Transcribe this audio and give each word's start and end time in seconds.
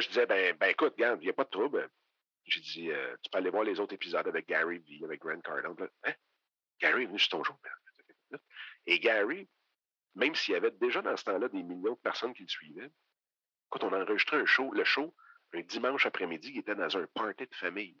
je 0.00 0.08
disais, 0.08 0.26
ben, 0.26 0.56
ben 0.56 0.68
écoute, 0.68 0.94
regarde, 0.96 1.20
il 1.22 1.26
n'y 1.26 1.30
a 1.30 1.34
pas 1.34 1.44
de 1.44 1.50
trouble. 1.50 1.88
J'ai 2.44 2.60
dit, 2.60 2.90
euh, 2.90 3.16
tu 3.22 3.30
peux 3.30 3.38
aller 3.38 3.50
voir 3.50 3.64
les 3.64 3.78
autres 3.78 3.94
épisodes 3.94 4.26
avec 4.26 4.48
Gary 4.48 4.78
V, 4.78 5.04
avec 5.04 5.20
Grant 5.20 5.40
Cardone. 5.40 5.88
Hein? 6.04 6.14
Gary 6.80 7.02
est 7.02 7.06
venu 7.06 7.18
sur 7.18 7.30
ton 7.30 7.44
show. 7.44 7.54
Et 8.86 8.98
Gary, 9.00 9.48
même 10.14 10.34
s'il 10.34 10.54
y 10.54 10.56
avait 10.56 10.70
déjà 10.70 11.02
dans 11.02 11.16
ce 11.16 11.24
temps-là 11.24 11.48
des 11.48 11.62
millions 11.62 11.94
de 11.94 12.00
personnes 12.00 12.34
qui 12.34 12.42
le 12.42 12.48
suivaient, 12.48 12.90
quand 13.68 13.84
on 13.84 13.92
a 13.92 14.02
enregistré 14.02 14.38
un 14.38 14.46
show, 14.46 14.72
le 14.72 14.84
show, 14.84 15.14
un 15.52 15.60
dimanche 15.60 16.06
après-midi, 16.06 16.50
il 16.54 16.58
était 16.58 16.74
dans 16.74 16.96
un 16.96 17.06
party 17.06 17.46
de 17.46 17.54
famille. 17.54 18.00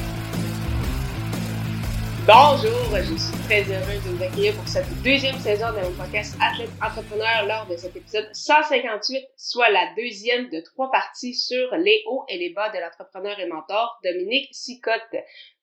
Bonjour, 2.27 2.95
je 2.97 3.15
suis 3.17 3.43
très 3.45 3.63
heureuse 3.63 4.03
de 4.05 4.09
vous 4.11 4.23
accueillir 4.23 4.53
pour 4.53 4.67
cette 4.67 4.85
deuxième 5.01 5.39
saison 5.39 5.71
de 5.71 5.79
mon 5.79 5.91
podcast 5.93 6.37
Athlète 6.39 6.69
Entrepreneur 6.79 7.47
lors 7.47 7.65
de 7.65 7.75
cet 7.75 7.95
épisode 7.95 8.29
158, 8.31 9.27
soit 9.35 9.71
la 9.71 9.91
deuxième 9.97 10.47
de 10.51 10.59
trois 10.59 10.91
parties 10.91 11.33
sur 11.33 11.75
les 11.77 12.03
hauts 12.05 12.23
et 12.29 12.37
les 12.37 12.51
bas 12.51 12.69
de 12.69 12.77
l'entrepreneur 12.77 13.39
et 13.39 13.47
mentor, 13.47 13.99
Dominique 14.03 14.49
Sicotte. 14.51 15.15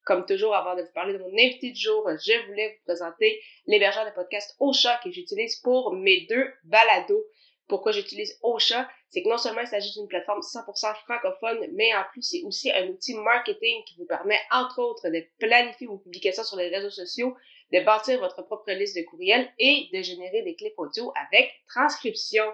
Comme 0.05 0.27
toujours, 0.27 0.57
avant 0.57 0.75
de 0.75 0.83
vous 0.83 0.93
parler 0.93 1.13
de 1.13 1.19
mon 1.19 1.33
invité 1.33 1.71
du 1.71 1.81
jour, 1.81 2.05
je 2.09 2.49
voulais 2.49 2.71
vous 2.71 2.85
présenter 2.87 3.41
l'hébergeur 3.69 4.05
de 4.05 4.11
podcast 4.11 4.57
Ocha 4.59 4.99
que 5.05 5.13
j'utilise 5.13 5.61
pour 5.61 5.93
mes 5.95 6.27
deux 6.29 6.53
balados 6.65 7.23
pourquoi 7.69 7.93
j'utilise 7.93 8.39
Ocha, 8.43 8.89
c'est 9.11 9.23
que 9.23 9.29
non 9.29 9.39
seulement 9.39 9.61
il 9.61 9.69
s'agit 9.69 9.93
d'une 9.93 10.09
plateforme 10.09 10.41
100% 10.41 10.95
francophone, 11.05 11.67
mais 11.75 11.95
en 11.95 12.05
plus 12.13 12.23
c'est 12.23 12.43
aussi 12.45 12.73
un 12.73 12.89
outil 12.89 13.15
marketing 13.15 13.85
qui 13.85 13.97
vous 13.99 14.07
permet 14.07 14.39
entre 14.51 14.81
autres 14.81 15.09
de 15.09 15.25
planifier 15.39 15.87
vos 15.87 15.99
publications 15.99 16.45
sur 16.45 16.57
les 16.57 16.69
réseaux 16.69 16.91
sociaux, 16.91 17.37
de 17.73 17.81
bâtir 17.81 18.19
votre 18.19 18.43
propre 18.43 18.73
liste 18.73 18.97
de 18.97 19.03
courriels 19.03 19.53
et 19.59 19.89
de 19.93 20.03
générer 20.03 20.43
des 20.43 20.57
clips 20.57 20.79
audio 20.79 21.13
avec 21.29 21.53
transcription. 21.69 22.45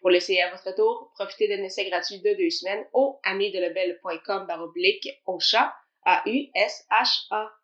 Pour 0.00 0.10
l'essayer 0.10 0.42
à 0.42 0.50
votre 0.50 0.74
tour, 0.74 1.10
profitez 1.14 1.48
d'un 1.48 1.62
essai 1.62 1.88
gratuit 1.90 2.20
de 2.20 2.34
deux 2.34 2.50
semaines 2.50 2.86
au 2.94 3.18
amidelebel.com 3.24 4.46
baroblique 4.46 5.08
Ocha, 5.26 5.74
A-U-S-H-A. 6.04 7.59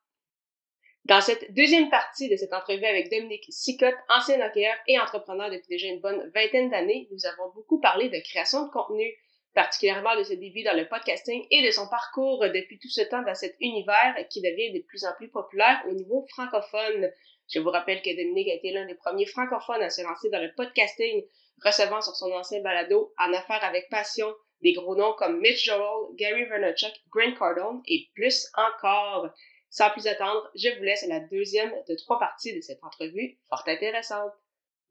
Dans 1.08 1.20
cette 1.20 1.54
deuxième 1.54 1.88
partie 1.88 2.28
de 2.28 2.34
cette 2.34 2.52
entrevue 2.52 2.84
avec 2.84 3.08
Dominique 3.12 3.46
Sicotte, 3.48 3.94
ancien 4.08 4.44
hockeyeur 4.44 4.74
et 4.88 4.98
entrepreneur 4.98 5.48
depuis 5.48 5.68
déjà 5.68 5.86
une 5.86 6.00
bonne 6.00 6.32
vingtaine 6.34 6.68
d'années, 6.68 7.06
nous 7.12 7.24
avons 7.26 7.52
beaucoup 7.54 7.80
parlé 7.80 8.08
de 8.08 8.18
création 8.18 8.66
de 8.66 8.72
contenu, 8.72 9.14
particulièrement 9.54 10.16
de 10.16 10.24
ses 10.24 10.36
débuts 10.36 10.64
dans 10.64 10.76
le 10.76 10.88
podcasting 10.88 11.46
et 11.52 11.64
de 11.64 11.70
son 11.70 11.86
parcours 11.86 12.40
depuis 12.52 12.80
tout 12.80 12.88
ce 12.88 13.02
temps 13.02 13.22
dans 13.22 13.36
cet 13.36 13.54
univers 13.60 14.16
qui 14.30 14.42
devient 14.42 14.72
de 14.72 14.84
plus 14.84 15.04
en 15.04 15.12
plus 15.16 15.28
populaire 15.28 15.80
au 15.88 15.92
niveau 15.92 16.26
francophone. 16.30 17.08
Je 17.48 17.60
vous 17.60 17.70
rappelle 17.70 18.02
que 18.02 18.10
Dominique 18.10 18.48
a 18.48 18.54
été 18.54 18.72
l'un 18.72 18.86
des 18.86 18.96
premiers 18.96 19.26
francophones 19.26 19.82
à 19.82 19.90
se 19.90 20.02
lancer 20.02 20.28
dans 20.30 20.42
le 20.42 20.52
podcasting, 20.56 21.22
recevant 21.64 22.00
sur 22.00 22.16
son 22.16 22.32
ancien 22.32 22.60
balado 22.62 23.14
En 23.16 23.32
affaires 23.32 23.62
avec 23.62 23.88
passion 23.90 24.34
des 24.60 24.72
gros 24.72 24.96
noms 24.96 25.12
comme 25.12 25.38
Mitch 25.38 25.66
Joel, 25.66 26.16
Gary 26.16 26.46
Vaynerchuk, 26.46 26.90
Grant 27.12 27.36
Cardone 27.38 27.80
et 27.86 28.08
plus 28.16 28.50
encore. 28.56 29.30
Sans 29.70 29.90
plus 29.90 30.06
attendre, 30.06 30.50
je 30.54 30.68
vous 30.76 30.82
laisse 30.82 31.04
la 31.06 31.20
deuxième 31.20 31.72
de 31.88 31.94
trois 31.96 32.18
parties 32.18 32.54
de 32.54 32.60
cette 32.60 32.82
entrevue 32.82 33.38
fort 33.48 33.64
intéressante. 33.66 34.32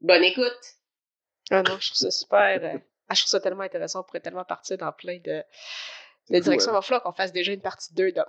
Bonne 0.00 0.22
écoute! 0.22 0.76
Ah 1.50 1.62
non, 1.62 1.78
je 1.80 1.88
trouve 1.88 1.98
ça 1.98 2.10
super. 2.10 2.60
Euh, 2.62 2.78
ah, 3.08 3.14
je 3.14 3.20
trouve 3.20 3.30
ça 3.30 3.40
tellement 3.40 3.62
intéressant. 3.62 4.00
On 4.00 4.02
pourrait 4.02 4.20
tellement 4.20 4.44
partir 4.44 4.78
dans 4.78 4.92
plein 4.92 5.18
de, 5.18 5.42
de 6.30 6.38
directions. 6.38 6.72
Il 6.72 6.74
va 6.74 6.82
falloir 6.82 7.02
qu'on 7.02 7.12
fasse 7.12 7.32
déjà 7.32 7.52
une 7.52 7.60
partie 7.60 7.94
2 7.94 8.12
d'homme. 8.12 8.24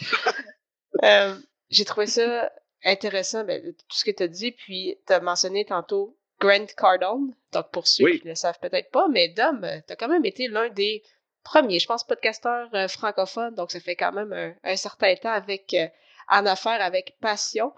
euh, 1.02 1.36
J'ai 1.68 1.84
trouvé 1.84 2.06
ça 2.06 2.50
intéressant, 2.84 3.44
ben, 3.44 3.62
tout 3.62 3.96
ce 3.96 4.04
que 4.04 4.10
tu 4.10 4.22
as 4.22 4.28
dit. 4.28 4.52
Puis, 4.52 4.98
tu 5.06 5.12
as 5.12 5.20
mentionné 5.20 5.64
tantôt 5.64 6.18
Grant 6.40 6.66
Cardone. 6.76 7.34
Donc, 7.52 7.70
pour 7.70 7.86
ceux 7.86 8.10
qui 8.12 8.24
ne 8.24 8.30
le 8.30 8.34
savent 8.34 8.58
peut-être 8.60 8.90
pas, 8.90 9.08
mais 9.08 9.28
Dom, 9.28 9.60
tu 9.86 9.92
as 9.92 9.96
quand 9.96 10.08
même 10.08 10.24
été 10.24 10.48
l'un 10.48 10.70
des 10.70 11.02
premier, 11.42 11.78
je 11.78 11.86
pense, 11.86 12.04
podcasteur 12.04 12.68
euh, 12.74 12.88
francophone. 12.88 13.54
Donc, 13.54 13.70
ça 13.70 13.80
fait 13.80 13.96
quand 13.96 14.12
même 14.12 14.54
un, 14.62 14.76
certain 14.76 15.14
temps 15.16 15.32
avec 15.32 15.74
euh, 15.74 15.86
en 16.28 16.46
affaires 16.46 16.80
avec 16.80 17.16
passion. 17.20 17.72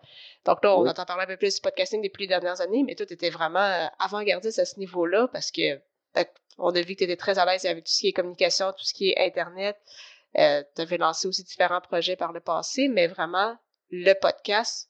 Donc 0.45 0.63
là, 0.63 0.77
on 0.77 0.87
entend 0.87 1.05
parler 1.05 1.25
un 1.25 1.27
peu 1.27 1.37
plus 1.37 1.55
du 1.57 1.61
podcasting 1.61 2.03
depuis 2.03 2.23
les 2.23 2.29
dernières 2.29 2.61
années, 2.61 2.83
mais 2.85 2.95
toi, 2.95 3.07
tu 3.07 3.15
étais 3.15 3.31
vraiment 3.31 3.61
euh, 3.61 3.87
avant-gardiste 3.99 4.59
à 4.59 4.65
ce 4.65 4.79
niveau-là 4.79 5.29
parce 5.33 5.51
que 5.51 5.81
on 6.59 6.71
a 6.71 6.81
vu 6.83 6.95
que 6.95 6.99
tu 6.99 7.05
étais 7.05 7.17
très 7.17 7.41
à 7.41 7.45
l'aise 7.45 7.67
avec 7.67 7.85
tout 7.85 7.91
ce 7.91 7.99
qui 7.99 8.09
est 8.09 8.13
communication, 8.13 8.71
tout 8.73 8.85
ce 8.85 8.95
qui 8.95 9.11
est 9.11 9.19
Internet. 9.19 9.77
tu 10.35 10.83
avais 10.83 10.99
lancé 10.99 11.27
aussi 11.27 11.43
différents 11.43 11.81
projets 11.81 12.15
par 12.15 12.33
le 12.33 12.39
passé, 12.39 12.87
mais 12.87 13.09
vraiment, 13.09 13.57
le 13.91 14.13
podcast 14.13 14.89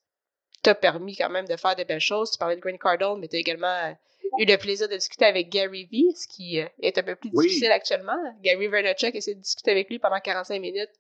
t'a 0.61 0.75
permis 0.75 1.17
quand 1.17 1.31
même 1.31 1.47
de 1.47 1.57
faire 1.57 1.75
de 1.75 1.85
belles 1.85 2.01
choses. 2.01 2.33
Tu 2.33 2.39
parlais 2.39 2.57
de 2.57 2.61
Green 2.61 2.79
Cardone, 2.79 3.19
mais 3.19 3.29
tu 3.29 3.37
as 3.37 3.39
également 3.39 3.97
eu 4.39 4.45
le 4.45 4.57
plaisir 4.57 4.89
de 4.89 4.95
discuter 4.95 5.25
avec 5.25 5.49
Gary 5.49 5.87
V, 5.87 6.15
ce 6.15 6.27
qui 6.29 6.61
euh, 6.61 6.69
est 6.81 6.99
un 6.99 7.03
peu 7.03 7.17
plus 7.17 7.31
difficile 7.31 7.73
actuellement. 7.73 8.17
Gary 8.43 8.69
Vaynerchuk 8.69 9.15
essaie 9.15 9.35
de 9.35 9.41
discuter 9.41 9.71
avec 9.71 9.89
lui 9.89 9.99
pendant 9.99 10.21
45 10.21 10.61
minutes. 10.61 10.91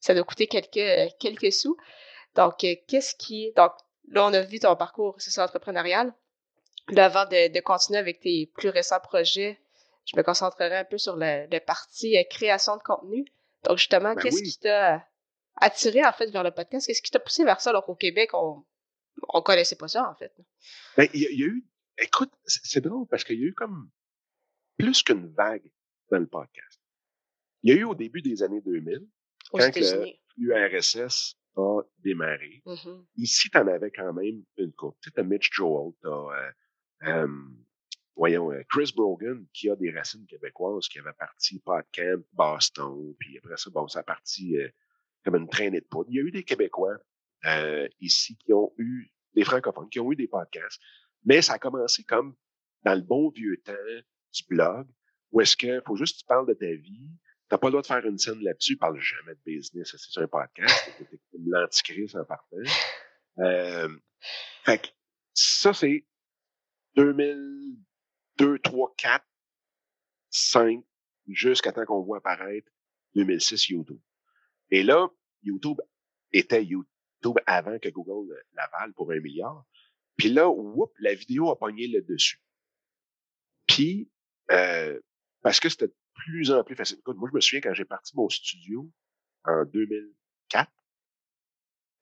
Ça 0.00 0.14
doit 0.14 0.24
coûter 0.24 0.46
quelques, 0.46 0.76
euh, 0.76 1.08
quelques 1.18 1.52
sous. 1.52 1.76
Donc, 2.34 2.64
euh, 2.64 2.74
qu'est-ce 2.86 3.14
qui... 3.14 3.52
Donc, 3.56 3.72
là, 4.10 4.26
on 4.26 4.32
a 4.32 4.42
vu 4.42 4.58
ton 4.60 4.76
parcours 4.76 5.14
c'est 5.18 5.40
entrepreneurial. 5.40 6.12
Là, 6.88 7.06
avant 7.06 7.24
de, 7.24 7.60
continuer 7.60 7.98
avec 7.98 8.20
tes 8.20 8.50
plus 8.56 8.68
récents 8.68 9.00
projets, 9.00 9.58
je 10.04 10.16
me 10.16 10.22
concentrerai 10.22 10.76
un 10.76 10.84
peu 10.84 10.98
sur 10.98 11.16
le, 11.16 11.46
le 11.50 11.58
parti 11.58 12.16
création 12.30 12.76
de 12.76 12.82
contenu. 12.82 13.24
Donc, 13.64 13.78
justement, 13.78 14.14
ben 14.14 14.22
qu'est-ce 14.22 14.42
qui 14.42 14.58
t'a 14.58 15.04
attiré, 15.56 16.04
en 16.04 16.12
fait, 16.12 16.30
vers 16.30 16.44
le 16.44 16.52
podcast? 16.52 16.86
Qu'est-ce 16.86 17.02
qui 17.02 17.10
t'a 17.10 17.18
poussé 17.18 17.44
vers 17.44 17.60
ça, 17.60 17.70
alors 17.70 17.84
qu'au 17.84 17.96
Québec, 17.96 18.30
on 18.34 18.62
on 19.28 19.42
connaissait 19.42 19.76
pas 19.76 19.88
ça, 19.88 20.08
en 20.08 20.14
fait. 20.14 20.32
Ben, 20.96 21.08
il 21.12 21.22
y, 21.22 21.26
a 21.26 21.46
eu 21.46 21.64
Écoute, 21.98 22.32
c'est 22.44 22.80
drôle 22.80 23.06
parce 23.08 23.24
qu'il 23.24 23.40
y 23.40 23.44
a 23.44 23.46
eu 23.46 23.54
comme 23.54 23.90
plus 24.78 25.02
qu'une 25.02 25.32
vague 25.34 25.70
dans 26.10 26.18
le 26.18 26.26
podcast. 26.26 26.80
Il 27.62 27.74
y 27.74 27.76
a 27.76 27.80
eu 27.80 27.84
au 27.84 27.94
début 27.94 28.22
des 28.22 28.42
années 28.42 28.60
2000, 28.60 29.06
quand 29.50 29.70
l'URSS 30.36 31.36
a 31.56 31.80
démarré. 31.98 32.62
Mm-hmm. 32.66 33.06
Ici, 33.16 33.50
tu 33.50 33.58
en 33.58 33.66
avais 33.66 33.90
quand 33.90 34.12
même 34.12 34.44
une 34.58 34.72
coupe. 34.72 34.98
Tu 35.00 35.10
sais, 35.10 35.24
Mitch 35.24 35.50
Joel, 35.52 35.92
tu 36.02 36.08
as, 36.08 36.52
euh, 37.08 37.28
voyons, 38.14 38.50
euh, 38.52 38.62
Chris 38.68 38.92
Brogan, 38.94 39.46
qui 39.52 39.70
a 39.70 39.76
des 39.76 39.90
racines 39.90 40.26
québécoises, 40.26 40.88
qui 40.88 40.98
avait 40.98 41.12
parti 41.12 41.60
PodCamp, 41.60 42.22
Boston, 42.32 43.14
puis 43.18 43.38
après 43.38 43.56
ça, 43.56 43.70
bon, 43.70 43.86
ça 43.88 44.00
a 44.00 44.02
parti 44.02 44.56
euh, 44.58 44.68
comme 45.24 45.36
une 45.36 45.48
traînée 45.48 45.80
de 45.80 45.86
poudre. 45.86 46.10
Il 46.10 46.16
y 46.16 46.20
a 46.20 46.22
eu 46.22 46.30
des 46.30 46.44
Québécois 46.44 46.98
euh, 47.44 47.88
ici 48.00 48.36
qui 48.36 48.52
ont 48.52 48.72
eu, 48.78 49.10
des 49.34 49.44
francophones, 49.44 49.88
qui 49.90 50.00
ont 50.00 50.10
eu 50.10 50.16
des 50.16 50.28
podcasts. 50.28 50.80
Mais 51.26 51.42
ça 51.42 51.54
a 51.54 51.58
commencé 51.58 52.04
comme 52.04 52.34
dans 52.84 52.94
le 52.94 53.02
bon 53.02 53.28
vieux 53.30 53.60
temps 53.64 53.72
du 54.32 54.42
blog, 54.48 54.86
où 55.32 55.40
est-ce 55.40 55.56
que 55.56 55.82
faut 55.86 55.96
juste 55.96 56.14
que 56.14 56.20
tu 56.20 56.26
parles 56.26 56.46
de 56.46 56.54
ta 56.54 56.66
vie, 56.66 57.10
t'as 57.48 57.58
pas 57.58 57.66
le 57.66 57.72
droit 57.72 57.82
de 57.82 57.86
faire 57.86 58.06
une 58.06 58.18
scène 58.18 58.42
là-dessus, 58.42 58.76
parle 58.76 58.98
jamais 59.00 59.34
de 59.34 59.40
business, 59.44 59.94
c'est 59.96 60.20
un 60.20 60.28
podcast, 60.28 60.92
c'est 60.98 61.20
comme 61.32 61.44
l'antichrist 61.48 62.16
en 62.16 62.24
partant. 62.24 62.56
Euh, 63.38 63.88
fait 64.64 64.78
que 64.78 64.88
ça, 65.34 65.74
c'est 65.74 66.06
2002, 66.94 68.58
3, 68.60 68.94
4, 68.96 69.24
5, 70.30 70.84
jusqu'à 71.28 71.72
temps 71.72 71.84
qu'on 71.84 72.02
voit 72.02 72.18
apparaître 72.18 72.70
2006 73.14 73.68
YouTube. 73.68 74.00
Et 74.70 74.82
là, 74.82 75.08
YouTube 75.42 75.80
était 76.32 76.64
YouTube 76.64 77.36
avant 77.46 77.78
que 77.78 77.88
Google 77.88 78.34
l'avale 78.54 78.92
pour 78.94 79.10
un 79.12 79.20
milliard. 79.20 79.64
Puis 80.16 80.30
là, 80.30 80.48
whoop, 80.48 80.92
la 80.98 81.14
vidéo 81.14 81.50
a 81.50 81.58
pogné 81.58 81.86
le 81.88 82.02
dessus. 82.02 82.40
Puis, 83.66 84.10
euh, 84.50 84.98
parce 85.42 85.60
que 85.60 85.68
c'était 85.68 85.88
de 85.88 85.96
plus 86.14 86.50
en 86.50 86.64
plus 86.64 86.74
facile. 86.74 86.98
Écoute, 86.98 87.16
moi, 87.16 87.28
je 87.30 87.36
me 87.36 87.40
souviens 87.40 87.60
quand 87.60 87.74
j'ai 87.74 87.84
parti 87.84 88.16
mon 88.16 88.28
studio 88.28 88.90
en 89.44 89.64
2004, 89.64 90.70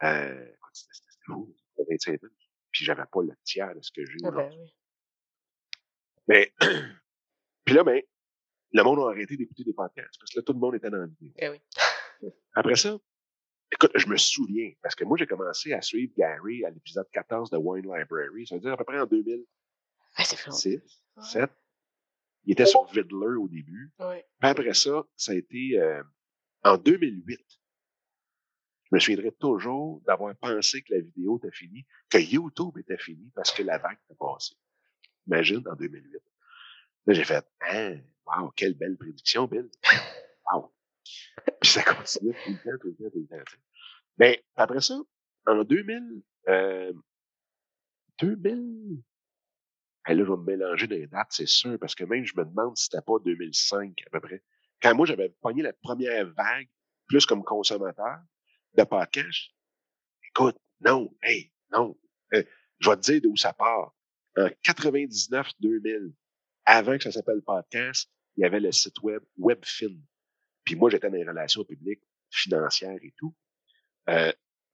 euh, 0.03 0.53
c'était 0.73 1.09
fou, 1.27 1.55
c'était 1.77 1.91
25 1.91 2.25
ans, 2.25 2.29
puis 2.71 2.85
j'avais 2.85 3.05
pas 3.11 3.23
le 3.23 3.35
tiers 3.45 3.75
de 3.75 3.81
ce 3.81 3.91
que 3.93 4.05
j'ai 4.05 4.19
ah 4.25 4.31
ben 4.31 4.51
oui. 4.51 4.75
Mais, 6.27 6.53
puis 7.65 7.75
là, 7.75 7.85
ben, 7.85 8.03
le 8.73 8.83
monde 8.83 9.01
a 9.01 9.11
arrêté 9.11 9.37
d'écouter 9.37 9.65
des 9.65 9.73
podcasts 9.73 10.19
parce 10.19 10.31
que 10.33 10.39
là, 10.39 10.43
tout 10.43 10.53
le 10.53 10.59
monde 10.59 10.75
était 10.75 10.91
dans 10.91 10.99
la 10.99 11.07
vidéo. 11.07 11.33
Eh 11.37 11.49
oui. 11.49 11.61
Après 12.55 12.77
ça, 12.77 12.99
Écoute, 13.75 13.91
je 13.97 14.07
me 14.07 14.17
souviens, 14.17 14.71
parce 14.83 14.95
que 14.95 15.03
moi, 15.03 15.19
j'ai 15.19 15.27
commencé 15.27 15.73
à 15.73 15.83
suivre 15.83 16.13
Gary 16.17 16.65
à 16.65 16.71
l'épisode 16.71 17.09
14 17.11 17.51
de 17.51 17.57
Wine 17.57 17.83
Library. 17.83 18.47
Ça 18.47 18.55
veut 18.55 18.61
dire 18.61 18.73
à 18.73 18.77
peu 18.77 18.85
près 18.85 19.01
en 19.01 19.07
2006, 19.07 21.03
ah, 21.17 21.23
7. 21.23 21.51
Il 22.45 22.53
était 22.53 22.67
sur 22.67 22.85
Vidler 22.85 23.35
au 23.37 23.49
début. 23.49 23.93
Puis 23.99 24.23
après 24.41 24.75
ça, 24.75 25.03
ça 25.17 25.33
a 25.33 25.35
été 25.35 25.77
euh, 25.81 26.05
en 26.63 26.77
2008. 26.77 27.37
Je 27.37 27.57
Je 28.85 28.95
me 28.95 29.01
souviendrai 29.01 29.33
toujours 29.33 30.01
d'avoir 30.07 30.37
pensé 30.37 30.83
que 30.83 30.95
la 30.95 31.01
vidéo 31.01 31.39
était 31.39 31.51
finie, 31.51 31.85
que 32.09 32.19
YouTube 32.19 32.79
était 32.79 32.99
fini 32.99 33.33
parce 33.35 33.51
que 33.51 33.65
la 33.65 33.79
vague 33.79 33.99
était 34.05 34.17
passée. 34.17 34.55
Imagine, 35.27 35.65
en 35.69 35.75
2008. 35.75 36.23
Là, 37.07 37.15
j'ai 37.15 37.25
fait, 37.25 37.45
hein, 37.61 37.99
wow, 38.25 38.53
quelle 38.55 38.75
belle 38.75 38.97
prédiction, 38.97 39.49
Bill. 39.49 39.69
Wow. 40.53 40.71
Puis 41.61 41.71
ça 41.71 41.83
continue 41.83 42.35
tout 42.45 42.51
le 42.51 42.57
temps, 42.57 42.79
tout 42.81 42.89
le 42.89 42.95
temps, 42.95 43.11
tout 43.11 43.19
le 43.19 43.27
temps. 43.27 43.45
Mais 44.19 44.45
après 44.57 44.81
ça, 44.81 44.99
en 45.47 45.65
2000, 45.65 46.23
euh, 46.49 46.93
2000, 48.21 49.03
là, 50.07 50.15
je 50.15 50.23
vais 50.23 50.25
me 50.25 50.45
mélanger 50.45 50.87
les 50.87 51.07
dates, 51.07 51.29
c'est 51.31 51.49
sûr, 51.49 51.79
parce 51.79 51.95
que 51.95 52.05
même 52.05 52.25
je 52.25 52.35
me 52.37 52.45
demande 52.45 52.77
si 52.77 52.85
c'était 52.85 53.03
pas 53.03 53.19
2005 53.25 54.03
à 54.07 54.11
peu 54.11 54.21
près. 54.21 54.43
Quand 54.83 54.95
moi, 54.95 55.07
j'avais 55.07 55.31
pogné 55.41 55.63
la 55.63 55.73
première 55.73 56.27
vague, 56.33 56.69
plus 57.07 57.27
comme 57.27 57.45
consommateur 57.45 58.19
de 58.75 58.85
podcast, 58.85 59.51
écoute, 60.29 60.57
non, 60.81 61.15
hey, 61.23 61.53
non, 61.73 61.97
euh, 62.35 62.43
je 62.81 62.91
vais 62.91 62.97
te 62.97 63.01
dire 63.01 63.21
d'où 63.23 63.37
ça 63.37 63.53
part. 63.53 63.95
En 64.37 64.49
99-2000, 64.65 66.13
avant 66.65 66.97
que 66.97 67.05
ça 67.05 67.13
s'appelle 67.13 67.43
podcast, 67.43 68.11
il 68.37 68.43
y 68.43 68.45
avait 68.45 68.61
le 68.61 68.73
site 68.73 69.01
web 69.03 69.23
Webfin. 69.39 69.97
Puis 70.65 70.77
moi, 70.77 70.91
j'étais 70.91 71.09
dans 71.09 71.17
les 71.17 71.29
relations 71.29 71.65
publiques, 71.65 72.03
financières 72.31 72.99
et 73.03 73.15
tout. 73.17 73.35
Euh, 74.09 74.33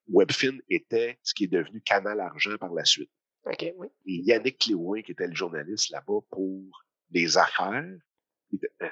Webfin 0.09 0.59
était 0.69 1.19
ce 1.23 1.35
qui 1.35 1.45
est 1.45 1.49
devenu 1.49 1.81
Canal 1.81 2.21
Argent 2.21 2.57
par 2.59 2.73
la 2.73 2.85
suite. 2.85 3.11
OK, 3.45 3.73
oui. 3.77 3.89
Et 4.07 4.17
Yannick 4.17 4.59
Cléouin, 4.59 5.03
qui 5.03 5.13
était 5.13 5.27
le 5.27 5.35
journaliste 5.35 5.91
là-bas 5.91 6.21
pour 6.31 6.85
les 7.11 7.39
affaires, 7.39 7.85
il 8.51 8.57
était, 8.57 8.73
ah, 8.81 8.91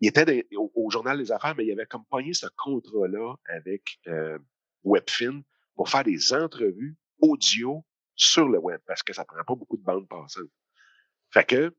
il 0.00 0.08
était 0.08 0.46
au, 0.56 0.90
Journal 0.90 1.18
des 1.18 1.32
affaires, 1.32 1.54
mais 1.56 1.66
il 1.66 1.72
avait 1.72 1.86
comme 1.86 2.04
pogné 2.06 2.32
ce 2.34 2.46
contrat-là 2.56 3.34
avec 3.46 4.00
euh, 4.06 4.38
Webfin 4.84 5.42
pour 5.74 5.88
faire 5.88 6.04
des 6.04 6.32
entrevues 6.32 6.96
audio 7.20 7.84
sur 8.14 8.48
le 8.48 8.58
web, 8.58 8.80
parce 8.86 9.02
que 9.02 9.12
ça 9.12 9.24
prend 9.24 9.44
pas 9.44 9.54
beaucoup 9.54 9.76
de 9.76 9.82
bandes 9.82 10.08
passantes. 10.08 10.50
Fait 11.30 11.44
que, 11.44 11.76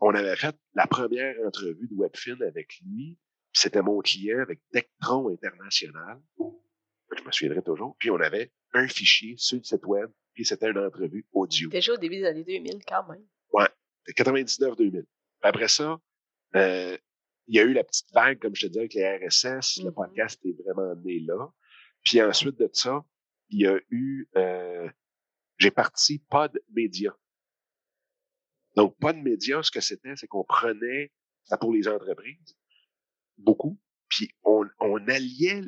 on 0.00 0.14
avait 0.14 0.36
fait 0.36 0.56
la 0.74 0.86
première 0.86 1.34
entrevue 1.46 1.88
de 1.88 1.94
Webfin 1.94 2.40
avec 2.46 2.70
lui. 2.84 3.18
C'était 3.52 3.82
mon 3.82 4.00
client 4.00 4.40
avec 4.40 4.60
Dectron 4.72 5.30
International. 5.30 6.20
Je 6.38 7.22
me 7.24 7.32
souviendrai 7.32 7.62
toujours. 7.62 7.96
Puis 7.98 8.10
on 8.10 8.20
avait 8.20 8.52
un 8.74 8.86
fichier 8.86 9.34
sur 9.38 9.58
le 9.58 9.64
site 9.64 9.84
web, 9.86 10.10
puis 10.34 10.44
c'était 10.44 10.70
une 10.70 10.78
entrevue 10.78 11.26
audio. 11.32 11.68
Déjà 11.70 11.94
au 11.94 11.96
début 11.96 12.16
des 12.16 12.24
années 12.24 12.44
2000, 12.44 12.80
quand 12.86 13.08
même. 13.08 13.24
Ouais, 13.52 13.68
99-2000. 14.16 15.04
Après 15.42 15.68
ça, 15.68 15.98
euh, 16.54 16.96
il 17.46 17.56
y 17.56 17.60
a 17.60 17.62
eu 17.62 17.72
la 17.72 17.82
petite 17.82 18.12
vague, 18.12 18.38
comme 18.38 18.54
je 18.54 18.66
te 18.66 18.66
disais, 18.66 18.80
avec 18.80 18.94
les 18.94 19.26
RSS. 19.26 19.82
Le 19.82 19.90
mm-hmm. 19.90 19.94
podcast 19.94 20.40
est 20.44 20.62
vraiment 20.62 20.94
né 20.96 21.20
là. 21.20 21.50
Puis 22.04 22.22
ensuite 22.22 22.58
de 22.58 22.68
ça, 22.72 23.04
il 23.48 23.62
y 23.62 23.66
a 23.66 23.78
eu... 23.90 24.28
Euh, 24.36 24.88
j'ai 25.56 25.70
parti 25.70 26.22
Pod 26.30 26.60
Media. 26.70 27.16
Donc, 28.78 28.96
Pod 29.00 29.16
Media, 29.16 29.60
ce 29.60 29.72
que 29.72 29.80
c'était, 29.80 30.14
c'est 30.14 30.28
qu'on 30.28 30.44
prenait 30.44 31.10
ça 31.42 31.58
pour 31.58 31.72
les 31.72 31.88
entreprises, 31.88 32.56
beaucoup, 33.36 33.76
puis 34.08 34.30
on, 34.44 34.64
on 34.78 35.04
alliait 35.08 35.62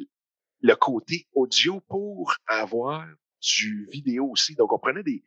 le 0.61 0.75
côté 0.77 1.27
audio 1.35 1.81
pour 1.89 2.33
avoir 2.47 3.09
du 3.41 3.89
vidéo 3.91 4.31
aussi. 4.31 4.55
Donc, 4.55 4.73
on 4.73 4.79
prenait 4.79 5.03
des, 5.03 5.25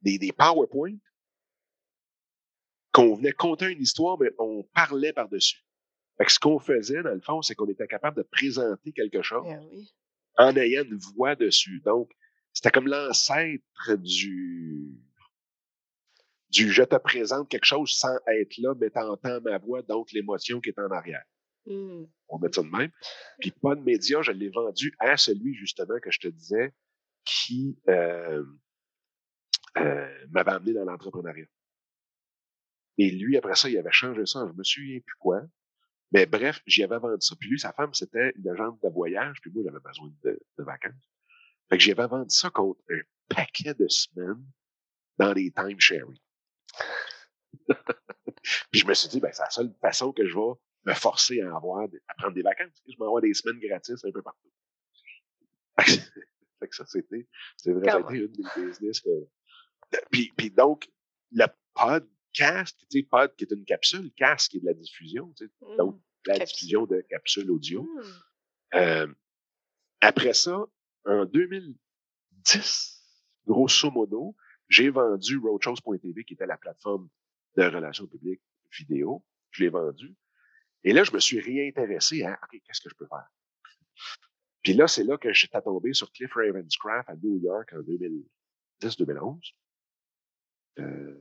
des, 0.00 0.16
des 0.16 0.32
PowerPoint 0.32 0.96
qu'on 2.90 3.16
venait 3.16 3.32
conter 3.32 3.66
une 3.66 3.82
histoire, 3.82 4.18
mais 4.18 4.30
on 4.38 4.62
parlait 4.72 5.12
par-dessus. 5.12 5.62
Fait 6.16 6.30
ce 6.30 6.38
qu'on 6.38 6.58
faisait, 6.58 7.02
dans 7.02 7.12
le 7.12 7.20
fond, 7.20 7.42
c'est 7.42 7.54
qu'on 7.54 7.68
était 7.68 7.86
capable 7.86 8.16
de 8.16 8.22
présenter 8.22 8.92
quelque 8.92 9.20
chose 9.20 9.44
eh 9.46 9.84
en 10.38 10.56
ayant 10.56 10.84
une 10.84 10.96
voix 11.14 11.36
dessus. 11.36 11.82
Donc, 11.84 12.10
c'était 12.54 12.70
comme 12.70 12.88
l'ancêtre 12.88 13.94
du 13.98 14.96
du 16.50 16.70
je 16.70 16.82
te 16.82 16.96
présente 16.96 17.48
quelque 17.48 17.64
chose 17.64 17.92
sans 17.92 18.16
être 18.28 18.56
là, 18.58 18.74
mais 18.80 18.90
t'entends 18.90 19.40
ma 19.40 19.58
voix, 19.58 19.82
donc 19.82 20.12
l'émotion 20.12 20.60
qui 20.60 20.70
est 20.70 20.78
en 20.78 20.90
arrière. 20.90 21.24
Mmh. 21.66 22.04
On 22.28 22.38
met 22.38 22.52
ça 22.52 22.62
de 22.62 22.68
même. 22.68 22.90
Puis 23.40 23.50
pas 23.50 23.74
de 23.74 23.82
média, 23.82 24.22
je 24.22 24.32
l'ai 24.32 24.50
vendu 24.50 24.94
à 24.98 25.16
celui 25.16 25.54
justement 25.54 25.98
que 26.00 26.10
je 26.10 26.20
te 26.20 26.28
disais 26.28 26.72
qui 27.24 27.76
euh, 27.88 28.44
euh, 29.76 30.26
m'avait 30.30 30.52
amené 30.52 30.72
dans 30.72 30.84
l'entrepreneuriat. 30.84 31.46
Et 32.98 33.10
lui, 33.10 33.36
après 33.36 33.56
ça, 33.56 33.68
il 33.68 33.76
avait 33.76 33.92
changé 33.92 34.24
ça, 34.26 34.46
je 34.48 34.56
me 34.56 34.64
souviens 34.64 35.00
plus 35.00 35.16
quoi. 35.18 35.42
Mais 36.12 36.24
bref, 36.24 36.62
j'y 36.66 36.84
avais 36.84 36.98
vendu 36.98 37.20
ça. 37.20 37.34
Puis 37.38 37.50
lui, 37.50 37.58
sa 37.58 37.72
femme, 37.72 37.92
c'était 37.92 38.32
une 38.36 38.48
agente 38.48 38.80
de 38.82 38.88
voyage, 38.88 39.40
puis 39.40 39.50
moi, 39.52 39.64
j'avais 39.64 39.80
besoin 39.80 40.10
de, 40.22 40.38
vacances. 40.58 41.10
Fait 41.68 41.78
que 41.78 41.82
j'y 41.82 41.92
avais 41.92 42.06
vendu 42.06 42.30
ça 42.30 42.48
contre 42.50 42.80
un 42.90 43.00
paquet 43.28 43.74
de 43.74 43.88
semaines 43.88 44.44
dans 45.18 45.34
des 45.34 45.50
time-sharing. 45.50 46.16
puis 48.70 48.80
je 48.80 48.86
me 48.86 48.94
suis 48.94 49.08
dit, 49.08 49.20
ben, 49.20 49.30
c'est 49.32 49.42
la 49.42 49.50
seule 49.50 49.74
façon 49.80 50.12
que 50.12 50.26
je 50.26 50.34
vais 50.34 50.54
me 50.86 50.94
forcer 50.94 51.40
à 51.40 51.56
avoir, 51.56 51.88
à 52.08 52.14
prendre 52.14 52.34
des 52.34 52.42
vacances. 52.42 52.82
Je 52.86 52.96
vais 52.96 53.04
avoir 53.04 53.20
des 53.20 53.34
semaines 53.34 53.58
gratis 53.60 54.04
un 54.04 54.10
peu 54.12 54.22
partout. 54.22 54.50
fait 55.78 56.68
que 56.68 56.74
ça, 56.76 56.86
c'était, 56.86 57.26
c'est 57.56 57.72
vrai, 57.72 57.90
ça 57.90 57.96
a 57.96 58.00
été 58.00 58.14
une 58.14 58.32
des 58.32 58.66
business 58.66 59.00
que, 59.00 59.10
puis, 60.10 60.32
puis 60.36 60.50
donc, 60.50 60.90
le 61.32 61.46
podcast, 61.74 62.78
tu 62.90 63.00
sais, 63.00 63.02
pod 63.02 63.34
qui 63.36 63.44
est 63.44 63.52
une 63.52 63.64
capsule, 63.64 64.10
cast 64.14 64.50
qui 64.50 64.58
est 64.58 64.60
de 64.60 64.66
la 64.66 64.74
diffusion, 64.74 65.32
tu 65.36 65.44
sais, 65.44 65.52
mmh, 65.60 65.76
donc 65.76 66.00
la 66.26 66.38
diffusion 66.38 66.86
de 66.86 67.00
capsules 67.02 67.50
audio. 67.50 67.82
Mmh. 67.82 68.02
Euh, 68.74 69.14
après 70.00 70.34
ça, 70.34 70.64
en 71.04 71.24
2010, 71.24 73.02
grosso 73.46 73.90
modo, 73.90 74.36
j'ai 74.68 74.90
vendu 74.90 75.38
roadshows.tv, 75.38 76.24
qui 76.24 76.34
était 76.34 76.46
la 76.46 76.56
plateforme 76.56 77.08
de 77.56 77.62
relations 77.62 78.06
publiques 78.06 78.42
vidéo. 78.78 79.24
Je 79.50 79.64
l'ai 79.64 79.70
vendu. 79.70 80.14
Et 80.84 80.92
là, 80.92 81.04
je 81.04 81.12
me 81.12 81.18
suis 81.18 81.40
réintéressé 81.40 82.22
à, 82.22 82.38
OK, 82.42 82.60
qu'est-ce 82.64 82.80
que 82.80 82.90
je 82.90 82.94
peux 82.94 83.06
faire? 83.06 83.26
Puis 84.62 84.74
là, 84.74 84.88
c'est 84.88 85.04
là 85.04 85.16
que 85.16 85.32
j'étais 85.32 85.60
tombé 85.62 85.92
sur 85.92 86.10
Cliff 86.12 86.32
Ravenscraft 86.34 87.08
à 87.08 87.16
New 87.16 87.38
York 87.38 87.72
en 87.72 87.80
2010-2011. 88.82 89.54
Euh, 90.78 91.16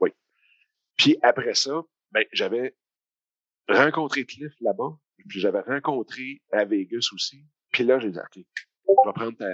oui. 0.00 0.10
Puis 0.96 1.16
après 1.22 1.54
ça, 1.54 1.82
ben, 2.10 2.24
j'avais 2.32 2.74
rencontré 3.68 4.24
Cliff 4.24 4.54
là-bas, 4.60 4.98
puis 5.28 5.40
j'avais 5.40 5.60
rencontré 5.60 6.42
à 6.50 6.64
Vegas 6.64 7.10
aussi. 7.12 7.44
Puis 7.70 7.84
là, 7.84 8.00
j'ai 8.00 8.10
dit, 8.10 8.18
OK, 8.18 8.36
je 8.36 9.06
vais 9.06 9.12
prendre 9.14 9.36
ta, 9.36 9.50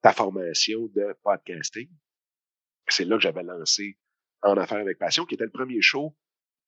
ta 0.00 0.12
formation 0.12 0.86
de 0.94 1.14
podcasting. 1.22 1.90
C'est 2.88 3.04
là 3.04 3.16
que 3.16 3.22
j'avais 3.22 3.42
lancé 3.42 3.98
En 4.44 4.56
Affaires 4.56 4.78
avec 4.78 4.98
Passion, 4.98 5.24
qui 5.24 5.34
était 5.34 5.44
le 5.44 5.50
premier 5.50 5.80
show 5.80 6.14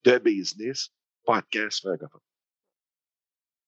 de 0.03 0.17
business 0.17 0.89
podcast 1.23 1.79
francophone. 1.79 2.21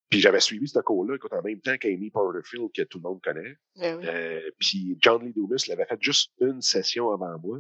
Puis 0.10 0.22
j'avais 0.22 0.40
suivi 0.40 0.68
ce 0.68 0.80
cours-là, 0.80 1.16
écoute, 1.16 1.34
en 1.34 1.44
même 1.44 1.62
temps 1.62 1.78
qu'Amy 1.78 2.10
Porterfield, 2.10 2.72
que 2.74 2.82
tout 2.82 2.98
le 2.98 3.04
monde 3.04 3.22
connaît. 3.22 3.56
Ben 3.76 4.04
euh, 4.04 4.52
puis 4.58 4.98
John 5.02 5.24
Lee 5.24 5.34
Dumas 5.34 5.66
l'avait 5.68 5.86
fait 5.86 6.02
juste 6.02 6.32
une 6.40 6.62
session 6.62 7.12
avant 7.12 7.38
moi, 7.38 7.60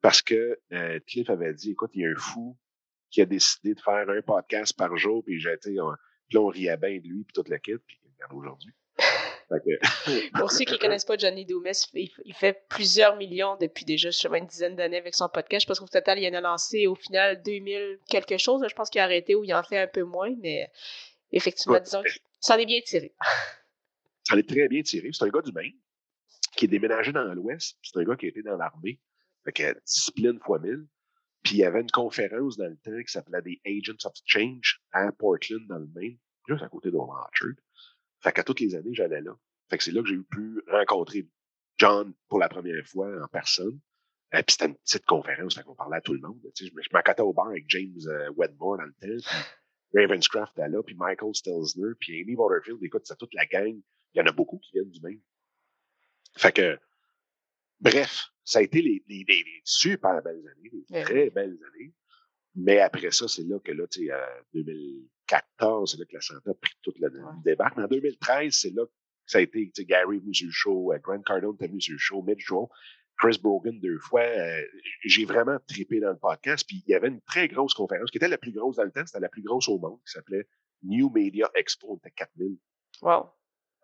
parce 0.00 0.22
que 0.22 0.58
euh, 0.72 0.98
Cliff 1.06 1.28
avait 1.28 1.52
dit, 1.52 1.72
écoute, 1.72 1.90
il 1.94 2.02
y 2.02 2.06
a 2.06 2.10
un 2.10 2.16
fou 2.16 2.56
qui 3.10 3.20
a 3.20 3.26
décidé 3.26 3.74
de 3.74 3.80
faire 3.80 4.08
un 4.08 4.22
podcast 4.22 4.74
par 4.76 4.96
jour, 4.96 5.22
puis 5.24 5.38
j'étais, 5.38 5.70
puis 5.70 5.76
là, 5.76 6.40
on 6.40 6.46
riait 6.46 6.76
bien 6.78 6.98
de 6.98 7.06
lui, 7.06 7.24
puis 7.24 7.32
toute 7.34 7.48
la 7.48 7.58
kit, 7.58 7.76
puis 7.76 8.00
regarde 8.16 8.32
aujourd'hui. 8.32 8.72
Pour 10.38 10.50
ceux 10.50 10.64
qui 10.64 10.72
ne 10.72 10.78
connaissent 10.78 11.04
pas 11.04 11.16
Johnny 11.16 11.44
Dumas, 11.44 11.88
il 11.94 12.34
fait 12.34 12.64
plusieurs 12.68 13.16
millions 13.16 13.56
depuis 13.60 13.84
déjà 13.84 14.10
une 14.32 14.46
dizaine 14.46 14.76
d'années 14.76 14.98
avec 14.98 15.14
son 15.14 15.28
podcast. 15.28 15.64
Je 15.64 15.66
pense 15.68 15.80
qu'au 15.80 15.86
total, 15.86 16.18
il 16.18 16.28
en 16.28 16.38
a 16.38 16.40
lancé 16.40 16.86
au 16.86 16.94
final 16.94 17.42
2000 17.42 18.00
quelque 18.08 18.38
chose. 18.38 18.64
Je 18.68 18.74
pense 18.74 18.90
qu'il 18.90 19.00
a 19.00 19.04
arrêté 19.04 19.34
ou 19.34 19.44
il 19.44 19.54
en 19.54 19.62
fait 19.62 19.78
un 19.78 19.86
peu 19.86 20.02
moins, 20.02 20.34
mais 20.40 20.70
effectivement, 21.32 21.80
disons 21.80 22.02
que 22.02 22.10
ça 22.40 22.56
en 22.56 22.58
est 22.58 22.66
bien 22.66 22.80
tiré. 22.84 23.14
Ça 24.26 24.36
en 24.36 24.38
est 24.38 24.48
très 24.48 24.68
bien 24.68 24.80
tiré. 24.80 25.10
C'est 25.12 25.24
un 25.24 25.28
gars 25.28 25.42
du 25.42 25.52
Maine 25.52 25.74
qui 26.56 26.64
est 26.64 26.68
déménagé 26.68 27.12
dans 27.12 27.24
l'Ouest. 27.34 27.76
C'est 27.82 27.98
un 27.98 28.04
gars 28.04 28.16
qui 28.16 28.24
a 28.24 28.28
été 28.30 28.42
dans 28.42 28.56
l'armée. 28.56 28.98
Fait 29.44 29.76
discipline 29.84 30.38
fois 30.40 30.58
mille. 30.58 30.86
Puis 31.42 31.56
il 31.56 31.58
y 31.58 31.64
avait 31.64 31.82
une 31.82 31.90
conférence 31.90 32.56
dans 32.56 32.68
le 32.68 32.76
temps 32.78 33.02
qui 33.06 33.12
s'appelait 33.12 33.42
des 33.42 33.60
Agents 33.66 34.08
of 34.08 34.14
Change 34.24 34.80
à 34.92 35.12
Portland, 35.12 35.66
dans 35.68 35.78
le 35.78 35.88
Maine, 35.94 36.16
juste 36.48 36.62
à 36.62 36.68
côté 36.68 36.90
de 36.90 36.96
Orchard. 36.96 37.52
Fait 38.24 38.32
qu'à 38.32 38.42
toutes 38.42 38.60
les 38.60 38.74
années, 38.74 38.94
j'allais 38.94 39.20
là. 39.20 39.36
Fait 39.68 39.76
que 39.76 39.84
c'est 39.84 39.92
là 39.92 40.00
que 40.00 40.08
j'ai 40.08 40.16
pu 40.16 40.62
rencontrer 40.66 41.28
John 41.76 42.14
pour 42.28 42.38
la 42.38 42.48
première 42.48 42.84
fois 42.86 43.22
en 43.22 43.28
personne. 43.28 43.78
Et 44.32 44.36
euh, 44.38 44.42
puis 44.42 44.54
c'était 44.54 44.64
une 44.64 44.76
petite 44.76 45.04
conférence, 45.04 45.54
fait 45.54 45.62
qu'on 45.62 45.74
parlait 45.74 45.98
à 45.98 46.00
tout 46.00 46.14
le 46.14 46.20
monde. 46.20 46.40
Tu 46.54 46.64
sais, 46.64 46.72
je 46.74 46.88
m'accotais 46.92 47.20
au 47.20 47.34
bar 47.34 47.48
avec 47.48 47.66
James 47.68 48.00
euh, 48.06 48.30
Wedmore 48.34 48.78
dans 48.78 48.84
le 48.84 48.94
temps, 48.94 49.30
puis 49.90 50.00
Ravenscraft 50.00 50.58
était 50.58 50.68
là, 50.70 50.82
puis 50.82 50.94
Michael 50.94 51.34
Stelzner, 51.34 51.92
puis 52.00 52.22
Amy 52.22 52.34
Waterfield. 52.34 52.82
Écoute, 52.82 53.02
c'est 53.04 53.18
toute 53.18 53.34
la 53.34 53.44
gang. 53.44 53.78
Il 54.14 54.18
y 54.18 54.20
en 54.22 54.26
a 54.26 54.32
beaucoup 54.32 54.58
qui 54.58 54.72
viennent 54.72 54.90
du 54.90 55.00
même. 55.02 55.20
Fait 56.34 56.52
que, 56.52 56.78
bref, 57.80 58.30
ça 58.42 58.60
a 58.60 58.62
été 58.62 58.80
les, 58.80 59.04
les, 59.06 59.24
les 59.28 59.44
super 59.64 60.22
belles 60.22 60.48
années, 60.48 60.70
des 60.88 61.02
très 61.02 61.28
belles 61.28 61.58
années. 61.74 61.92
Mais 62.54 62.78
après 62.80 63.10
ça, 63.10 63.26
c'est 63.26 63.42
là 63.42 63.58
que 63.58 63.72
là, 63.72 63.86
tu 63.88 64.06
sais, 64.06 64.12
2014, 64.54 65.90
c'est 65.90 65.98
là 65.98 66.04
que 66.04 66.14
la 66.14 66.20
santé 66.20 66.50
a 66.50 66.54
pris 66.54 66.74
toute 66.82 66.98
le, 66.98 67.10
débat. 67.44 67.72
Mais 67.76 67.82
en 67.82 67.88
2013, 67.88 68.54
c'est 68.54 68.70
là 68.70 68.86
que 68.86 68.92
ça 69.26 69.38
a 69.38 69.40
été, 69.40 69.66
tu 69.66 69.82
sais, 69.82 69.84
Gary 69.84 70.18
venu 70.18 70.34
sur 70.34 70.46
le 70.46 70.52
show, 70.52 70.92
euh, 70.92 70.98
Grant 70.98 71.22
Cardone 71.22 71.54
était 71.54 71.66
venu 71.66 71.80
sur 71.80 71.92
le 71.92 71.98
show, 71.98 72.22
Mitch 72.22 72.46
Joel, 72.46 72.68
Chris 73.18 73.38
Brogan 73.42 73.78
deux 73.80 73.98
fois. 73.98 74.22
Euh, 74.22 74.62
j'ai 75.04 75.24
vraiment 75.24 75.58
trippé 75.66 75.98
dans 76.00 76.10
le 76.10 76.18
podcast. 76.18 76.64
Puis 76.66 76.82
il 76.86 76.90
y 76.90 76.94
avait 76.94 77.08
une 77.08 77.20
très 77.22 77.48
grosse 77.48 77.74
conférence 77.74 78.10
qui 78.10 78.18
était 78.18 78.28
la 78.28 78.38
plus 78.38 78.52
grosse 78.52 78.76
dans 78.76 78.84
le 78.84 78.92
temps. 78.92 79.06
C'était 79.06 79.20
la 79.20 79.28
plus 79.28 79.42
grosse 79.42 79.68
au 79.68 79.78
monde, 79.78 79.98
qui 80.06 80.12
s'appelait 80.12 80.46
New 80.82 81.10
Media 81.10 81.50
Expo. 81.54 81.92
On 81.92 81.96
était 81.96 82.10
4000. 82.10 82.58
Wow. 83.02 83.30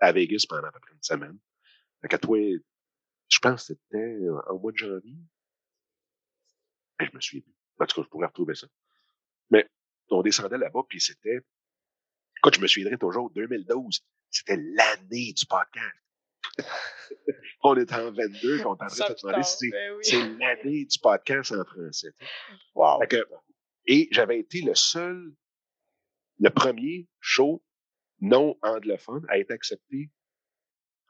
À 0.00 0.12
Vegas 0.12 0.44
pendant 0.48 0.68
à 0.68 0.72
peu 0.72 0.80
près 0.80 0.92
une 0.92 1.02
semaine. 1.02 1.38
Fait 2.02 2.18
toi, 2.18 2.38
je 3.28 3.38
pense 3.38 3.66
que 3.66 3.74
c'était 3.74 4.18
en 4.48 4.58
mois 4.58 4.72
de 4.72 4.76
janvier. 4.76 5.16
Je 6.98 7.06
je 7.06 7.10
me 7.14 7.20
souviens 7.20 7.42
plus. 7.42 7.59
En 7.80 7.86
tout 7.86 8.00
cas, 8.00 8.02
je 8.04 8.08
pourrais 8.08 8.26
retrouver 8.26 8.54
ça. 8.54 8.66
Mais 9.50 9.66
on 10.10 10.22
descendait 10.22 10.58
là-bas, 10.58 10.80
puis 10.88 11.00
c'était... 11.00 11.40
Écoute, 12.38 12.56
je 12.56 12.60
me 12.60 12.66
souviendrai 12.66 12.98
toujours, 12.98 13.30
2012, 13.30 14.00
c'était 14.30 14.56
l'année 14.56 15.32
du 15.32 15.46
podcast. 15.46 15.96
on 17.62 17.76
était 17.76 17.94
en 17.94 18.12
22, 18.12 18.52
on 18.52 18.56
était 18.56 18.64
en 18.64 18.76
train 18.76 18.86
de 18.86 18.92
se 18.92 19.22
demander 19.22 19.42
si 19.42 19.72
c'est 20.02 20.28
l'année 20.38 20.84
du 20.84 20.98
podcast 20.98 21.52
en 21.52 21.64
français. 21.64 22.12
Wow. 22.74 23.00
et 23.86 24.08
j'avais 24.10 24.38
été 24.38 24.62
le 24.62 24.74
seul, 24.74 25.34
le 26.38 26.50
premier 26.50 27.08
show 27.20 27.62
non 28.20 28.56
anglophone 28.62 29.24
à 29.28 29.38
être 29.38 29.50
accepté, 29.50 30.10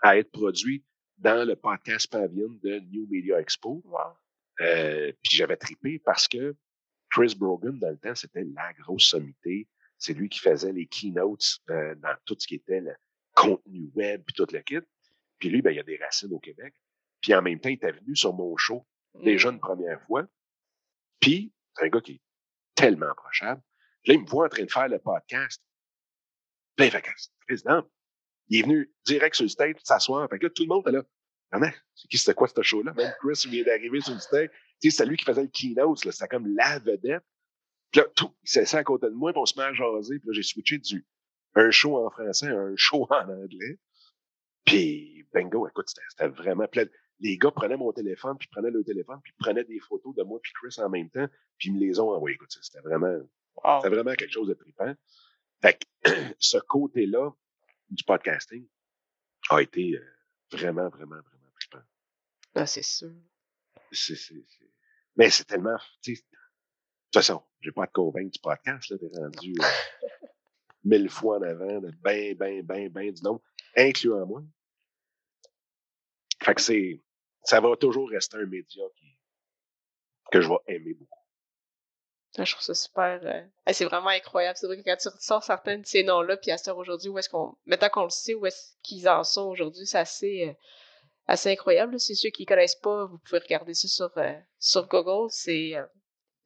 à 0.02 0.16
être 0.18 0.30
produit 0.30 0.84
dans 1.18 1.46
le 1.46 1.54
podcast 1.54 2.10
Pavilion 2.10 2.58
de 2.62 2.80
New 2.90 3.06
Media 3.08 3.40
Expo. 3.40 3.82
Wow. 3.84 4.14
Euh, 4.60 5.12
puis 5.22 5.36
j'avais 5.36 5.56
tripé 5.56 5.98
parce 5.98 6.28
que 6.28 6.56
Chris 7.10 7.34
Brogan, 7.36 7.78
dans 7.78 7.90
le 7.90 7.98
temps, 7.98 8.14
c'était 8.14 8.44
la 8.44 8.72
grosse 8.74 9.04
sommité. 9.04 9.68
C'est 9.98 10.14
lui 10.14 10.28
qui 10.28 10.38
faisait 10.38 10.72
les 10.72 10.86
keynotes 10.86 11.60
euh, 11.70 11.94
dans 11.96 12.14
tout 12.24 12.36
ce 12.38 12.46
qui 12.46 12.54
était 12.56 12.80
le 12.80 12.94
contenu 13.34 13.90
web 13.94 14.22
puis 14.26 14.34
tout 14.34 14.46
le 14.52 14.60
kit. 14.60 14.80
Puis 15.38 15.48
lui, 15.48 15.62
ben, 15.62 15.70
il 15.70 15.76
y 15.76 15.80
a 15.80 15.84
des 15.84 15.96
racines 15.96 16.32
au 16.32 16.38
Québec. 16.38 16.74
Puis 17.20 17.34
en 17.34 17.42
même 17.42 17.58
temps, 17.60 17.68
il 17.68 17.74
était 17.74 17.92
venu 17.92 18.14
sur 18.14 18.32
mon 18.32 18.56
show 18.56 18.86
déjà 19.14 19.50
mm. 19.50 19.54
une 19.54 19.60
première 19.60 20.02
fois. 20.02 20.26
Puis, 21.20 21.52
c'est 21.76 21.84
un 21.84 21.88
gars 21.88 22.00
qui 22.00 22.12
est 22.12 22.20
tellement 22.74 23.10
approchable. 23.10 23.62
Là, 24.06 24.14
il 24.14 24.20
me 24.20 24.26
voit 24.26 24.46
en 24.46 24.48
train 24.48 24.64
de 24.64 24.70
faire 24.70 24.88
le 24.88 24.98
podcast. 24.98 25.62
Plein 26.76 26.88
de 26.88 27.02
président. 27.46 27.82
Il 28.48 28.60
est 28.60 28.62
venu 28.62 28.92
direct 29.04 29.36
sur 29.36 29.44
le 29.44 29.50
stage, 29.50 29.74
s'asseoir. 29.84 30.28
Fait 30.30 30.38
que 30.38 30.46
là, 30.46 30.50
tout 30.50 30.62
le 30.62 30.68
monde 30.68 30.88
est 30.88 30.92
là. 30.92 31.02
Comment? 31.50 31.70
C'est 31.94 32.08
qui, 32.08 32.18
c'était 32.18 32.34
quoi 32.34 32.48
ce 32.48 32.62
show-là? 32.62 32.92
Même 32.94 33.12
Chris 33.20 33.48
vient 33.48 33.64
d'arriver 33.64 34.00
sur 34.00 34.14
le 34.14 34.20
stage. 34.20 34.50
Tu 34.80 34.90
sais, 34.90 34.96
c'est 34.96 35.06
lui 35.06 35.16
qui 35.16 35.24
faisait 35.24 35.42
le 35.42 35.48
keynote, 35.48 36.04
là. 36.04 36.12
C'était 36.12 36.28
comme 36.28 36.54
la 36.54 36.78
vedette. 36.78 37.24
Puis 37.90 38.00
là, 38.00 38.06
tout, 38.14 38.32
il 38.42 38.48
s'est 38.48 38.76
à 38.76 38.84
côté 38.84 39.06
de 39.06 39.14
moi, 39.14 39.32
puis 39.32 39.40
on 39.40 39.46
se 39.46 39.58
met 39.58 39.64
à 39.64 39.72
jaser. 39.72 40.18
Puis 40.20 40.28
là, 40.28 40.32
j'ai 40.32 40.42
switché 40.42 40.78
du 40.78 41.04
un 41.54 41.70
show 41.70 41.96
en 41.96 42.10
français 42.10 42.48
à 42.48 42.58
un 42.58 42.74
show 42.76 43.06
en 43.10 43.28
anglais. 43.28 43.78
Puis, 44.64 45.26
bingo, 45.34 45.66
écoute, 45.66 45.88
c'était 45.88 46.28
vraiment 46.28 46.68
plein. 46.68 46.84
Les 47.18 47.36
gars 47.36 47.50
prenaient 47.50 47.76
mon 47.76 47.92
téléphone, 47.92 48.36
puis 48.38 48.48
prenaient 48.48 48.70
le 48.70 48.84
téléphone, 48.84 49.20
puis 49.22 49.32
prenaient 49.38 49.64
des 49.64 49.80
photos 49.80 50.14
de 50.14 50.22
moi 50.22 50.38
puis 50.42 50.52
Chris 50.52 50.76
en 50.78 50.88
même 50.88 51.10
temps, 51.10 51.26
puis 51.58 51.68
ils 51.68 51.74
me 51.74 51.80
les 51.80 52.00
ont 52.00 52.10
envoyées. 52.10 52.36
Écoute, 52.36 52.56
c'était 52.62 52.80
vraiment, 52.80 53.18
c'était 53.76 53.94
vraiment 53.94 54.14
quelque 54.14 54.32
chose 54.32 54.48
de 54.48 54.54
trippant. 54.54 54.94
Fait 55.60 55.78
que, 55.78 56.10
ce 56.38 56.58
côté-là 56.58 57.30
du 57.90 58.04
podcasting 58.04 58.66
a 59.50 59.60
été 59.60 59.96
euh, 59.96 60.06
vraiment, 60.52 60.88
vraiment, 60.88 61.16
vraiment. 61.16 61.39
Ah, 62.54 62.66
c'est 62.66 62.82
sûr. 62.82 63.12
C'est, 63.92 64.16
c'est, 64.16 64.34
Mais 65.16 65.30
c'est 65.30 65.44
tellement, 65.44 65.76
de 66.06 66.14
toute 66.14 66.24
façon, 67.12 67.42
j'ai 67.60 67.72
pas 67.72 67.84
à 67.84 67.86
te 67.86 67.92
convaincre 67.92 68.30
du 68.30 68.40
podcast, 68.40 68.90
là, 68.90 68.98
t'es 68.98 69.18
rendu 69.18 69.54
euh, 69.60 70.26
mille 70.84 71.08
fois 71.08 71.38
en 71.38 71.42
avant, 71.42 71.80
de 71.80 71.90
ben, 72.00 72.36
ben, 72.36 72.62
ben, 72.62 72.88
ben 72.88 73.12
du 73.12 73.22
nombre, 73.22 73.42
incluant 73.76 74.26
moi. 74.26 74.42
Fait 76.42 76.54
que 76.54 76.60
c'est, 76.60 77.02
ça 77.42 77.60
va 77.60 77.76
toujours 77.76 78.08
rester 78.08 78.36
un 78.36 78.46
média 78.46 78.84
qui, 78.96 79.18
que 80.30 80.40
je 80.40 80.48
vais 80.48 80.58
aimer 80.74 80.94
beaucoup. 80.94 81.20
Ah, 82.38 82.44
je 82.44 82.52
trouve 82.52 82.64
ça 82.64 82.74
super. 82.74 83.20
Euh, 83.24 83.72
c'est 83.72 83.84
vraiment 83.84 84.08
incroyable. 84.08 84.56
C'est 84.56 84.66
vrai 84.66 84.76
que 84.76 84.82
quand 84.84 84.96
tu 84.96 85.08
ressors 85.08 85.42
certains 85.42 85.78
de 85.78 85.86
ces 85.86 86.04
noms-là, 86.04 86.36
puis 86.36 86.52
à 86.52 86.58
ce 86.58 86.70
aujourd'hui, 86.70 87.08
où 87.08 87.18
est-ce 87.18 87.28
qu'on. 87.28 87.56
Maintenant 87.66 87.88
qu'on 87.88 88.04
le 88.04 88.10
sait, 88.10 88.34
où 88.34 88.46
est-ce 88.46 88.74
qu'ils 88.82 89.08
en 89.08 89.24
sont 89.24 89.48
aujourd'hui, 89.48 89.84
c'est 89.84 89.98
assez, 89.98 90.48
euh, 90.48 90.52
assez 91.30 91.50
incroyable. 91.50 91.98
C'est 91.98 92.14
ceux 92.14 92.30
qui 92.30 92.44
connaissent 92.44 92.80
pas, 92.80 93.06
vous 93.06 93.18
pouvez 93.18 93.38
regarder 93.38 93.74
ça 93.74 93.88
sur, 93.88 94.18
euh, 94.18 94.38
sur 94.58 94.88
Google. 94.88 95.30
C'est. 95.30 95.74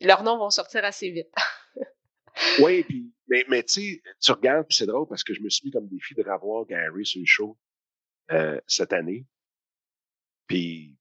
leurs 0.01 0.23
noms 0.23 0.39
vont 0.39 0.51
sortir 0.51 0.85
assez 0.85 1.11
vite. 1.11 1.33
oui, 2.63 2.85
puis, 2.85 3.13
mais, 3.29 3.45
mais 3.49 3.63
tu 3.63 4.03
tu 4.21 4.33
regardes, 4.33 4.67
c'est 4.71 4.87
drôle 4.87 5.09
parce 5.09 5.25
que 5.25 5.35
je 5.35 5.41
me 5.41 5.49
suis 5.49 5.67
mis 5.67 5.73
comme 5.73 5.89
défi 5.89 6.15
de 6.15 6.23
revoir 6.23 6.67
Gary 6.67 7.07
sur 7.07 7.21
le 7.21 7.27
show 7.27 7.59
cette 8.67 8.93
année. 8.93 9.27
Puis, 10.47 10.97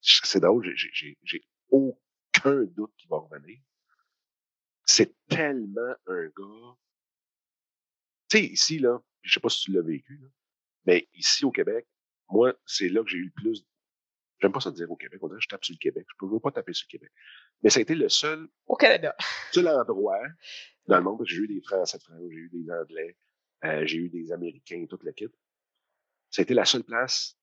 c'est 0.00 0.40
drôle, 0.40 0.72
j'ai 0.74 1.44
aucun 1.70 2.64
doute 2.64 2.92
qu'il 2.96 3.08
va 3.10 3.18
revenir. 3.18 3.58
C'est 4.84 5.14
tellement 5.28 5.94
un 6.06 6.26
gars. 6.26 6.76
Tu 8.28 8.38
sais, 8.38 8.44
ici, 8.44 8.78
là, 8.78 9.00
je 9.22 9.32
sais 9.32 9.40
pas 9.40 9.48
si 9.48 9.64
tu 9.64 9.72
l'as 9.72 9.82
vécu, 9.82 10.18
là, 10.18 10.28
mais 10.86 11.08
ici 11.14 11.44
au 11.44 11.50
Québec, 11.50 11.86
moi, 12.30 12.54
c'est 12.66 12.88
là 12.88 13.02
que 13.02 13.10
j'ai 13.10 13.18
eu 13.18 13.24
le 13.24 13.42
plus. 13.42 13.66
J'aime 14.40 14.52
pas 14.52 14.60
ça 14.60 14.70
dire 14.70 14.90
au 14.90 14.96
Québec, 14.96 15.20
on 15.22 15.28
dirait 15.28 15.38
que 15.38 15.44
je 15.44 15.48
tape 15.48 15.64
sur 15.64 15.74
le 15.74 15.78
Québec. 15.78 16.06
Je 16.08 16.26
peux 16.26 16.40
pas 16.40 16.50
taper 16.50 16.72
sur 16.72 16.86
le 16.88 16.98
Québec. 16.98 17.12
Mais 17.62 17.70
ça 17.70 17.78
a 17.78 17.82
été 17.82 17.94
le 17.94 18.08
seul. 18.08 18.48
Au 18.66 18.76
Canada. 18.76 19.14
Seul 19.52 19.68
endroit 19.68 20.22
dans 20.86 20.96
le 20.96 21.02
monde, 21.02 21.18
parce 21.18 21.28
que 21.28 21.36
j'ai 21.36 21.42
eu 21.42 21.48
des 21.48 21.60
Français 21.60 21.98
de 21.98 22.02
France, 22.02 22.22
j'ai 22.30 22.36
eu 22.36 22.50
des 22.52 22.70
Anglais, 22.70 23.16
euh, 23.64 23.86
j'ai 23.86 23.98
eu 23.98 24.08
des 24.08 24.32
Américains, 24.32 24.86
toute 24.88 25.04
l'équipe. 25.04 25.32
Ça 26.30 26.40
a 26.40 26.42
été 26.44 26.54
la 26.54 26.64
seule 26.64 26.84
place 26.84 27.36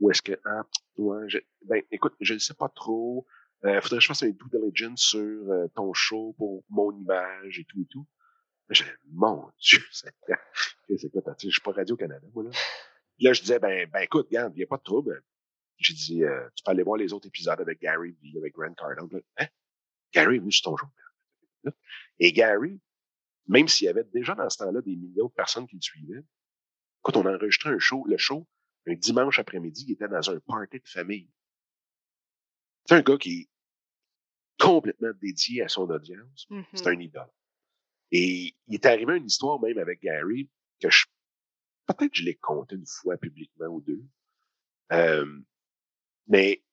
où 0.00 0.10
est-ce 0.10 0.22
que, 0.22 0.38
ah, 0.44 0.64
ouais, 0.96 1.28
je, 1.28 1.38
ben, 1.62 1.82
écoute, 1.90 2.14
je 2.20 2.34
ne 2.34 2.38
sais 2.38 2.54
pas 2.54 2.68
trop. 2.68 3.26
Euh, 3.64 3.80
faudrait 3.80 3.98
que 3.98 4.02
je 4.02 4.08
fasse 4.08 4.22
un 4.22 4.28
due 4.28 4.50
diligence 4.52 5.00
sur 5.00 5.50
euh, 5.50 5.68
ton 5.74 5.94
show 5.94 6.34
pour 6.36 6.64
mon 6.68 6.92
image 6.92 7.58
et 7.58 7.64
tout 7.64 7.80
et 7.80 7.86
tout. 7.86 8.06
J'ai 8.70 8.84
mon 9.10 9.50
Dieu, 9.58 9.80
c'est 9.92 10.12
quoi, 10.20 10.36
je 11.38 11.48
suis 11.48 11.60
pas 11.62 11.72
Radio-Canada, 11.72 12.26
moi, 12.34 12.44
là. 12.44 12.50
Là, 13.20 13.32
je 13.32 13.40
disais, 13.40 13.58
ben, 13.58 13.88
ben, 13.90 14.00
écoute, 14.00 14.26
regarde, 14.26 14.52
il 14.54 14.58
n'y 14.58 14.64
a 14.64 14.66
pas 14.66 14.76
de 14.76 14.82
trouble. 14.82 15.22
J'ai 15.78 15.94
dit, 15.94 16.24
euh, 16.24 16.48
tu 16.54 16.62
peux 16.64 16.70
aller 16.70 16.82
voir 16.82 16.96
les 16.96 17.12
autres 17.12 17.26
épisodes 17.26 17.60
avec 17.60 17.80
Gary 17.80 18.16
V, 18.22 18.38
avec 18.38 18.54
Grant 18.54 18.74
Cardone. 18.74 19.22
Hein? 19.38 19.46
Gary 20.12 20.36
est 20.36 20.38
venu 20.38 20.52
sur 20.52 20.70
ton 20.70 20.76
show. 20.76 20.86
Et 22.18 22.32
Gary, 22.32 22.80
même 23.46 23.68
s'il 23.68 23.86
y 23.86 23.88
avait 23.88 24.04
déjà 24.04 24.34
dans 24.34 24.48
ce 24.48 24.58
temps-là 24.58 24.80
des 24.80 24.96
millions 24.96 25.26
de 25.26 25.32
personnes 25.32 25.66
qui 25.66 25.76
le 25.76 25.82
suivaient, 25.82 26.24
quand 27.02 27.16
on 27.16 27.26
a 27.26 27.34
enregistré 27.34 27.70
un 27.70 27.78
show, 27.78 28.04
le 28.06 28.16
show, 28.16 28.46
un 28.86 28.94
dimanche 28.94 29.38
après-midi, 29.38 29.84
il 29.88 29.92
était 29.92 30.08
dans 30.08 30.30
un 30.30 30.38
party 30.40 30.78
de 30.78 30.88
famille. 30.88 31.30
C'est 32.86 32.94
un 32.94 33.02
gars 33.02 33.18
qui 33.18 33.40
est 33.40 33.48
complètement 34.58 35.12
dédié 35.20 35.62
à 35.62 35.68
son 35.68 35.88
audience. 35.90 36.46
C'est 36.74 36.86
un 36.86 36.92
mm-hmm. 36.92 37.02
idole. 37.02 37.30
Et 38.12 38.54
il 38.68 38.74
est 38.74 38.86
arrivé 38.86 39.16
une 39.16 39.26
histoire 39.26 39.60
même 39.60 39.78
avec 39.78 40.00
Gary 40.00 40.48
que 40.80 40.90
je, 40.90 41.06
peut-être 41.86 42.14
je 42.14 42.24
l'ai 42.24 42.36
conté 42.36 42.76
une 42.76 42.86
fois 42.86 43.16
publiquement 43.16 43.66
ou 43.66 43.80
deux. 43.80 44.04
Euh, 44.92 45.40
mais 46.26 46.64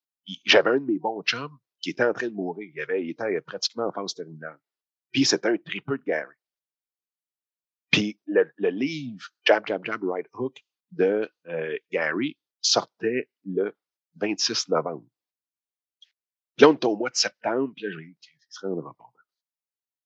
j'avais 0.45 0.71
un 0.71 0.79
de 0.79 0.85
mes 0.85 0.99
bons 0.99 1.21
chums 1.23 1.57
qui 1.79 1.89
était 1.89 2.05
en 2.05 2.13
train 2.13 2.27
de 2.27 2.33
mourir. 2.33 2.71
Il, 2.75 3.09
était 3.09 3.41
pratiquement 3.41 3.87
en 3.87 3.91
phase 3.91 4.13
terminale. 4.13 4.59
Puis 5.11 5.25
c'était 5.25 5.49
un 5.49 5.57
tripeux 5.57 5.97
de 5.97 6.03
Gary. 6.03 6.35
Puis 7.89 8.19
le, 8.25 8.51
le, 8.57 8.69
livre 8.69 9.25
Jab, 9.43 9.65
Jab, 9.67 9.83
Jab, 9.83 10.01
Right 10.03 10.27
Hook 10.33 10.63
de 10.91 11.29
euh, 11.47 11.77
Gary 11.91 12.37
sortait 12.61 13.29
le 13.43 13.75
26 14.15 14.69
novembre. 14.69 15.05
Puis 16.55 16.63
là, 16.63 16.69
on 16.69 16.73
était 16.73 16.85
au 16.85 16.95
mois 16.95 17.09
de 17.09 17.15
septembre, 17.15 17.73
puis 17.75 17.85
là, 17.85 17.95
me 17.95 18.03
dit, 18.03 18.17
se 18.49 18.65
rendra 18.65 18.93
pas. 18.93 19.05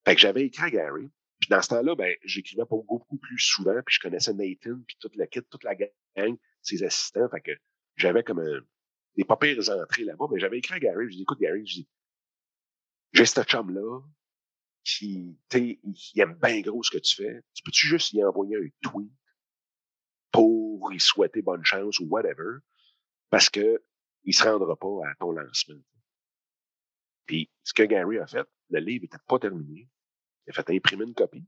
Fait 0.06 0.16
que 0.16 0.22
j'avais 0.22 0.46
écrit 0.46 0.64
à 0.64 0.70
Gary. 0.70 1.10
Puis 1.40 1.50
dans 1.50 1.62
ce 1.62 1.70
temps-là, 1.70 1.96
ben, 1.96 2.16
j'écrivais 2.24 2.66
pas 2.66 2.78
beaucoup 2.88 3.18
plus 3.18 3.40
souvent, 3.40 3.80
puis 3.86 3.96
je 3.96 4.00
connaissais 4.00 4.34
Nathan, 4.34 4.80
puis 4.88 4.98
toute 5.00 5.16
la 5.16 5.28
kit, 5.28 5.42
toute 5.44 5.64
la 5.64 5.76
gang, 5.76 6.38
ses 6.62 6.84
assistants. 6.84 7.30
Fait 7.30 7.42
que 7.42 7.52
j'avais 7.96 8.24
comme 8.24 8.40
un, 8.40 8.62
des 9.16 9.26
pas 9.26 9.38
pires 9.38 9.70
entrées 9.70 10.06
là-bas, 10.06 10.26
mais 10.32 10.40
j'avais 10.40 10.58
écrit 10.58 10.76
à 10.76 10.80
Gary, 10.80 11.06
je 11.10 11.16
dis, 11.18 11.22
écoute, 11.22 11.40
Gary, 11.40 11.66
je 11.66 11.74
dis, 11.74 11.90
j'ai 13.14 13.26
ce 13.26 13.42
chum-là, 13.44 14.02
qui, 14.86 15.38
tu 15.50 15.80
il 15.84 16.22
aime 16.22 16.38
bien 16.42 16.62
gros 16.62 16.84
ce 16.84 16.92
que 16.92 17.00
tu 17.00 17.16
fais. 17.16 17.42
Tu 17.54 17.64
peux-tu 17.64 17.88
juste 17.88 18.14
y 18.14 18.24
envoyer 18.24 18.56
un 18.58 18.68
tweet 18.82 19.12
pour 20.32 20.94
y 20.94 21.00
souhaiter 21.00 21.42
bonne 21.42 21.66
chance 21.66 22.00
ou 22.00 22.06
whatever, 22.08 22.60
parce 23.30 23.50
que 23.50 23.84
il 24.24 24.34
se 24.34 24.44
rendra 24.44 24.76
pas 24.76 25.10
à 25.10 25.16
ton 25.16 25.32
lancement. 25.32 25.82
Puis, 27.26 27.50
ce 27.64 27.74
que 27.74 27.84
Gary 27.84 28.20
a 28.20 28.28
fait, 28.28 28.48
le 28.70 28.80
livre 28.80 29.04
n'était 29.04 29.18
pas 29.28 29.40
terminé. 29.40 29.90
Il 30.46 30.52
a 30.52 30.54
fait 30.54 30.70
imprimer 30.70 31.06
une 31.06 31.14
copie. 31.14 31.46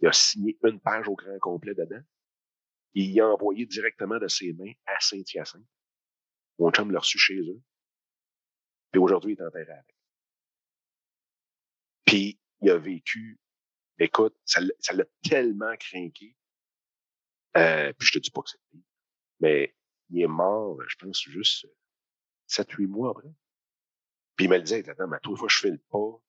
Il 0.00 0.08
a 0.08 0.12
signé 0.12 0.58
une 0.64 0.80
page 0.80 1.08
au 1.08 1.14
grand 1.14 1.38
complet 1.38 1.74
dedans. 1.74 2.02
Et 2.94 3.02
il 3.04 3.20
a 3.20 3.28
envoyé 3.28 3.66
directement 3.66 4.18
de 4.18 4.28
ses 4.28 4.52
mains 4.52 4.72
à 4.86 5.00
Saint-Hyacinthe. 5.00 5.66
Mon 6.58 6.70
chum 6.70 6.90
l'a 6.90 6.98
reçu 6.98 7.18
chez 7.18 7.38
eux. 7.38 7.62
Puis 8.90 9.00
aujourd'hui, 9.00 9.32
il 9.32 9.40
est 9.40 9.44
enterré 9.44 9.72
avec. 9.72 9.96
Puis 12.04 12.38
il 12.60 12.70
a 12.70 12.78
vécu, 12.78 13.40
écoute, 13.98 14.36
ça 14.44 14.60
l'a 14.60 15.04
tellement 15.22 15.74
craqué. 15.76 16.36
Euh, 17.56 17.92
puis 17.94 18.06
je 18.06 18.12
te 18.12 18.18
dis 18.18 18.30
pas 18.30 18.42
que 18.42 18.50
c'est 18.50 18.60
pire, 18.70 18.80
mais 19.40 19.74
il 20.10 20.22
est 20.22 20.26
mort, 20.26 20.78
je 20.86 20.96
pense, 20.96 21.22
juste 21.22 21.66
7-8 22.48 22.86
mois 22.86 23.10
après. 23.10 23.32
Puis 24.36 24.46
il 24.46 24.50
me 24.50 24.56
le 24.56 24.62
disait, 24.62 24.88
attends, 24.88 25.08
mais 25.08 25.16
à 25.16 25.20
toute 25.20 25.38
fois 25.38 25.48
je 25.48 25.58
fais 25.58 25.70
le 25.70 25.78
pas, 25.78 26.22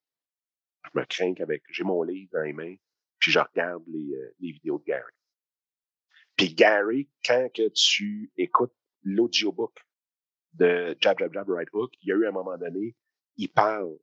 je 0.86 1.00
me 1.00 1.06
crains 1.06 1.34
avec, 1.40 1.64
j'ai 1.70 1.84
mon 1.84 2.04
livre 2.04 2.30
dans 2.34 2.42
les 2.42 2.54
mains, 2.54 2.76
puis 3.20 3.32
je 3.32 3.40
regarde 3.40 3.84
les, 3.88 4.16
euh, 4.16 4.36
les 4.40 4.52
vidéos 4.52 4.80
de 4.80 4.84
Gary. 4.86 5.14
Puis 6.36 6.54
Gary, 6.54 7.10
quand 7.26 7.50
que 7.54 7.70
tu 7.70 8.32
écoutes 8.38 8.74
l'audiobook 9.04 9.86
de 10.54 10.96
Jab 11.00 11.20
Jab 11.20 11.34
Jab 11.34 11.50
Right 11.50 11.70
Hook, 11.74 11.94
il 12.02 12.10
y 12.10 12.12
a 12.12 12.16
eu 12.16 12.28
un 12.28 12.32
moment 12.32 12.58
donné, 12.58 12.96
il 13.38 13.50
parle 13.50 13.98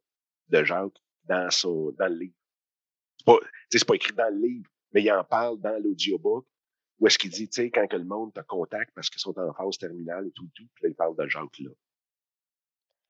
de 0.48 0.64
Jacques 0.64 0.98
dans 1.24 1.50
son 1.50 1.92
dans 1.92 2.08
le 2.08 2.16
livre. 2.16 2.34
C'est 3.18 3.26
pas, 3.26 3.38
c'est 3.70 3.86
pas 3.86 3.94
écrit 3.94 4.12
dans 4.14 4.32
le 4.34 4.40
livre, 4.40 4.70
mais 4.92 5.02
il 5.02 5.12
en 5.12 5.24
parle 5.24 5.60
dans 5.60 5.78
l'audiobook 5.82 6.46
où 6.98 7.06
est-ce 7.06 7.18
qu'il 7.18 7.30
dit, 7.30 7.48
tu 7.48 7.62
sais, 7.62 7.70
quand 7.70 7.86
que 7.88 7.96
le 7.96 8.04
monde 8.04 8.32
te 8.34 8.40
contacte 8.40 8.92
parce 8.94 9.08
qu'ils 9.08 9.20
sont 9.20 9.38
en 9.38 9.52
phase 9.54 9.78
terminale 9.78 10.26
et 10.26 10.32
tout, 10.32 10.48
tout, 10.54 10.66
puis 10.74 10.84
là, 10.84 10.88
il 10.90 10.94
parle 10.94 11.16
de 11.16 11.26
Jacques 11.28 11.58
là. 11.60 11.70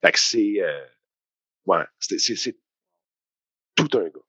Fait 0.03 0.12
que 0.12 0.19
c'est, 0.19 0.62
euh, 0.62 0.87
ouais, 1.67 1.85
c'est, 1.99 2.19
c'est, 2.19 2.57
tout 3.89 3.99
un 3.99 4.05
gars. 4.05 4.21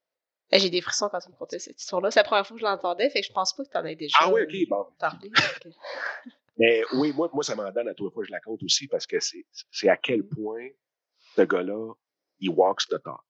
Eh, 0.52 0.60
j'ai 0.60 0.70
des 0.70 0.82
frissons 0.82 1.08
quand 1.10 1.20
tu 1.20 1.30
me 1.30 1.36
contais 1.36 1.60
cette 1.60 1.80
histoire-là. 1.80 2.12
C'est 2.12 2.20
la 2.20 2.26
première 2.26 2.46
fois 2.46 2.56
que 2.56 2.62
je 2.62 2.66
l'entendais, 2.66 3.10
fait 3.10 3.22
que 3.22 3.28
je 3.28 3.32
pense 3.32 3.56
pas 3.56 3.64
que 3.64 3.70
tu 3.70 3.78
en 3.78 3.86
aies 3.86 3.96
déjà 3.96 4.18
ah, 4.20 4.32
oui, 4.32 4.66
bon. 4.66 4.86
parlé. 5.00 5.32
Mais 6.58 6.84
oui, 6.94 7.14
moi, 7.14 7.30
moi, 7.34 7.44
ça 7.44 7.56
m'en 7.56 7.72
donne 7.72 7.88
à 7.88 7.92
les 7.92 7.96
fois 7.96 8.12
que 8.22 8.26
je 8.26 8.32
la 8.32 8.42
compte 8.42 8.62
aussi 8.64 8.88
parce 8.88 9.08
que 9.08 9.18
c'est, 9.20 9.90
à 9.90 9.96
quel 9.96 10.24
mm. 10.24 10.30
point 10.30 10.68
ce 11.36 11.42
gars-là, 11.44 11.94
il 12.40 12.50
walks 12.50 12.88
the 12.90 13.02
talk. 13.02 13.22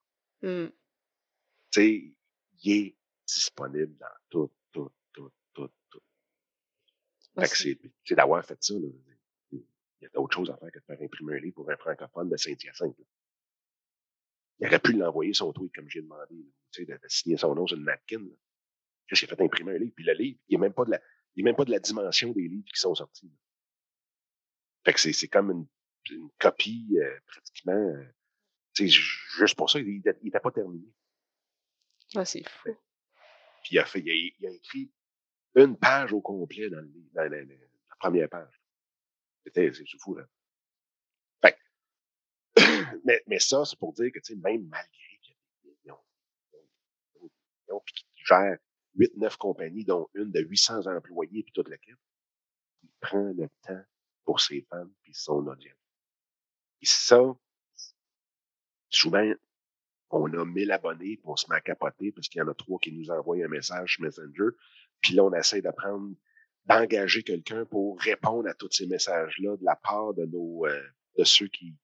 Mm. 0.42 0.68
Tu 0.68 1.82
sais, 1.82 2.14
il 2.64 2.72
est 2.72 2.96
disponible 3.28 3.96
dans 3.98 4.08
tout, 4.30 4.52
tout, 4.72 4.92
tout, 5.14 5.32
tout, 5.54 5.70
tout. 5.90 6.02
Fait 7.40 7.48
que 7.48 7.58
c'est, 7.58 7.80
c'est 8.04 8.16
d'avoir 8.16 8.44
fait 8.44 8.62
ça, 8.62 8.74
là. 8.74 8.88
Il 9.52 10.06
y 10.06 10.08
a 10.08 10.10
d'autres 10.10 10.36
choses 10.36 10.50
à 10.50 10.58
faire 10.58 10.72
que 10.72 10.80
de 10.80 10.84
faire 10.84 10.98
imprimer 11.00 11.36
un 11.36 11.40
livre 11.40 11.56
pour 11.56 11.70
un 11.70 11.78
francophone 11.78 12.28
de 12.28 12.36
Saint-Hyacinthe. 12.36 12.98
Il 14.62 14.68
aurait 14.68 14.80
pu 14.80 14.94
l'envoyer 14.94 15.34
son 15.34 15.52
tweet 15.52 15.74
comme 15.74 15.90
j'ai 15.90 16.02
demandé, 16.02 16.36
tu 16.72 16.86
sais, 16.86 16.86
de, 16.86 17.00
signer 17.08 17.38
son 17.38 17.56
nom 17.56 17.66
sur 17.66 17.78
une 17.78 17.86
napkin. 17.86 18.24
Qu'est-ce 19.08 19.22
qu'il 19.22 19.34
a 19.34 19.36
fait 19.36 19.44
imprimer 19.44 19.74
un 19.74 19.78
livre? 19.80 19.94
Puis 19.96 20.06
le 20.06 20.14
livre, 20.14 20.40
il 20.48 20.54
n'est 20.54 20.62
même 20.62 20.74
pas 20.74 20.86
de 20.86 20.92
la, 20.92 21.02
il 21.36 21.42
est 21.42 21.44
même 21.44 21.56
pas 21.56 21.66
de 21.66 21.72
la 21.72 21.80
dimension 21.80 22.32
des 22.32 22.48
livres 22.48 22.68
qui 22.72 22.80
sont 22.80 22.94
sortis. 22.94 23.28
Là. 23.28 23.36
Fait 24.86 24.94
que 24.94 25.00
c'est, 25.00 25.14
c'est 25.14 25.28
comme 25.28 25.52
une, 25.52 25.68
une 26.12 26.30
copie 26.40 26.98
euh, 27.00 27.20
pratiquement. 27.26 27.74
Euh, 27.74 28.06
tu 28.74 28.88
sais, 28.88 29.02
juste 29.40 29.56
pour 29.56 29.70
ça, 29.70 29.80
il 29.80 30.02
n'était 30.04 30.40
pas 30.40 30.52
terminé. 30.52 30.88
Ah, 32.16 32.26
c'est 32.26 32.48
fou. 32.48 32.70
Puis 33.64 33.76
il 33.76 33.80
a, 33.80 33.86
fait, 33.86 34.00
il 34.00 34.10
a, 34.10 34.14
il 34.14 34.48
a, 34.48 34.52
écrit 34.52 34.92
une 35.56 35.78
page 35.78 36.14
au 36.14 36.22
complet 36.22 36.70
dans, 36.70 36.82
le, 36.82 36.92
dans 37.14 37.24
la, 37.24 37.44
la, 37.44 37.56
première 38.00 38.30
page. 38.30 38.62
C'était, 39.44 39.72
c'est 39.74 39.86
fou, 40.00 40.16
là. 40.16 40.26
Mais, 43.04 43.22
mais 43.28 43.40
ça, 43.40 43.64
c'est 43.66 43.78
pour 43.78 43.94
dire 43.94 44.12
que, 44.12 44.34
même 44.36 44.68
malgré 44.68 45.20
qu'ils 45.22 45.92
ont, 45.92 47.82
gèrent 48.16 48.58
8-9 48.98 49.38
compagnies, 49.38 49.86
dont 49.86 50.10
une 50.14 50.32
de 50.32 50.42
800 50.42 50.88
employés, 50.88 51.44
puis 51.44 51.54
toute 51.54 51.70
l'équipe, 51.70 51.98
il 52.84 52.90
prend 53.00 53.32
le 53.36 53.48
temps 53.62 53.84
pour 54.26 54.40
ses 54.40 54.62
fans 54.70 54.90
puis 55.02 55.14
son 55.14 55.46
audience. 55.48 55.78
Et 56.82 56.86
ça, 56.86 57.22
souvent, 58.90 59.32
on 60.10 60.34
a 60.34 60.46
1000 60.46 60.72
abonnés, 60.72 61.18
puis 61.18 61.26
on 61.26 61.36
se 61.36 61.46
met 61.50 61.62
parce 61.62 62.28
qu'il 62.28 62.40
y 62.40 62.42
en 62.42 62.48
a 62.48 62.54
trois 62.54 62.80
qui 62.80 62.92
nous 62.92 63.10
envoient 63.12 63.38
un 63.38 63.48
message 63.48 63.96
sur 63.96 64.04
Messenger. 64.04 64.56
Puis 65.00 65.14
là, 65.14 65.24
on 65.24 65.34
essaie 65.34 65.62
d'apprendre, 65.62 66.14
d'engager 66.66 67.24
quelqu'un 67.24 67.66
pour 67.66 68.00
répondre 68.00 68.50
à 68.50 68.54
tous 68.54 68.72
ces 68.72 68.88
messages-là 68.88 69.58
de 69.58 69.64
la 69.64 69.76
part 69.76 70.14
de 70.14 70.26
nos, 70.26 70.66
euh, 70.66 70.82
de 71.18 71.24
ceux 71.24 71.48
qui, 71.48 71.76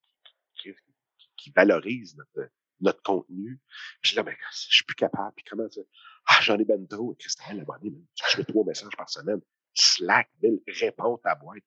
qui 1.37 1.51
valorise 1.51 2.15
notre, 2.17 2.49
notre 2.81 3.01
contenu. 3.01 3.59
Puis 4.01 4.15
là, 4.15 4.23
ben, 4.23 4.35
je 4.51 4.75
suis 4.75 4.85
plus 4.85 4.95
capable. 4.95 5.33
Puis 5.35 5.45
comment 5.49 5.69
ça? 5.69 5.81
Ah, 6.27 6.39
j'en 6.41 6.57
ai 6.57 6.65
ben 6.65 6.85
trop. 6.87 7.15
Christelle, 7.19 7.61
abonné, 7.61 7.93
je 8.15 8.37
fais 8.37 8.43
trois 8.43 8.65
messages 8.65 8.95
par 8.97 9.09
semaine. 9.09 9.41
Slack, 9.73 10.29
Bill, 10.41 10.59
réponds 10.67 11.17
ta 11.17 11.35
boîte. 11.35 11.63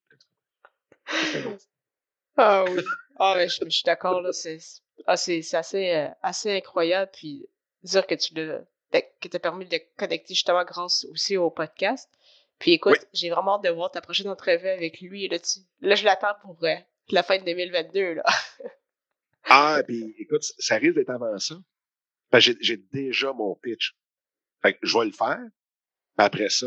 Ah 2.37 2.65
oui. 2.69 2.83
Ah, 3.19 3.35
mais 3.37 3.49
je, 3.49 3.69
suis 3.69 3.83
d'accord, 3.85 4.23
là. 4.23 4.33
C'est 4.33 4.59
ah, 5.07 5.13
assez, 5.13 5.43
euh, 5.75 6.09
assez 6.23 6.57
incroyable. 6.57 7.11
Puis 7.13 7.47
dire 7.83 8.07
que 8.07 8.15
tu 8.15 8.35
l'as, 8.35 8.61
ben, 8.93 9.03
que 9.21 9.29
t'as 9.29 9.39
permis 9.39 9.67
de 9.67 9.79
connecter 9.97 10.35
justement 10.35 10.65
grâce 10.65 11.05
aussi 11.11 11.37
au 11.37 11.51
podcast. 11.51 12.09
Puis 12.59 12.73
écoute, 12.73 13.07
j'ai 13.13 13.31
vraiment 13.31 13.57
hâte 13.57 13.65
de 13.65 13.71
voir 13.71 13.91
ta 13.91 14.01
prochaine 14.01 14.29
entrevue 14.29 14.69
avec 14.69 15.01
lui. 15.01 15.29
Là, 15.29 15.39
tu, 15.39 15.61
là 15.81 15.95
je 15.95 16.05
l'attends 16.05 16.35
pour 16.43 16.57
euh, 16.63 16.75
la 17.11 17.23
fin 17.23 17.39
de 17.39 17.45
2022. 17.45 18.15
Là. 18.15 18.25
Ah, 19.45 19.83
puis 19.87 20.15
écoute, 20.19 20.43
ça 20.59 20.77
risque 20.77 20.95
d'être 20.95 21.11
avant 21.11 21.39
ça. 21.39 21.57
j'ai 22.39 22.77
déjà 22.77 23.33
mon 23.33 23.55
pitch. 23.57 23.97
Fait 24.63 24.75
que 24.75 24.79
je 24.83 24.99
vais 24.99 25.07
le 25.07 25.13
faire. 25.13 25.41
Puis 26.17 26.27
après 26.27 26.51
ça, 26.51 26.67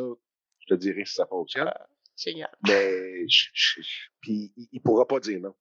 je 0.60 0.74
te 0.74 0.80
dirai 0.80 1.06
si 1.06 1.14
ça 1.14 1.26
fonctionne. 1.28 1.68
Ah, 1.68 1.88
génial. 2.16 2.56
Mais 2.68 3.26
puis 4.22 4.54
il, 4.72 4.82
pourra 4.82 5.08
pas 5.08 5.20
dire 5.20 5.40
non. 5.40 5.56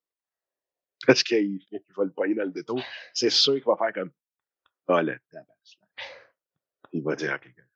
Parce 1.06 1.22
qu'il 1.22 1.60
va 1.96 2.04
le 2.04 2.12
poigner 2.12 2.34
dans 2.34 2.44
le 2.44 2.52
détour. 2.52 2.80
C'est 3.12 3.30
sûr 3.30 3.54
qu'il 3.54 3.64
va 3.64 3.76
faire 3.76 3.92
comme 3.92 4.12
Oh 4.88 5.00
le 5.00 5.18
tabac. 5.30 5.46
Il 6.92 7.02
va 7.02 7.16
dire 7.16 7.32
à 7.32 7.38
quelqu'un. 7.38 7.66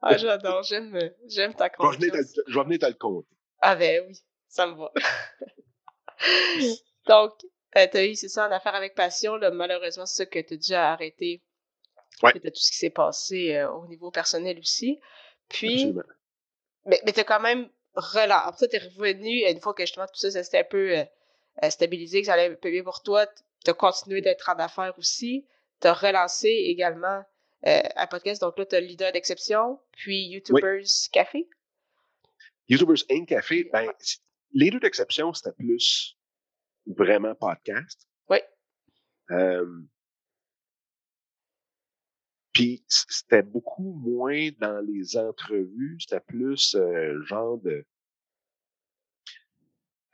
Ah, 0.00 0.16
j'adore, 0.16 0.62
j'aime, 0.62 0.98
j'aime 1.26 1.54
ta 1.54 1.68
confiance. 1.68 2.02
Je 2.46 2.54
vais 2.54 2.64
venir 2.64 2.78
te 2.78 2.86
le 2.86 2.94
compter. 2.94 3.36
Ah 3.60 3.76
ben 3.76 4.06
oui, 4.08 4.18
ça 4.48 4.66
me 4.66 4.74
va. 4.74 4.90
Donc, 7.06 7.32
euh, 7.76 7.86
t'as 7.90 8.04
eu, 8.04 8.14
c'est 8.14 8.28
ça, 8.28 8.48
en 8.48 8.52
affaire 8.52 8.74
avec 8.74 8.94
passion, 8.94 9.36
là, 9.36 9.50
malheureusement, 9.50 10.06
c'est 10.06 10.24
ça 10.24 10.26
que 10.26 10.40
t'as 10.40 10.56
déjà 10.56 10.92
arrêté. 10.92 11.42
Ouais. 12.22 12.32
tout 12.32 12.50
ce 12.54 12.70
qui 12.70 12.76
s'est 12.76 12.90
passé 12.90 13.54
euh, 13.54 13.70
au 13.70 13.86
niveau 13.86 14.10
personnel 14.10 14.58
aussi. 14.58 15.00
Puis, 15.48 15.94
mais, 16.84 17.00
mais 17.06 17.12
t'as 17.12 17.24
quand 17.24 17.40
même 17.40 17.70
relancé. 17.94 18.42
Après 18.46 18.58
ça, 18.58 18.68
t'es 18.68 18.78
revenu, 18.78 19.48
une 19.48 19.60
fois 19.60 19.72
que 19.72 19.84
justement 19.84 20.06
tout 20.06 20.18
ça, 20.18 20.30
ça 20.30 20.42
s'était 20.42 20.58
un 20.58 20.64
peu 20.64 20.98
euh, 20.98 21.70
stabilisé, 21.70 22.20
que 22.20 22.26
ça 22.26 22.34
allait 22.34 22.52
un 22.52 22.56
peu 22.56 22.70
mieux 22.70 22.84
pour 22.84 23.02
toi, 23.02 23.26
t'as 23.64 23.72
continué 23.72 24.20
d'être 24.20 24.50
en 24.50 24.58
affaires 24.58 24.94
aussi. 24.98 25.46
T'as 25.78 25.94
relancé 25.94 26.48
également 26.48 27.22
un 27.62 28.06
podcast. 28.06 28.42
Donc 28.42 28.58
là, 28.58 28.66
t'as 28.66 28.80
Leader 28.80 29.12
d'exception, 29.12 29.78
puis 29.92 30.26
YouTubers 30.26 30.84
Café. 31.12 31.48
YouTubers 32.68 33.04
Inc. 33.10 33.28
Café, 33.28 33.64
ben, 33.72 33.90
Leader 34.52 34.80
d'exception, 34.80 35.32
c'était 35.32 35.52
plus 35.52 36.18
vraiment 36.96 37.34
podcast. 37.34 38.08
Oui. 38.28 38.38
Euh, 39.30 39.82
puis 42.52 42.84
c'était 42.88 43.42
beaucoup 43.42 43.92
moins 43.92 44.50
dans 44.58 44.80
les 44.80 45.16
entrevues, 45.16 45.98
c'était 46.00 46.20
plus 46.20 46.74
euh, 46.74 47.22
genre 47.24 47.58
de 47.58 47.86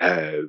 euh, 0.03 0.49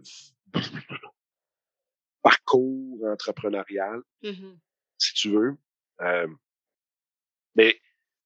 parcours 2.21 3.05
entrepreneurial, 3.05 4.01
mm-hmm. 4.21 4.57
si 4.97 5.13
tu 5.13 5.29
veux. 5.31 5.57
Euh, 6.01 6.27
mais 7.55 7.79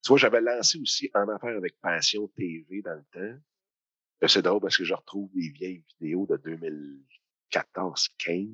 tu 0.04 0.10
vois, 0.10 0.18
j'avais 0.18 0.42
lancé 0.42 0.80
aussi 0.80 1.12
En 1.14 1.30
affaire 1.30 1.56
avec 1.56 1.80
Passion 1.80 2.28
TV 2.36 2.82
dans 2.82 2.96
le 2.96 3.06
temps. 3.12 4.28
C'est 4.28 4.42
drôle 4.42 4.62
parce 4.62 4.78
que 4.78 4.84
je 4.84 4.94
retrouve 4.94 5.32
des 5.34 5.50
vieilles 5.50 5.84
vidéos 6.00 6.26
de 6.28 6.38
2000, 6.38 7.04
14, 7.52 8.10
15 8.18 8.48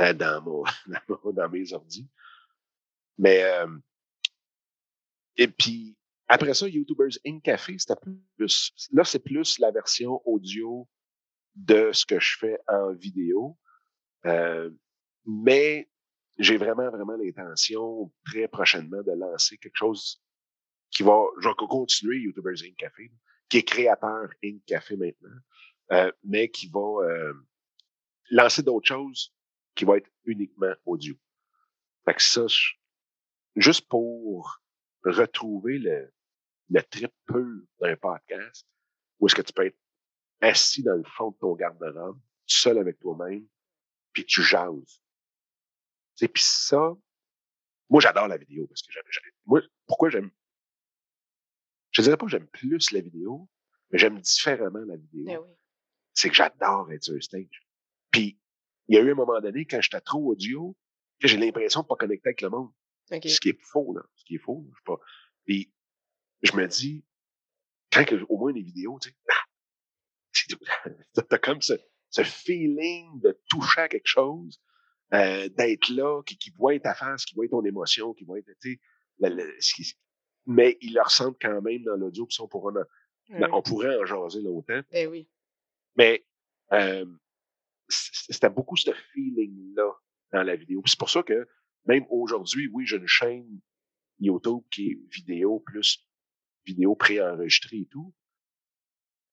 euh, 0.00 0.12
dans, 0.14 0.42
mon, 0.42 1.32
dans, 1.32 1.48
mes 1.48 1.72
ordi. 1.72 2.08
Mais 3.18 3.42
euh, 3.42 3.78
et 5.36 5.48
puis 5.48 5.96
après 6.28 6.54
ça, 6.54 6.68
YouTubers 6.68 7.18
in 7.26 7.40
Café, 7.40 7.76
c'était 7.78 7.94
plus 8.36 8.72
là, 8.92 9.04
c'est 9.04 9.20
plus 9.20 9.58
la 9.58 9.70
version 9.70 10.20
audio 10.24 10.88
de 11.54 11.92
ce 11.92 12.04
que 12.04 12.20
je 12.20 12.36
fais 12.38 12.58
en 12.68 12.92
vidéo. 12.92 13.56
Euh, 14.26 14.70
mais 15.24 15.88
j'ai 16.38 16.58
vraiment, 16.58 16.90
vraiment 16.90 17.16
l'intention 17.16 18.12
très 18.26 18.48
prochainement 18.48 19.02
de 19.02 19.12
lancer 19.12 19.56
quelque 19.56 19.76
chose 19.76 20.22
qui 20.90 21.02
va, 21.02 21.24
je 21.40 21.48
vais 21.48 21.54
continuer 21.54 22.18
YouTubers 22.18 22.62
in 22.64 22.74
Café, 22.76 23.10
qui 23.48 23.58
est 23.58 23.62
créateur 23.62 24.28
in 24.44 24.58
Café 24.66 24.96
maintenant, 24.96 26.10
mais 26.24 26.50
qui 26.50 26.68
va 26.68 27.32
lancer 28.30 28.62
d'autres 28.62 28.86
choses 28.88 29.34
qui 29.74 29.84
vont 29.84 29.94
être 29.96 30.10
uniquement 30.24 30.74
audio. 30.84 31.14
Fait 32.04 32.14
que 32.14 32.22
ça, 32.22 32.46
juste 33.56 33.88
pour 33.88 34.60
retrouver 35.04 35.78
le, 35.78 36.12
le 36.70 36.82
trip 36.82 37.12
pur 37.26 37.62
d'un 37.80 37.96
podcast, 37.96 38.66
où 39.18 39.26
est-ce 39.26 39.34
que 39.34 39.42
tu 39.42 39.52
peux 39.52 39.66
être 39.66 39.78
assis 40.40 40.82
dans 40.82 40.96
le 40.96 41.04
fond 41.04 41.30
de 41.30 41.36
ton 41.38 41.54
garde-robe, 41.54 42.20
seul 42.46 42.78
avec 42.78 42.98
toi-même, 42.98 43.46
puis 44.12 44.24
tu 44.24 44.42
jases. 44.42 45.02
Puis 46.18 46.42
ça, 46.42 46.96
Moi, 47.88 48.00
j'adore 48.00 48.28
la 48.28 48.36
vidéo 48.36 48.66
parce 48.66 48.82
que 48.82 48.92
j'aime. 48.92 49.32
Moi, 49.44 49.60
pourquoi 49.86 50.10
j'aime. 50.10 50.30
Je 51.90 52.02
dirais 52.02 52.16
pas 52.16 52.26
que 52.26 52.30
j'aime 52.30 52.48
plus 52.48 52.90
la 52.90 53.00
vidéo, 53.00 53.48
mais 53.90 53.98
j'aime 53.98 54.18
différemment 54.20 54.84
la 54.86 54.96
vidéo. 54.96 55.24
Ben 55.26 55.38
oui. 55.38 55.54
C'est 56.14 56.30
que 56.30 56.34
j'adore 56.34 56.90
être 56.92 57.04
sur 57.04 57.14
un 57.14 57.20
stage. 57.20 57.65
Puis, 58.10 58.38
il 58.88 58.96
y 58.96 58.98
a 58.98 59.02
eu 59.02 59.10
un 59.10 59.14
moment 59.14 59.40
donné, 59.40 59.66
quand 59.66 59.80
j'étais 59.80 60.00
trop 60.00 60.32
audio, 60.32 60.76
que 61.20 61.28
j'ai 61.28 61.36
l'impression 61.36 61.82
de 61.82 61.86
pas 61.86 61.96
connecter 61.96 62.28
avec 62.28 62.40
le 62.42 62.50
monde. 62.50 62.70
Ce 63.10 63.40
qui 63.40 63.50
est 63.50 63.60
faux, 63.60 63.92
là. 63.94 64.02
Ce 64.16 64.24
qui 64.24 64.36
est 64.36 64.38
faux. 64.38 64.66
Je 64.76 64.82
pas. 64.84 64.98
Puis, 65.44 65.72
je 66.42 66.56
me 66.56 66.66
dis, 66.66 67.04
quand 67.92 68.04
que, 68.04 68.16
au 68.28 68.38
moins 68.38 68.52
les 68.52 68.62
vidéos, 68.62 68.98
tu 69.00 69.10
sais, 70.32 70.56
t'as 71.28 71.38
comme 71.38 71.62
ce, 71.62 71.74
ce 72.10 72.22
feeling 72.22 73.20
de 73.20 73.38
toucher 73.48 73.82
à 73.82 73.88
quelque 73.88 74.06
chose, 74.06 74.60
euh, 75.14 75.48
d'être 75.50 75.88
là, 75.90 76.22
qui, 76.24 76.36
qui 76.36 76.50
voit 76.50 76.78
ta 76.80 76.94
face, 76.94 77.24
qui 77.24 77.34
voit 77.34 77.48
ton 77.48 77.64
émotion, 77.64 78.12
qui 78.12 78.24
voit, 78.24 78.40
tu 78.60 78.80
sais, 79.20 79.96
mais 80.46 80.78
ils 80.80 80.94
le 80.94 81.02
ressentent 81.02 81.38
quand 81.40 81.62
même 81.62 81.82
dans 81.84 81.96
l'audio, 81.96 82.26
puis 82.26 82.36
on 82.40 82.48
pourrait, 82.48 82.82
en, 83.30 83.52
on 83.52 83.62
pourrait 83.62 83.96
en 83.96 84.04
jaser 84.04 84.42
longtemps. 84.42 84.80
Ben 84.92 85.08
oui. 85.08 85.28
Mais 85.96 86.24
euh, 86.72 87.06
c'était 87.88 88.50
beaucoup 88.50 88.76
ce 88.76 88.90
feeling-là 89.12 89.90
dans 90.32 90.42
la 90.42 90.56
vidéo. 90.56 90.82
C'est 90.86 90.98
pour 90.98 91.10
ça 91.10 91.22
que 91.22 91.48
même 91.86 92.04
aujourd'hui, 92.10 92.68
oui, 92.72 92.86
j'ai 92.86 92.96
une 92.96 93.06
chaîne 93.06 93.60
YouTube 94.18 94.62
qui 94.70 94.90
est 94.90 94.98
vidéo 95.14 95.60
plus 95.60 96.06
vidéo 96.64 96.96
préenregistrée 96.96 97.78
et 97.78 97.86
tout. 97.86 98.14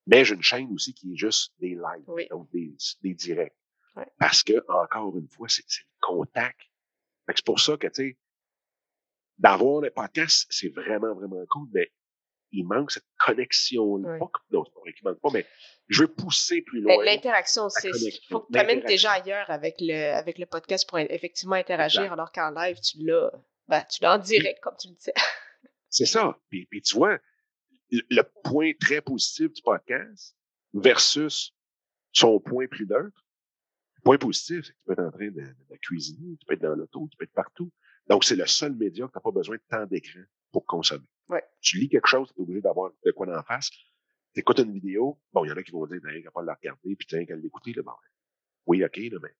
Mais 0.05 0.25
j'ai 0.25 0.35
une 0.35 0.43
chaîne 0.43 0.71
aussi 0.73 0.93
qui 0.93 1.13
est 1.13 1.17
juste 1.17 1.53
des 1.59 1.75
lives, 1.75 2.27
donc 2.29 2.51
des, 2.51 2.75
des 3.01 3.13
directs. 3.13 3.55
Parce 4.19 4.43
que, 4.43 4.53
encore 4.69 5.17
une 5.17 5.29
fois, 5.29 5.47
c'est 5.47 5.63
le 5.63 5.85
contact. 6.01 6.59
C'est 7.27 7.45
pour 7.45 7.59
ça 7.59 7.77
que, 7.77 7.87
tu 7.87 7.93
sais, 7.93 8.17
d'avoir 9.37 9.81
le 9.81 9.91
podcast, 9.91 10.45
c'est 10.49 10.69
vraiment, 10.69 11.15
vraiment 11.15 11.43
cool, 11.49 11.69
mais 11.73 11.91
il 12.53 12.65
manque 12.65 12.91
cette 12.91 13.07
connexion-là. 13.25 14.19
Non, 14.51 14.63
c'est 14.65 14.73
pas 14.73 14.79
vrai 14.79 14.93
qu'il 14.93 15.03
manque 15.03 15.19
pas, 15.19 15.29
mais 15.33 15.45
je 15.89 16.03
veux 16.03 16.07
pousser 16.07 16.61
plus 16.61 16.81
loin. 16.81 17.03
L'interaction, 17.03 17.67
c'est. 17.69 17.89
Il 17.89 18.19
faut 18.29 18.41
que 18.41 18.53
tu 18.53 18.59
amènes 18.59 18.83
tes 18.83 18.97
gens 18.97 19.11
ailleurs 19.11 19.49
avec 19.49 19.75
le, 19.79 20.13
avec 20.13 20.37
le 20.37 20.45
podcast 20.45 20.87
pour 20.87 20.99
effectivement 20.99 21.55
interagir, 21.55 22.13
alors 22.13 22.31
qu'en 22.31 22.51
live, 22.51 22.79
tu 22.79 22.99
l'as 23.05 23.31
ben, 23.67 23.83
tu 23.89 24.01
l'as 24.01 24.15
en 24.15 24.17
direct, 24.17 24.59
comme 24.61 24.75
tu 24.77 24.89
le 24.89 24.95
disais. 24.95 25.13
c'est 25.89 26.05
ça. 26.05 26.37
Puis, 26.49 26.65
puis 26.65 26.81
tu 26.81 26.95
vois, 26.95 27.19
le 27.89 28.21
point 28.43 28.71
très 28.79 29.01
positif 29.01 29.53
du 29.53 29.61
podcast 29.61 30.35
versus 30.73 31.55
son 32.11 32.39
point 32.39 32.67
plus 32.67 32.85
neutre, 32.85 33.25
le 33.95 34.01
point 34.03 34.17
positif, 34.17 34.65
c'est 34.65 34.73
que 34.73 34.77
tu 34.77 34.83
peux 34.85 34.93
être 34.93 34.99
en 34.99 35.11
train 35.11 35.31
de, 35.31 35.41
de, 35.41 35.77
cuisiner, 35.81 36.35
tu 36.37 36.45
peux 36.45 36.53
être 36.53 36.61
dans 36.61 36.75
l'auto, 36.75 37.07
tu 37.09 37.17
peux 37.17 37.23
être 37.23 37.33
partout. 37.33 37.71
Donc, 38.07 38.25
c'est 38.25 38.35
le 38.35 38.45
seul 38.47 38.73
média 38.73 39.07
que 39.07 39.11
tu 39.11 39.17
n'as 39.17 39.21
pas 39.21 39.31
besoin 39.31 39.55
de 39.55 39.63
temps 39.69 39.85
d'écran 39.85 40.21
pour 40.51 40.65
consommer. 40.65 41.05
Ouais. 41.29 41.43
Tu 41.61 41.77
lis 41.77 41.89
quelque 41.89 42.07
chose, 42.07 42.31
tu 42.33 42.39
es 42.39 42.43
obligé 42.43 42.61
d'avoir 42.61 42.91
de 43.05 43.11
quoi 43.11 43.27
en 43.37 43.43
face. 43.43 43.69
Tu 43.69 44.39
écoutes 44.39 44.59
une 44.59 44.73
vidéo, 44.73 45.19
bon, 45.31 45.45
il 45.45 45.49
y 45.49 45.51
en 45.51 45.57
a 45.57 45.63
qui 45.63 45.71
vont 45.71 45.85
dire, 45.85 45.99
t'as 46.01 46.31
pas 46.31 46.43
la 46.43 46.55
regarder, 46.55 46.95
puis 46.95 47.07
tiens 47.07 47.25
qu'à 47.25 47.35
l'écouter, 47.35 47.73
là, 47.73 47.83
bon, 47.83 47.91
oui, 48.65 48.83
ok, 48.83 48.97
là, 48.97 49.19
mais. 49.21 49.35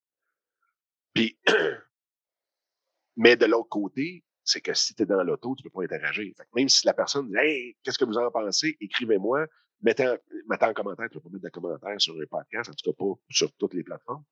Puis, 1.14 1.40
mais 3.16 3.36
de 3.36 3.46
l'autre 3.46 3.70
côté, 3.70 4.24
c'est 4.44 4.62
que 4.62 4.74
si 4.74 4.94
tu 4.94 5.04
es 5.04 5.06
dans 5.06 5.24
l'auto, 5.24 5.56
tu 5.56 5.64
peux 5.64 5.70
pas 5.70 5.84
interagir. 5.84 6.34
même 6.56 6.70
si 6.70 6.86
la 6.86 6.94
personne 6.94 7.30
dit 7.30 7.38
Hey, 7.38 7.78
qu'est-ce 7.84 7.98
que 7.98 8.06
vous 8.06 8.18
en 8.18 8.30
pensez? 8.30 8.78
Écrivez-moi, 8.82 9.48
mettez 9.82 10.08
en, 10.08 10.18
mettez 10.48 10.66
en 10.66 10.74
commentaire, 10.74 11.10
tu 11.10 11.20
peux 11.20 11.22
pas 11.22 11.30
mettre 11.30 11.46
de 11.46 11.50
commentaires 11.50 12.02
sur 12.02 12.16
un 12.16 12.26
podcast, 12.26 12.70
en 12.70 12.74
tout 12.74 12.92
cas 12.92 12.98
pas 12.98 13.14
sur 13.30 13.52
toutes 13.54 13.74
les 13.74 13.84
plateformes. 13.84 14.24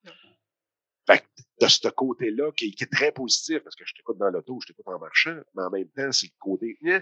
Fait 1.08 1.20
que 1.20 1.26
de 1.62 1.67
ce 1.67 1.88
côté-là 1.89 2.52
qui, 2.52 2.76
est 2.80 2.91
très 2.91 3.12
positif, 3.12 3.60
parce 3.60 3.76
que 3.76 3.86
je 3.86 3.93
t'écoute 3.93 4.17
dans 4.17 4.30
l'auto, 4.30 4.60
je 4.62 4.67
t'écoute 4.67 4.88
en 4.88 5.00
marchant, 5.00 5.39
mais 5.54 5.63
en 5.63 5.69
même 5.69 5.89
temps, 5.89 6.12
c'est 6.12 6.28
le 6.28 6.39
côté 6.39 6.78
hein, 6.86 7.02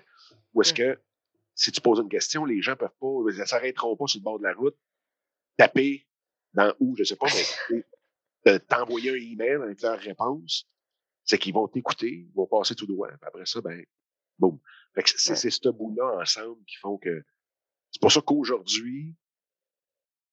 où 0.53 0.61
est-ce 0.61 0.73
que 0.73 0.99
si 1.55 1.71
tu 1.71 1.81
poses 1.81 1.99
une 1.99 2.09
question, 2.09 2.45
les 2.45 2.61
gens 2.61 2.75
peuvent 2.75 2.89
pas, 2.99 3.31
ils 3.31 3.47
s'arrêteront 3.47 3.95
pas 3.95 4.07
sur 4.07 4.19
le 4.19 4.23
bord 4.23 4.37
de 4.37 4.43
la 4.43 4.53
route, 4.53 4.77
taper 5.57 6.05
dans 6.53 6.73
où, 6.79 6.95
je 6.97 7.03
sais 7.03 7.15
pas, 7.15 7.27
mais 8.45 8.59
t'envoyer 8.67 9.11
un 9.11 9.15
email 9.15 9.63
avec 9.63 9.81
leur 9.81 9.97
réponse, 9.97 10.67
c'est 11.23 11.37
qu'ils 11.37 11.53
vont 11.53 11.67
t'écouter, 11.67 12.27
ils 12.27 12.33
vont 12.33 12.47
passer 12.47 12.75
tout 12.75 12.87
droit, 12.87 13.07
puis 13.07 13.17
après 13.21 13.45
ça, 13.45 13.61
ben, 13.61 13.81
boum. 14.37 14.59
c'est, 15.05 15.35
c'est 15.35 15.49
ce 15.49 15.69
bout-là 15.69 16.19
ensemble 16.21 16.63
qui 16.65 16.75
font 16.77 16.97
que, 16.97 17.23
c'est 17.91 18.01
pour 18.01 18.11
ça 18.11 18.21
qu'aujourd'hui, 18.21 19.15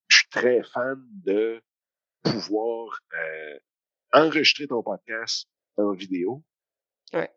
je 0.08 0.18
suis 0.18 0.28
très 0.30 0.62
fan 0.62 1.04
de 1.10 1.62
pouvoir 2.22 3.00
euh, 3.14 3.58
enregistrer 4.12 4.66
ton 4.66 4.82
podcast 4.82 5.48
en 5.76 5.92
vidéo. 5.92 6.42
Ouais. 7.12 7.30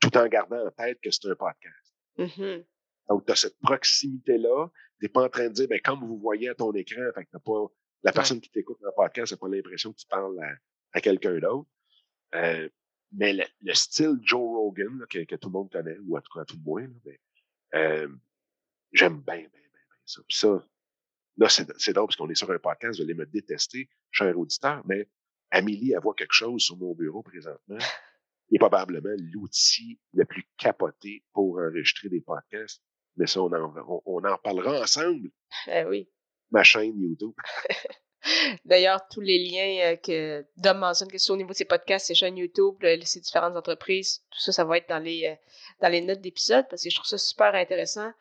Tout 0.00 0.16
en 0.16 0.26
gardant 0.28 0.66
en 0.66 0.70
tête 0.70 1.00
que 1.02 1.10
c'est 1.10 1.28
un 1.28 1.34
podcast. 1.34 1.94
Mm-hmm. 2.18 2.66
Donc, 3.08 3.26
tu 3.26 3.32
as 3.32 3.36
cette 3.36 3.58
proximité-là. 3.60 4.68
Tu 4.98 5.04
n'es 5.04 5.08
pas 5.08 5.24
en 5.24 5.28
train 5.28 5.48
de 5.48 5.52
dire, 5.52 5.68
ben, 5.68 5.80
comme 5.80 6.00
vous 6.00 6.18
voyez 6.18 6.48
à 6.48 6.54
ton 6.54 6.72
écran, 6.72 7.02
fait 7.14 7.26
que 7.26 7.38
pas, 7.38 7.66
la 8.02 8.12
personne 8.12 8.40
qui 8.40 8.50
t'écoute 8.50 8.78
dans 8.80 8.88
le 8.88 8.94
podcast 8.94 9.32
n'a 9.32 9.38
pas 9.38 9.48
l'impression 9.48 9.92
que 9.92 9.98
tu 9.98 10.06
parles 10.06 10.38
à, 10.92 11.00
quelqu'un 11.00 11.38
d'autre. 11.38 11.68
Euh, 12.34 12.68
mais 13.12 13.32
le, 13.32 13.74
style 13.74 14.18
Joe 14.22 14.40
Rogan, 14.40 15.04
que, 15.10 15.24
que, 15.24 15.34
tout 15.34 15.48
le 15.48 15.52
monde 15.52 15.70
connaît, 15.70 15.98
ou 15.98 16.16
en 16.16 16.20
tout 16.20 16.38
cas 16.38 16.44
tout 16.44 16.56
le 16.56 16.62
moins, 16.62 16.82
là, 16.82 16.94
mais, 17.04 17.20
euh, 17.74 18.08
j'aime 18.92 19.20
bien, 19.20 19.36
bien, 19.36 19.48
bien, 19.48 19.60
bien 19.72 19.98
ça. 20.04 20.22
Puis 20.28 20.36
ça, 20.36 20.64
Là, 21.40 21.48
c'est 21.48 21.92
drôle 21.94 22.06
parce 22.06 22.16
qu'on 22.16 22.28
est 22.28 22.34
sur 22.34 22.50
un 22.50 22.58
podcast, 22.58 22.98
vous 22.98 23.02
allez 23.02 23.14
me 23.14 23.24
détester, 23.24 23.88
cher 24.10 24.38
auditeur, 24.38 24.82
mais 24.84 25.08
Amélie, 25.50 25.92
elle 25.92 26.00
voit 26.00 26.14
quelque 26.14 26.32
chose 26.32 26.62
sur 26.62 26.76
mon 26.76 26.94
bureau 26.94 27.22
présentement. 27.22 27.78
Il 28.50 28.56
est 28.56 28.58
probablement 28.58 29.14
l'outil 29.32 30.00
le 30.12 30.24
plus 30.24 30.44
capoté 30.56 31.24
pour 31.32 31.58
enregistrer 31.58 32.08
des 32.08 32.20
podcasts. 32.20 32.82
Mais 33.16 33.26
ça, 33.26 33.42
on 33.42 33.52
en, 33.52 34.02
on, 34.06 34.24
en 34.24 34.38
parlera 34.38 34.80
ensemble. 34.80 35.30
Eh 35.66 35.84
oui. 35.84 36.08
Ma 36.50 36.62
chaîne 36.62 36.98
YouTube. 36.98 37.34
D'ailleurs, 38.64 39.00
tous 39.10 39.20
les 39.20 39.38
liens 39.38 39.92
euh, 39.92 39.96
que 39.96 40.44
Dom 40.56 40.78
mentionne, 40.78 41.08
que 41.08 41.18
ce 41.18 41.26
soit 41.26 41.34
au 41.34 41.38
niveau 41.38 41.50
de 41.50 41.56
ses 41.56 41.64
podcasts, 41.64 42.06
ses 42.06 42.14
chaînes 42.14 42.36
YouTube, 42.36 42.76
ses 43.04 43.20
différentes 43.20 43.56
entreprises, 43.56 44.22
tout 44.30 44.40
ça, 44.40 44.52
ça 44.52 44.64
va 44.64 44.76
être 44.76 44.88
dans 44.88 44.98
les, 44.98 45.26
euh, 45.26 45.34
dans 45.80 45.88
les 45.88 46.00
notes 46.00 46.20
d'épisode 46.20 46.66
parce 46.68 46.82
que 46.82 46.90
je 46.90 46.94
trouve 46.94 47.08
ça 47.08 47.18
super 47.18 47.54
intéressant. 47.54 48.12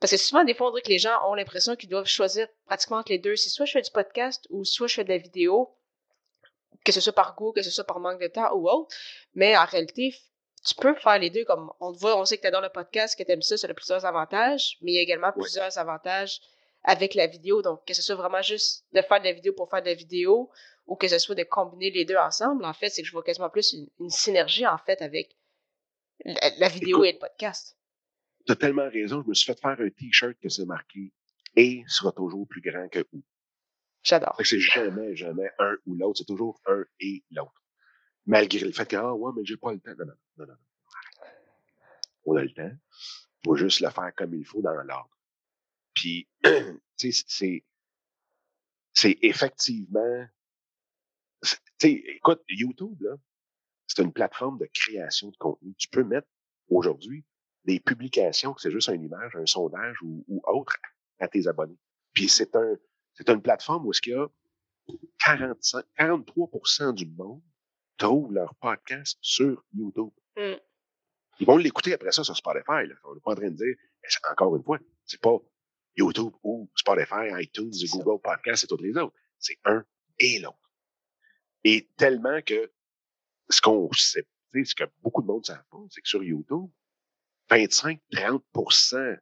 Parce 0.00 0.12
que 0.12 0.16
souvent, 0.16 0.44
des 0.44 0.54
fois, 0.54 0.68
on 0.68 0.70
dirait 0.70 0.82
que 0.82 0.88
les 0.88 0.98
gens 0.98 1.16
ont 1.28 1.34
l'impression 1.34 1.76
qu'ils 1.76 1.90
doivent 1.90 2.06
choisir 2.06 2.48
pratiquement 2.64 2.96
entre 2.96 3.12
les 3.12 3.18
deux. 3.18 3.36
C'est 3.36 3.50
soit 3.50 3.66
je 3.66 3.72
fais 3.72 3.82
du 3.82 3.90
podcast 3.90 4.46
ou 4.50 4.64
soit 4.64 4.86
je 4.86 4.94
fais 4.94 5.04
de 5.04 5.10
la 5.10 5.18
vidéo, 5.18 5.70
que 6.84 6.92
ce 6.92 7.00
soit 7.00 7.12
par 7.12 7.34
goût, 7.36 7.52
que 7.52 7.62
ce 7.62 7.70
soit 7.70 7.84
par 7.84 8.00
manque 8.00 8.20
de 8.20 8.28
temps 8.28 8.54
ou 8.54 8.68
autre. 8.68 8.94
Mais 9.34 9.56
en 9.56 9.64
réalité, 9.64 10.14
tu 10.66 10.74
peux 10.74 10.94
faire 10.94 11.18
les 11.18 11.30
deux. 11.30 11.44
Comme 11.44 11.72
on 11.80 11.92
te 11.92 11.98
voit, 11.98 12.18
on 12.18 12.24
sait 12.24 12.36
que 12.36 12.42
tu 12.42 12.48
adores 12.48 12.62
le 12.62 12.70
podcast, 12.70 13.16
que 13.18 13.22
tu 13.22 13.30
aimes 13.30 13.42
ça, 13.42 13.56
ça 13.56 13.68
a 13.68 13.74
plusieurs 13.74 14.04
avantages, 14.04 14.78
mais 14.82 14.92
il 14.92 14.94
y 14.96 14.98
a 14.98 15.02
également 15.02 15.32
plusieurs 15.32 15.76
avantages 15.78 16.40
avec 16.84 17.14
la 17.14 17.26
vidéo. 17.26 17.62
Donc, 17.62 17.84
que 17.86 17.94
ce 17.94 18.02
soit 18.02 18.16
vraiment 18.16 18.42
juste 18.42 18.84
de 18.92 19.02
faire 19.02 19.20
de 19.20 19.24
la 19.24 19.32
vidéo 19.32 19.52
pour 19.52 19.68
faire 19.68 19.82
de 19.82 19.88
la 19.88 19.94
vidéo 19.94 20.50
ou 20.86 20.96
que 20.96 21.08
ce 21.08 21.18
soit 21.18 21.34
de 21.34 21.44
combiner 21.44 21.90
les 21.90 22.04
deux 22.04 22.16
ensemble, 22.16 22.64
en 22.64 22.72
fait, 22.72 22.88
c'est 22.88 23.02
que 23.02 23.06
je 23.06 23.12
vois 23.12 23.22
quasiment 23.22 23.50
plus 23.50 23.76
une, 23.98 24.10
synergie, 24.10 24.66
en 24.66 24.78
fait, 24.78 25.00
avec 25.02 25.36
la, 26.24 26.68
vidéo 26.68 27.04
et 27.04 27.12
le 27.12 27.18
podcast 27.18 27.76
tu 28.46 28.52
as 28.52 28.56
tellement 28.56 28.88
raison, 28.88 29.22
je 29.22 29.28
me 29.28 29.34
suis 29.34 29.46
fait 29.46 29.60
faire 29.60 29.78
un 29.78 29.90
t-shirt 29.90 30.36
que 30.40 30.48
c'est 30.48 30.64
marqué 30.64 31.12
et 31.56 31.82
sera 31.86 32.12
toujours 32.12 32.46
plus 32.48 32.60
grand 32.60 32.88
que 32.88 33.06
ou. 33.12 33.22
J'adore. 34.02 34.36
C'est 34.42 34.60
jamais, 34.60 35.14
jamais 35.14 35.50
un 35.58 35.76
ou 35.86 35.94
l'autre, 35.94 36.18
c'est 36.18 36.24
toujours 36.24 36.60
un 36.66 36.84
et 37.00 37.22
l'autre. 37.30 37.62
Malgré 38.26 38.60
le 38.60 38.72
fait 38.72 38.86
que, 38.86 38.96
ah 38.96 39.14
ouais, 39.14 39.32
mais 39.36 39.44
j'ai 39.44 39.56
pas 39.56 39.72
le 39.72 39.80
temps. 39.80 39.94
Non, 39.98 40.06
non, 40.06 40.14
non, 40.38 40.46
non. 40.46 40.56
On 42.24 42.36
a 42.36 42.42
le 42.42 42.52
temps. 42.52 42.72
Faut 43.44 43.56
juste 43.56 43.80
le 43.80 43.90
faire 43.90 44.12
comme 44.16 44.34
il 44.34 44.44
faut 44.44 44.62
dans 44.62 44.74
l'ordre. 44.74 45.10
Puis, 45.94 46.28
tu 46.44 47.12
sais, 47.12 47.24
c'est, 47.26 47.64
c'est 48.92 49.18
effectivement, 49.22 50.26
tu 51.42 51.56
sais, 51.78 51.92
écoute, 51.92 52.42
YouTube, 52.48 53.00
là, 53.02 53.16
c'est 53.86 54.02
une 54.02 54.12
plateforme 54.12 54.58
de 54.58 54.68
création 54.72 55.30
de 55.30 55.36
contenu. 55.36 55.74
Tu 55.76 55.88
peux 55.88 56.04
mettre 56.04 56.28
aujourd'hui 56.68 57.24
des 57.64 57.80
publications, 57.80 58.54
que 58.54 58.60
c'est 58.60 58.70
juste 58.70 58.88
une 58.88 59.02
image, 59.02 59.34
un 59.36 59.46
sondage 59.46 59.96
ou, 60.02 60.24
autre 60.44 60.76
à 61.18 61.28
tes 61.28 61.46
abonnés. 61.48 61.78
Puis 62.12 62.28
c'est 62.28 62.54
un, 62.56 62.76
c'est 63.14 63.28
une 63.28 63.42
plateforme 63.42 63.86
où 63.86 63.90
est-ce 63.90 64.00
qu'il 64.00 64.12
y 64.12 64.16
a 64.16 64.28
45, 65.24 65.84
43% 65.98 66.94
du 66.94 67.06
monde 67.06 67.42
trouve 67.96 68.32
leur 68.32 68.54
podcast 68.56 69.18
sur 69.20 69.62
YouTube. 69.74 70.10
Mm. 70.36 70.54
Ils 71.40 71.46
vont 71.46 71.56
l'écouter 71.56 71.94
après 71.94 72.12
ça 72.12 72.24
sur 72.24 72.36
Spotify. 72.36 72.86
Là. 72.86 72.94
On 73.04 73.14
n'est 73.14 73.20
pas 73.20 73.32
en 73.32 73.36
train 73.36 73.50
de 73.50 73.56
dire, 73.56 73.76
encore 74.30 74.56
une 74.56 74.62
fois, 74.62 74.78
c'est 75.04 75.20
pas 75.20 75.38
YouTube 75.96 76.32
ou 76.42 76.70
Spotify, 76.74 77.30
iTunes, 77.40 77.72
Google 77.92 78.20
Podcast 78.22 78.64
et 78.64 78.66
toutes 78.66 78.82
les 78.82 78.96
autres. 78.96 79.14
C'est 79.38 79.58
un 79.64 79.84
et 80.18 80.38
l'autre. 80.38 80.56
Et 81.64 81.90
tellement 81.96 82.40
que 82.42 82.72
ce 83.48 83.60
qu'on 83.60 83.90
sait, 83.92 84.26
ce 84.52 84.74
que 84.74 84.84
beaucoup 85.02 85.22
de 85.22 85.26
monde 85.26 85.40
ne 85.40 85.44
savent 85.44 85.64
pas, 85.70 85.78
c'est 85.90 86.00
que 86.00 86.08
sur 86.08 86.22
YouTube, 86.22 86.70
25-30% 87.50 89.18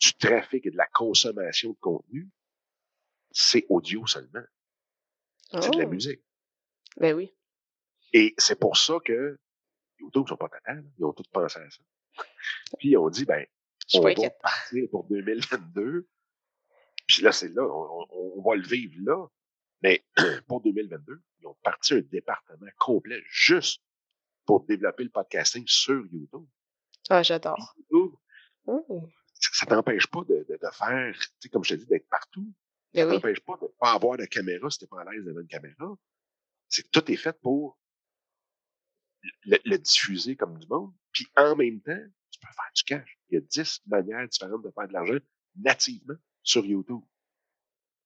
du 0.00 0.14
trafic 0.14 0.66
et 0.66 0.70
de 0.70 0.76
la 0.76 0.86
consommation 0.86 1.70
de 1.70 1.78
contenu, 1.80 2.28
c'est 3.38 3.66
audio 3.68 4.06
seulement. 4.06 4.44
C'est 5.52 5.70
de 5.70 5.78
la 5.78 5.84
oh! 5.84 5.90
musique. 5.90 6.22
Ben 6.96 7.14
oui. 7.14 7.34
Et 8.14 8.34
c'est 8.38 8.58
pour 8.58 8.78
ça 8.78 8.94
que 9.04 9.38
YouTube 9.98 10.22
ne 10.22 10.28
sont 10.28 10.36
pas 10.38 10.48
totales. 10.48 10.90
Ils 10.98 11.04
ont 11.04 11.12
tous 11.12 11.28
pensé 11.30 11.58
à 11.58 11.70
ça. 11.70 12.24
Puis 12.78 12.90
ils 12.90 12.96
ont 12.96 13.10
dit, 13.10 13.26
ben, 13.26 13.44
on 13.92 14.00
va 14.00 14.30
partir 14.30 14.88
pour 14.90 15.04
2022. 15.04 16.08
Puis 17.06 17.22
là, 17.22 17.30
c'est 17.30 17.50
là, 17.50 17.62
on, 17.62 18.42
va 18.42 18.56
le 18.56 18.66
vivre 18.66 18.94
là. 19.04 19.26
Mais 19.82 20.02
pour 20.48 20.62
2022, 20.62 21.22
ils 21.40 21.46
ont 21.46 21.56
parti 21.62 21.92
un 21.92 22.00
département 22.00 22.70
complet 22.78 23.22
juste 23.26 23.82
pour 24.46 24.64
développer 24.64 25.04
le 25.04 25.10
podcasting 25.10 25.64
sur 25.66 26.06
YouTube. 26.06 26.46
Ah, 27.10 27.22
j'adore. 27.22 27.76
Oh. 27.90 28.18
Ça, 29.34 29.66
t'empêche 29.66 30.06
pas 30.06 30.24
de, 30.24 30.46
de, 30.48 30.70
faire, 30.72 31.14
tu 31.18 31.28
sais, 31.40 31.48
comme 31.50 31.64
je 31.64 31.74
te 31.74 31.80
dis, 31.80 31.86
d'être 31.86 32.08
partout. 32.08 32.50
Ça 32.96 33.04
ben 33.04 33.14
t'empêche 33.14 33.40
pas 33.40 33.58
de 33.60 33.66
pas 33.78 33.92
avoir 33.92 34.16
de 34.16 34.24
caméra 34.24 34.70
si 34.70 34.78
t'es 34.78 34.86
pas 34.86 35.02
à 35.02 35.04
l'aise 35.04 35.24
d'avoir 35.24 35.42
une 35.42 35.48
caméra. 35.48 35.94
C'est 36.68 36.90
tout 36.90 37.10
est 37.10 37.16
fait 37.16 37.38
pour 37.40 37.78
le, 39.44 39.76
diffuser 39.76 40.34
comme 40.34 40.58
du 40.58 40.66
monde. 40.66 40.94
Puis 41.12 41.26
en 41.36 41.54
même 41.56 41.80
temps, 41.82 42.04
tu 42.30 42.40
peux 42.40 42.46
faire 42.46 42.70
du 42.74 42.82
cash. 42.84 43.18
Il 43.28 43.34
y 43.34 43.38
a 43.38 43.40
dix 43.40 43.82
manières 43.86 44.26
différentes 44.28 44.64
de 44.64 44.70
faire 44.70 44.88
de 44.88 44.92
l'argent 44.94 45.18
nativement 45.56 46.16
sur 46.42 46.64
YouTube. 46.64 47.02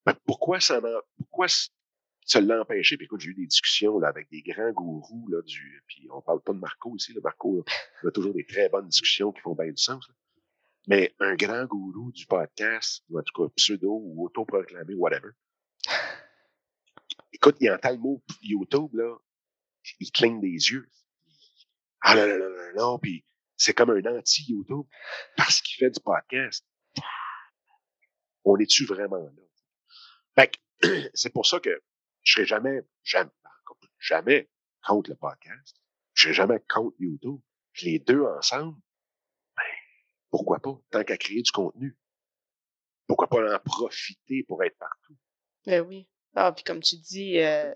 Mais 0.07 0.15
pourquoi 0.25 0.59
ça 0.59 0.81
pourquoi 1.17 1.47
ça 1.49 2.41
l'a 2.41 2.61
empêché? 2.61 2.97
Puis 2.97 3.05
écoute, 3.05 3.21
j'ai 3.21 3.31
eu 3.31 3.35
des 3.35 3.47
discussions 3.47 3.99
là, 4.01 4.09
avec 4.09 4.29
des 4.31 4.43
grands 4.43 4.73
gourous 4.73 5.29
là, 5.29 5.41
du. 5.43 5.85
Puis 5.87 6.09
on 6.11 6.21
parle 6.21 6.43
pas 6.43 6.53
de 6.53 6.59
Marco 6.59 6.97
ici, 6.97 7.13
le 7.13 7.21
Marco, 7.21 7.65
il 8.03 8.09
a 8.09 8.11
toujours 8.11 8.35
des 8.35 8.45
très 8.45 8.69
bonnes 8.69 8.89
discussions 8.89 9.31
qui 9.31 9.41
font 9.41 9.55
bien 9.55 9.71
du 9.71 9.77
sens. 9.77 10.11
Mais 10.91 11.15
un 11.21 11.37
grand 11.37 11.67
gourou 11.67 12.11
du 12.11 12.27
podcast, 12.27 13.05
ou 13.09 13.21
en 13.21 13.23
tout 13.23 13.45
cas 13.45 13.53
pseudo 13.55 14.01
ou 14.03 14.27
autoproclamé, 14.27 14.93
whatever. 14.95 15.31
Écoute, 17.33 17.59
il 17.61 17.71
entend 17.71 17.93
le 17.93 17.99
mot 17.99 18.21
YouTube, 18.43 18.93
là, 18.95 19.17
il 20.01 20.11
cligne 20.11 20.41
des 20.41 20.49
yeux. 20.49 20.91
Ah 22.01 22.17
non, 22.17 22.27
non, 22.27 22.39
non, 22.41 22.51
non, 22.51 22.73
non, 22.75 22.99
puis 22.99 23.25
c'est 23.57 23.73
comme 23.73 23.91
un 23.91 24.05
anti-YouTube 24.05 24.85
parce 25.37 25.61
qu'il 25.61 25.79
fait 25.79 25.93
du 25.93 26.01
podcast. 26.01 26.67
On 28.43 28.59
est-tu 28.59 28.85
vraiment 28.85 29.19
là? 29.19 29.31
Fait 30.35 30.59
c'est 31.15 31.33
pour 31.33 31.47
ça 31.47 31.61
que 31.61 31.85
je 32.23 32.33
serai 32.33 32.47
jamais, 32.47 32.81
jamais, 33.05 33.31
jamais 34.01 34.51
contre 34.85 35.11
le 35.11 35.17
podcast. 35.17 35.77
Je 36.15 36.25
serai 36.25 36.35
jamais 36.35 36.61
contre 36.69 36.97
YouTube. 36.99 37.41
Les 37.83 38.01
deux 38.01 38.25
ensemble, 38.25 38.77
pourquoi 40.31 40.59
pas? 40.61 40.79
Tant 40.91 41.05
qu'à 41.05 41.17
créer 41.17 41.43
du 41.43 41.53
contenu. 41.53 41.97
Pourquoi 43.07 43.29
pas 43.29 43.57
en 43.57 43.59
profiter 43.59 44.45
pour 44.47 44.63
être 44.63 44.79
partout? 44.79 45.17
Ben 45.67 45.81
oui. 45.81 46.09
Ah, 46.37 46.53
puis 46.53 46.63
comme 46.63 46.81
tu 46.81 46.97
dis, 46.97 47.39
euh, 47.39 47.75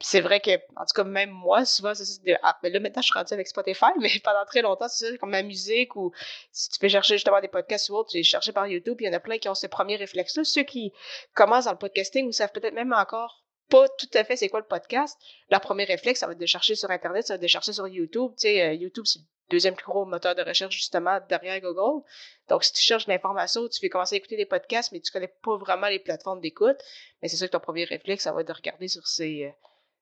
c'est 0.00 0.22
vrai 0.22 0.40
que, 0.40 0.52
en 0.76 0.86
tout 0.86 0.94
cas, 0.94 1.04
même 1.04 1.30
moi, 1.30 1.66
souvent, 1.66 1.94
c'est 1.94 2.06
ça. 2.06 2.20
Ah, 2.42 2.58
mais 2.62 2.70
là, 2.70 2.80
maintenant, 2.80 3.02
je 3.02 3.08
suis 3.08 3.18
rendu 3.18 3.34
avec 3.34 3.46
Spotify, 3.46 3.86
mais 4.00 4.10
pendant 4.24 4.44
très 4.46 4.62
longtemps, 4.62 4.88
c'est 4.88 5.10
ça, 5.10 5.18
comme 5.18 5.30
ma 5.30 5.42
musique 5.42 5.94
ou 5.96 6.12
si 6.52 6.70
tu 6.70 6.78
fais 6.80 6.88
chercher 6.88 7.14
justement 7.14 7.40
des 7.40 7.48
podcasts 7.48 7.90
ou 7.90 7.96
autre, 7.96 8.10
tu 8.10 8.16
les 8.16 8.22
chercher 8.22 8.52
par 8.52 8.66
YouTube, 8.66 8.96
il 9.00 9.06
y 9.06 9.08
en 9.08 9.12
a 9.12 9.20
plein 9.20 9.38
qui 9.38 9.48
ont 9.48 9.54
ce 9.54 9.66
premier 9.66 9.96
réflexe-là. 9.96 10.44
Ceux 10.44 10.62
qui 10.62 10.92
commencent 11.34 11.66
dans 11.66 11.72
le 11.72 11.78
podcasting 11.78 12.26
ou 12.26 12.32
savent 12.32 12.52
peut-être 12.52 12.74
même 12.74 12.92
encore 12.94 13.44
pas 13.68 13.88
tout 13.88 14.08
à 14.14 14.24
fait 14.24 14.36
c'est 14.36 14.48
quoi 14.48 14.58
le 14.58 14.66
podcast, 14.66 15.16
leur 15.48 15.60
premier 15.60 15.84
réflexe, 15.84 16.20
ça 16.20 16.26
va 16.26 16.32
être 16.32 16.40
de 16.40 16.46
chercher 16.46 16.74
sur 16.74 16.90
Internet, 16.90 17.28
ça 17.28 17.34
va 17.34 17.36
être 17.36 17.42
de 17.42 17.46
chercher 17.46 17.72
sur 17.72 17.86
YouTube. 17.86 18.32
Tu 18.32 18.48
sais, 18.48 18.62
euh, 18.62 18.72
YouTube, 18.74 19.04
c'est 19.06 19.20
deuxième 19.50 19.74
plus 19.74 19.84
gros 19.84 20.04
moteur 20.06 20.34
de 20.34 20.42
recherche, 20.42 20.74
justement, 20.74 21.18
derrière 21.28 21.60
Google. 21.60 22.02
Donc, 22.48 22.64
si 22.64 22.72
tu 22.72 22.80
cherches 22.80 23.06
de 23.06 23.10
l'information, 23.10 23.68
tu 23.68 23.80
fais 23.80 23.88
commencer 23.88 24.14
à 24.14 24.18
écouter 24.18 24.36
des 24.36 24.46
podcasts, 24.46 24.92
mais 24.92 25.00
tu 25.00 25.12
connais 25.12 25.32
pas 25.42 25.56
vraiment 25.56 25.88
les 25.88 25.98
plateformes 25.98 26.40
d'écoute, 26.40 26.78
mais 27.20 27.28
c'est 27.28 27.36
sûr 27.36 27.46
que 27.48 27.52
ton 27.52 27.60
premier 27.60 27.84
réflexe, 27.84 28.24
ça 28.24 28.32
va 28.32 28.40
être 28.40 28.48
de 28.48 28.52
regarder 28.52 28.88
sur 28.88 29.06
ces 29.06 29.44
euh, 29.44 29.50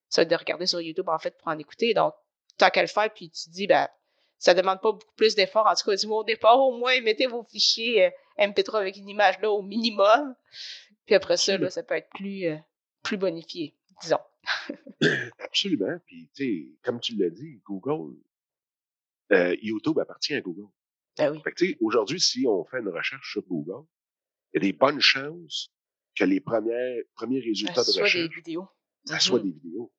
ça 0.09 0.25
de 0.25 0.35
regarder 0.35 0.67
sur 0.67 0.81
YouTube, 0.81 1.09
en 1.09 1.19
fait, 1.19 1.37
pour 1.39 1.49
en 1.49 1.59
écouter. 1.59 1.95
Donc, 1.95 2.15
tant 2.57 2.71
qu'à 2.71 2.83
le 2.83 2.89
faire, 2.89 3.13
puis 3.13 3.31
tu 3.31 3.45
te 3.45 3.51
dis, 3.51 3.67
ben, 3.67 3.89
ça 4.39 4.55
demande 4.55 4.81
pas 4.81 4.93
beaucoup 4.93 5.15
plus 5.17 5.35
d'efforts. 5.35 5.67
En 5.67 5.75
tout 5.75 5.91
cas, 5.91 5.97
dis-moi 5.97 6.19
au 6.21 6.25
départ, 6.25 6.59
au 6.59 6.77
moins, 6.77 7.01
mettez 7.01 7.27
vos 7.27 7.43
fichiers 7.45 8.07
euh, 8.07 8.11
MP3 8.39 8.79
avec 8.79 8.97
une 8.97 9.09
image 9.09 9.39
là 9.41 9.51
au 9.51 9.63
minimum. 9.63 10.35
Puis 11.07 11.15
après 11.15 11.37
ça, 11.37 11.57
là, 11.59 11.71
ça 11.71 11.83
peut 11.83 11.95
être 11.95 12.11
plus, 12.11 12.47
euh, 12.47 12.57
plus 13.03 13.17
bonifié, 13.17 13.75
disons. 14.03 14.21
Absolument. 15.39 15.99
Puis, 16.07 16.29
tu 16.35 16.45
sais, 16.45 16.69
comme 16.83 17.01
tu 17.01 17.17
l'as 17.17 17.31
dit, 17.31 17.61
Google, 17.65 18.17
euh, 19.33 19.57
YouTube 19.63 19.99
appartient 19.99 20.35
à 20.35 20.41
Google. 20.41 20.69
Ah 21.19 21.31
oui. 21.31 21.41
Fait 21.43 21.51
que, 21.51 21.57
tu 21.57 21.71
sais, 21.71 21.77
aujourd'hui, 21.81 22.21
si 22.21 22.47
on 22.47 22.65
fait 22.65 22.79
une 22.79 22.89
recherche 22.89 23.33
sur 23.33 23.43
Google, 23.43 23.87
il 24.53 24.63
y 24.63 24.67
a 24.67 24.71
des 24.71 24.73
bonnes 24.73 25.01
chances 25.01 25.73
que 26.17 26.25
les 26.25 26.41
premiers, 26.41 27.05
premiers 27.15 27.41
résultats 27.41 27.83
de 27.83 28.03
recherche. 28.03 28.15
Des 28.15 28.29
vidéos. 28.29 28.69
Ça 29.05 29.21
soit 29.21 29.41
des 29.41 29.51
vidéos. 29.51 29.93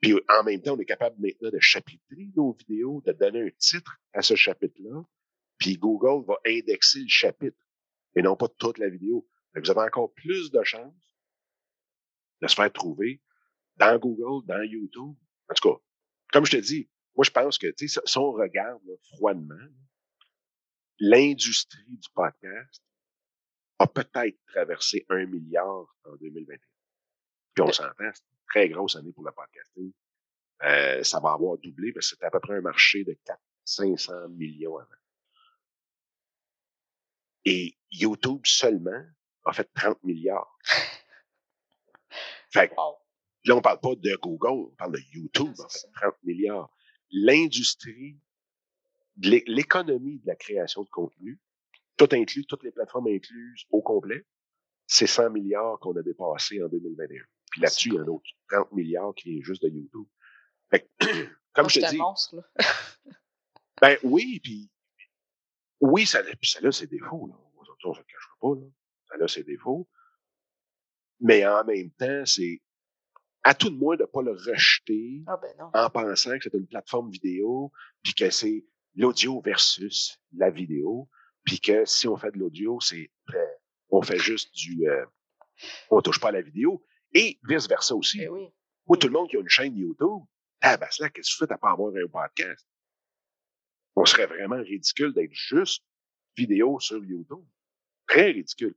Puis 0.00 0.14
en 0.28 0.42
même 0.44 0.60
temps, 0.60 0.74
on 0.74 0.78
est 0.78 0.84
capable 0.84 1.16
maintenant 1.20 1.50
de 1.50 1.60
chapitrer 1.60 2.28
nos 2.36 2.52
vidéos, 2.52 3.02
de 3.06 3.12
donner 3.12 3.42
un 3.42 3.50
titre 3.58 4.00
à 4.12 4.22
ce 4.22 4.34
chapitre-là. 4.34 5.04
Puis 5.58 5.76
Google 5.76 6.26
va 6.26 6.38
indexer 6.46 7.00
le 7.00 7.08
chapitre 7.08 7.58
et 8.16 8.22
non 8.22 8.36
pas 8.36 8.48
toute 8.48 8.78
la 8.78 8.88
vidéo. 8.88 9.28
vous 9.54 9.70
avez 9.70 9.80
encore 9.80 10.12
plus 10.14 10.50
de 10.50 10.62
chances 10.64 11.16
de 12.40 12.48
se 12.48 12.56
faire 12.56 12.72
trouver 12.72 13.22
dans 13.76 13.96
Google, 13.98 14.44
dans 14.46 14.62
YouTube. 14.62 15.14
En 15.48 15.54
tout 15.54 15.68
cas, 15.68 15.80
comme 16.32 16.46
je 16.46 16.52
te 16.52 16.56
dis, 16.56 16.88
moi 17.14 17.24
je 17.24 17.30
pense 17.30 17.58
que 17.58 17.72
si 17.76 18.18
on 18.18 18.32
regarde 18.32 18.82
froidement, 19.14 19.68
l'industrie 20.98 21.84
du 21.88 22.08
podcast 22.14 22.82
a 23.78 23.86
peut-être 23.86 24.38
traversé 24.46 25.04
un 25.08 25.26
milliard 25.26 25.86
en 26.04 26.16
2021. 26.16 26.58
Puis 27.54 27.62
on 27.62 27.72
s'entend, 27.72 27.92
c'est 27.98 28.24
une 28.24 28.44
très 28.48 28.68
grosse 28.68 28.96
année 28.96 29.12
pour 29.12 29.24
le 29.24 29.32
podcasting. 29.32 29.92
Euh, 30.62 31.02
ça 31.02 31.18
va 31.20 31.32
avoir 31.32 31.58
doublé 31.58 31.92
parce 31.92 32.06
que 32.06 32.10
c'était 32.10 32.26
à 32.26 32.30
peu 32.30 32.40
près 32.40 32.54
un 32.54 32.60
marché 32.60 33.04
de 33.04 33.16
4 33.24 33.40
500 33.64 34.28
millions 34.30 34.78
avant. 34.78 34.88
Et 37.44 37.76
YouTube 37.90 38.42
seulement 38.44 39.04
a 39.44 39.52
fait 39.52 39.68
30 39.74 40.02
milliards. 40.04 40.56
Fait 42.52 42.68
que, 42.68 42.74
là, 43.44 43.56
on 43.56 43.62
parle 43.62 43.80
pas 43.80 43.94
de 43.94 44.16
Google, 44.16 44.70
on 44.70 44.74
parle 44.76 44.92
de 44.92 45.02
YouTube, 45.12 45.54
en 45.58 45.68
fait 45.68 45.86
30 45.94 46.14
milliards. 46.24 46.70
L'industrie, 47.10 48.18
l'économie 49.16 50.18
de 50.18 50.26
la 50.26 50.36
création 50.36 50.82
de 50.82 50.88
contenu, 50.88 51.40
tout 51.96 52.08
inclus, 52.12 52.46
toutes 52.46 52.62
les 52.62 52.70
plateformes 52.70 53.08
incluses 53.08 53.66
au 53.70 53.82
complet, 53.82 54.24
c'est 54.86 55.06
100 55.06 55.30
milliards 55.30 55.78
qu'on 55.80 55.96
a 55.96 56.02
dépassé 56.02 56.62
en 56.62 56.68
2021. 56.68 57.22
Puis 57.50 57.60
là-dessus, 57.60 57.88
il 57.90 57.94
y 57.94 57.98
a 57.98 58.02
un 58.02 58.06
autre 58.06 58.24
30 58.48 58.72
milliards 58.72 59.14
qui 59.14 59.38
est 59.38 59.42
juste 59.42 59.62
de 59.62 59.68
YouTube. 59.68 60.06
Fait 60.70 60.88
comme 61.52 61.68
je 61.68 61.80
te 61.80 61.90
dis. 61.90 61.96
Monstre, 61.98 62.36
là. 62.36 62.42
ben 63.80 63.98
oui, 64.02 64.40
puis 64.42 64.70
oui, 65.80 66.06
ça, 66.06 66.22
puis 66.22 66.50
ça 66.50 66.66
a 66.66 66.72
ses 66.72 66.86
défauts. 66.86 67.26
Là. 67.26 67.34
On 67.84 67.90
ne 67.90 67.94
se 67.94 68.00
cachera 68.02 68.36
pas. 68.40 68.54
Là. 68.54 68.66
Ça 69.08 69.24
a 69.24 69.28
ses 69.28 69.44
défauts. 69.44 69.88
Mais 71.20 71.46
en 71.46 71.64
même 71.64 71.90
temps, 71.90 72.24
c'est 72.24 72.60
à 73.44 73.54
tout 73.54 73.70
de 73.70 73.76
moins 73.76 73.96
de 73.96 74.02
ne 74.02 74.06
pas 74.06 74.22
le 74.22 74.32
rejeter 74.32 75.22
ah 75.26 75.36
ben 75.36 75.70
en 75.74 75.90
pensant 75.90 76.36
que 76.38 76.44
c'est 76.44 76.54
une 76.54 76.66
plateforme 76.66 77.10
vidéo, 77.10 77.72
puis 78.02 78.14
que 78.14 78.30
c'est 78.30 78.64
l'audio 78.94 79.40
versus 79.40 80.18
la 80.32 80.50
vidéo, 80.50 81.08
puis 81.44 81.60
que 81.60 81.84
si 81.84 82.06
on 82.06 82.16
fait 82.16 82.30
de 82.32 82.38
l'audio, 82.38 82.80
c'est 82.80 83.10
euh, 83.34 83.46
on 83.90 84.02
fait 84.02 84.18
juste 84.18 84.54
du 84.54 84.88
euh, 84.88 85.04
on 85.90 86.00
touche 86.00 86.20
pas 86.20 86.28
à 86.28 86.32
la 86.32 86.42
vidéo. 86.42 86.84
Et 87.14 87.38
vice-versa 87.46 87.94
aussi. 87.94 88.22
Eh 88.22 88.28
oui. 88.28 88.48
Moi, 88.86 88.96
tout 88.96 89.06
le 89.06 89.12
monde 89.12 89.28
qui 89.28 89.36
a 89.36 89.40
une 89.40 89.48
chaîne 89.48 89.76
YouTube, 89.76 90.22
ah 90.60 90.76
ben 90.76 90.88
là, 90.98 91.10
qu'est-ce 91.10 91.30
que 91.36 91.44
tu 91.44 91.46
fais 91.46 91.52
à 91.52 91.58
pas 91.58 91.72
avoir 91.72 91.92
un 91.94 92.08
podcast? 92.08 92.66
On 93.94 94.04
serait 94.04 94.26
vraiment 94.26 94.56
ridicule 94.56 95.12
d'être 95.12 95.32
juste 95.32 95.84
vidéo 96.36 96.80
sur 96.80 97.04
YouTube. 97.04 97.44
Très 98.06 98.30
ridicule. 98.30 98.74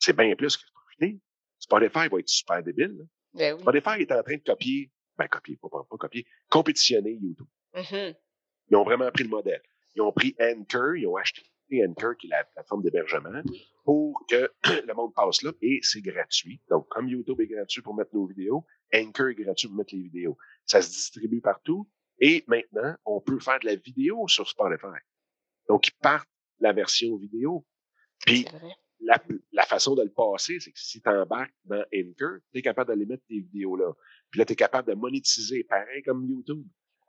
C'est 0.00 0.16
bien 0.16 0.34
plus 0.34 0.56
que 0.56 0.64
profiter. 0.72 1.20
Spotify 1.58 2.08
va 2.08 2.18
être 2.18 2.28
super 2.28 2.62
débile. 2.62 2.96
Là. 2.98 3.04
Ben 3.34 3.54
oui. 3.54 3.60
Spotify 3.60 4.00
est 4.00 4.12
en 4.12 4.22
train 4.22 4.36
de 4.36 4.42
copier, 4.42 4.90
ben 5.18 5.28
copier, 5.28 5.56
pas, 5.56 5.68
pas, 5.68 5.96
copier, 5.96 6.26
compétitionner 6.48 7.12
YouTube. 7.12 7.46
Mm-hmm. 7.74 8.16
Ils 8.70 8.76
ont 8.76 8.84
vraiment 8.84 9.10
pris 9.10 9.24
le 9.24 9.30
modèle. 9.30 9.62
Ils 9.94 10.02
ont 10.02 10.12
pris 10.12 10.34
Anchor, 10.40 10.96
ils 10.96 11.06
ont 11.06 11.16
acheté 11.16 11.42
Anchor, 11.72 12.16
qui 12.16 12.26
est 12.26 12.30
la 12.30 12.44
plateforme 12.44 12.82
d'hébergement, 12.82 13.42
pour 13.84 14.24
que 14.28 14.50
le 14.86 14.94
monde 14.94 15.12
passe 15.14 15.42
là 15.42 15.52
et 15.62 15.80
c'est 15.82 16.00
gratuit. 16.00 16.60
Donc, 16.70 16.88
comme 16.88 17.08
YouTube 17.08 17.40
est 17.40 17.46
gratuit 17.46 17.82
pour 17.82 17.94
mettre 17.94 18.14
nos 18.14 18.26
vidéos, 18.26 18.64
Anchor 18.94 19.28
est 19.28 19.34
gratuit 19.34 19.68
pour 19.68 19.76
mettre 19.76 19.94
les 19.94 20.02
vidéos. 20.02 20.36
Ça 20.64 20.82
se 20.82 20.90
distribue 20.90 21.40
partout 21.40 21.88
et 22.20 22.44
maintenant, 22.46 22.94
on 23.04 23.20
peut 23.20 23.40
faire 23.40 23.58
de 23.60 23.66
la 23.66 23.76
vidéo 23.76 24.28
sur 24.28 24.48
Spotify. 24.48 24.86
Donc, 25.68 25.88
ils 25.88 25.96
partent 26.00 26.28
la 26.60 26.72
version 26.72 27.16
vidéo. 27.16 27.66
Puis, 28.24 28.46
la, 29.04 29.22
la, 29.52 29.64
façon 29.64 29.94
de 29.94 30.02
le 30.02 30.10
passer, 30.10 30.58
c'est 30.60 30.72
que 30.72 30.78
si 30.78 31.00
tu 31.00 31.08
embarques 31.08 31.54
dans 31.64 31.84
Anchor, 31.94 32.38
tu 32.52 32.58
es 32.58 32.62
capable 32.62 32.88
d'aller 32.88 33.06
mettre 33.06 33.24
tes 33.28 33.40
vidéos 33.40 33.76
là. 33.76 33.92
Puis 34.30 34.38
là, 34.38 34.44
tu 34.44 34.52
es 34.52 34.56
capable 34.56 34.88
de 34.88 34.94
monétiser, 34.94 35.64
pareil 35.64 36.02
comme 36.02 36.28
YouTube. 36.28 36.64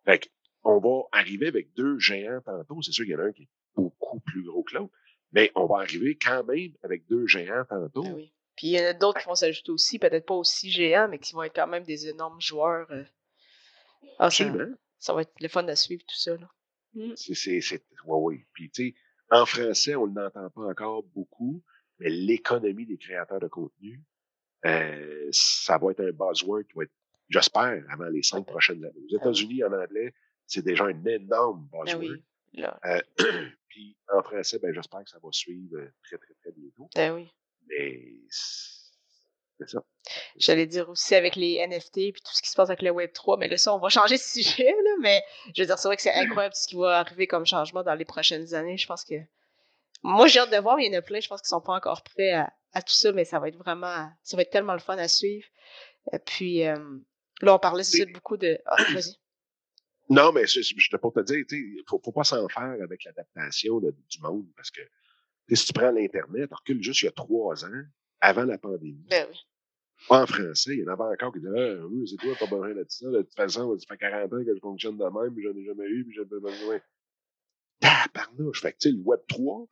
Fait 0.05 0.29
on 0.63 0.79
va 0.79 1.03
arriver 1.11 1.47
avec 1.47 1.73
deux 1.73 1.99
géants 1.99 2.41
tantôt. 2.43 2.81
C'est 2.81 2.91
sûr 2.91 3.05
qu'il 3.05 3.13
y 3.13 3.15
en 3.15 3.19
a 3.19 3.25
un 3.25 3.31
qui 3.31 3.43
est 3.43 3.49
beaucoup 3.75 4.19
plus 4.21 4.43
gros 4.43 4.63
que 4.63 4.75
l'autre. 4.75 4.93
Mais 5.31 5.51
on 5.55 5.67
va 5.67 5.77
arriver 5.77 6.17
quand 6.17 6.43
même 6.43 6.71
avec 6.81 7.05
deux 7.07 7.27
géants 7.27 7.65
tantôt. 7.69 8.03
Ben 8.03 8.13
oui. 8.13 8.33
Puis 8.55 8.67
il 8.67 8.71
y 8.71 8.79
en 8.79 8.89
a 8.89 8.93
d'autres 8.93 9.19
qui 9.19 9.27
vont 9.27 9.35
s'ajouter 9.35 9.71
aussi, 9.71 9.99
peut-être 9.99 10.25
pas 10.25 10.33
aussi 10.33 10.71
géants, 10.71 11.07
mais 11.09 11.19
qui 11.19 11.33
vont 11.33 11.43
être 11.43 11.55
quand 11.55 11.67
même 11.67 11.83
des 11.83 12.07
énormes 12.07 12.39
joueurs 12.39 12.89
euh, 12.91 13.03
Ah, 14.17 14.25
Absolument. 14.25 14.75
Ça, 14.97 15.13
va 15.13 15.21
être 15.21 15.33
le 15.39 15.47
fun 15.49 15.67
à 15.67 15.75
suivre, 15.75 16.03
tout 16.07 16.15
ça. 16.15 16.35
Là. 16.37 16.49
Mmh. 16.93 17.13
C'est, 17.15 17.61
c'est, 17.61 17.85
oui, 18.05 18.37
oui. 18.37 18.45
Puis, 18.53 18.71
tu 18.71 18.89
sais, 18.89 18.95
en 19.29 19.45
français, 19.45 19.95
on 19.95 20.07
ne 20.07 20.19
l'entend 20.19 20.49
pas 20.49 20.61
encore 20.61 21.03
beaucoup, 21.03 21.63
mais 21.99 22.09
l'économie 22.09 22.85
des 22.85 22.97
créateurs 22.97 23.39
de 23.39 23.47
contenu, 23.47 24.01
euh, 24.65 25.27
ça 25.31 25.77
va 25.77 25.91
être 25.91 26.01
un 26.01 26.11
buzzword 26.11 26.63
qui 26.63 26.73
va 26.75 26.83
être, 26.83 26.93
j'espère, 27.29 27.83
avant 27.89 28.07
les 28.07 28.23
cinq 28.23 28.45
prochaines 28.45 28.83
années. 28.83 29.01
Aux 29.11 29.17
États-Unis, 29.17 29.63
en 29.63 29.73
anglais, 29.73 30.13
c'est 30.45 30.63
déjà 30.63 30.85
un 30.85 31.05
énorme 31.05 31.69
ah 31.73 31.77
buzzword. 31.83 32.19
Euh, 32.85 33.01
puis 33.67 33.97
en 34.13 34.23
français, 34.23 34.59
ben, 34.59 34.73
j'espère 34.73 35.03
que 35.03 35.09
ça 35.09 35.19
va 35.21 35.29
suivre 35.31 35.77
euh, 35.77 35.91
très, 36.03 36.17
très, 36.17 36.33
très 36.35 36.51
bientôt. 36.51 36.89
Ben 36.95 37.13
oui. 37.13 37.31
Mais 37.67 37.99
c'est 38.29 39.69
ça. 39.69 39.83
J'allais 40.37 40.65
dire 40.65 40.89
aussi 40.89 41.15
avec 41.15 41.35
les 41.35 41.65
NFT 41.65 41.97
et 41.97 42.13
tout 42.13 42.33
ce 42.33 42.41
qui 42.41 42.49
se 42.49 42.55
passe 42.55 42.69
avec 42.69 42.81
le 42.81 42.91
Web 42.91 43.11
3, 43.13 43.37
mais 43.37 43.47
là, 43.47 43.57
ça, 43.57 43.73
on 43.73 43.79
va 43.79 43.89
changer 43.89 44.15
de 44.15 44.21
sujet, 44.21 44.71
là, 44.71 44.91
mais 45.01 45.23
je 45.55 45.61
veux 45.61 45.65
dire, 45.65 45.77
c'est 45.77 45.87
vrai 45.87 45.95
que 45.95 46.01
c'est 46.01 46.13
incroyable 46.13 46.55
ce 46.55 46.67
qui 46.67 46.75
va 46.75 46.99
arriver 46.99 47.27
comme 47.27 47.45
changement 47.45 47.83
dans 47.83 47.95
les 47.95 48.05
prochaines 48.05 48.53
années. 48.53 48.77
Je 48.77 48.87
pense 48.87 49.03
que. 49.03 49.15
Moi, 50.07 50.27
j'ai 50.27 50.39
hâte 50.39 50.51
de 50.51 50.57
voir, 50.57 50.79
il 50.79 50.91
y 50.91 50.95
en 50.95 50.99
a 50.99 51.01
plein, 51.01 51.19
je 51.19 51.27
pense 51.27 51.41
qu'ils 51.41 51.49
sont 51.49 51.61
pas 51.61 51.73
encore 51.73 52.03
prêts 52.03 52.31
à, 52.31 52.81
tout 52.81 52.93
ça, 52.93 53.11
mais 53.11 53.25
ça 53.25 53.39
va 53.39 53.47
être 53.47 53.57
vraiment. 53.57 54.07
Ça 54.21 54.37
va 54.37 54.43
être 54.43 54.51
tellement 54.51 54.73
le 54.73 54.79
fun 54.79 54.97
à 54.97 55.07
suivre. 55.07 55.47
Et 56.13 56.19
puis, 56.19 56.63
euh, 56.63 56.75
là, 57.41 57.55
on 57.55 57.59
parlait, 57.59 57.83
c'est 57.83 58.05
beaucoup 58.05 58.37
de. 58.37 58.59
Ah, 58.67 58.75
vas-y. 58.93 59.15
Non, 60.09 60.31
mais 60.31 60.45
je, 60.45 60.61
je, 60.61 60.97
pour 60.97 61.11
te 61.11 61.21
dire, 61.21 61.43
il 61.49 61.83
faut, 61.87 61.99
faut 62.05 62.11
pas 62.11 62.23
s'en 62.23 62.47
faire 62.47 62.77
avec 62.83 63.03
l'adaptation 63.05 63.79
du 63.79 64.19
monde, 64.21 64.45
parce 64.55 64.69
que 64.69 64.81
si 65.49 65.65
tu 65.65 65.73
prends 65.73 65.89
l'Internet, 65.89 66.53
recule 66.53 66.83
juste 66.83 67.01
il 67.01 67.05
y 67.05 67.07
a 67.07 67.11
trois 67.11 67.65
ans, 67.65 67.83
avant 68.21 68.45
la 68.45 68.59
pandémie. 68.59 69.07
Ben 69.09 69.25
oui. 69.27 69.39
En 70.09 70.27
français, 70.27 70.73
il 70.73 70.83
y 70.83 70.87
en 70.87 70.93
avait 70.93 71.15
encore 71.15 71.33
qui 71.33 71.39
disaient 71.39 71.77
Ah, 71.79 71.87
oui, 71.87 72.07
c'est 72.07 72.17
toi, 72.17 72.35
pas 72.39 72.45
besoin 72.45 72.75
de 72.75 72.85
ça. 72.87 73.09
De 73.09 73.23
toute 73.23 73.33
façon, 73.33 73.75
ça 73.79 73.85
fait 73.87 73.97
40 73.97 74.33
ans 74.33 74.45
que 74.45 74.53
je 74.53 74.59
fonctionne 74.59 74.97
de 74.97 75.03
même, 75.03 75.33
puis 75.33 75.43
j'en 75.43 75.57
ai 75.57 75.65
jamais 75.65 75.87
eu, 75.87 76.05
puis 76.05 76.13
j'ai 76.15 76.25
pas 76.25 76.39
besoin. 76.39 76.79
Tabarnouche! 77.79 78.61
Fait 78.61 78.73
que, 78.73 78.77
tu 78.77 78.89
sais, 78.89 78.95
le 78.95 79.01
Web 79.01 79.21
3, 79.27 79.67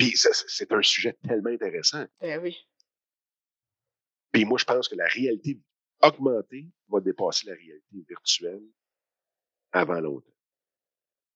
puis 0.00 0.14
c'est 0.16 0.72
un 0.72 0.80
sujet 0.80 1.14
tellement 1.28 1.50
intéressant. 1.50 2.06
Ben 2.22 2.40
oui. 2.40 2.56
Puis 4.32 4.46
moi, 4.46 4.56
je 4.58 4.64
pense 4.64 4.88
que 4.88 4.94
la 4.94 5.06
réalité 5.06 5.60
augmentée 6.00 6.66
va 6.88 7.00
dépasser 7.00 7.46
la 7.46 7.54
réalité 7.54 8.04
virtuelle 8.08 8.62
avant 9.72 10.00
longtemps. 10.00 10.32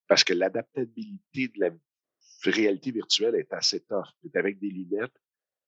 Parce 0.09 0.25
que 0.25 0.33
l'adaptabilité 0.33 1.49
de 1.49 1.61
la 1.61 1.71
réalité 2.45 2.91
virtuelle 2.91 3.35
est 3.35 3.53
assez 3.53 3.81
tough. 3.81 4.07
Tu 4.23 4.39
avec 4.39 4.59
des 4.59 4.71
lunettes. 4.71 5.21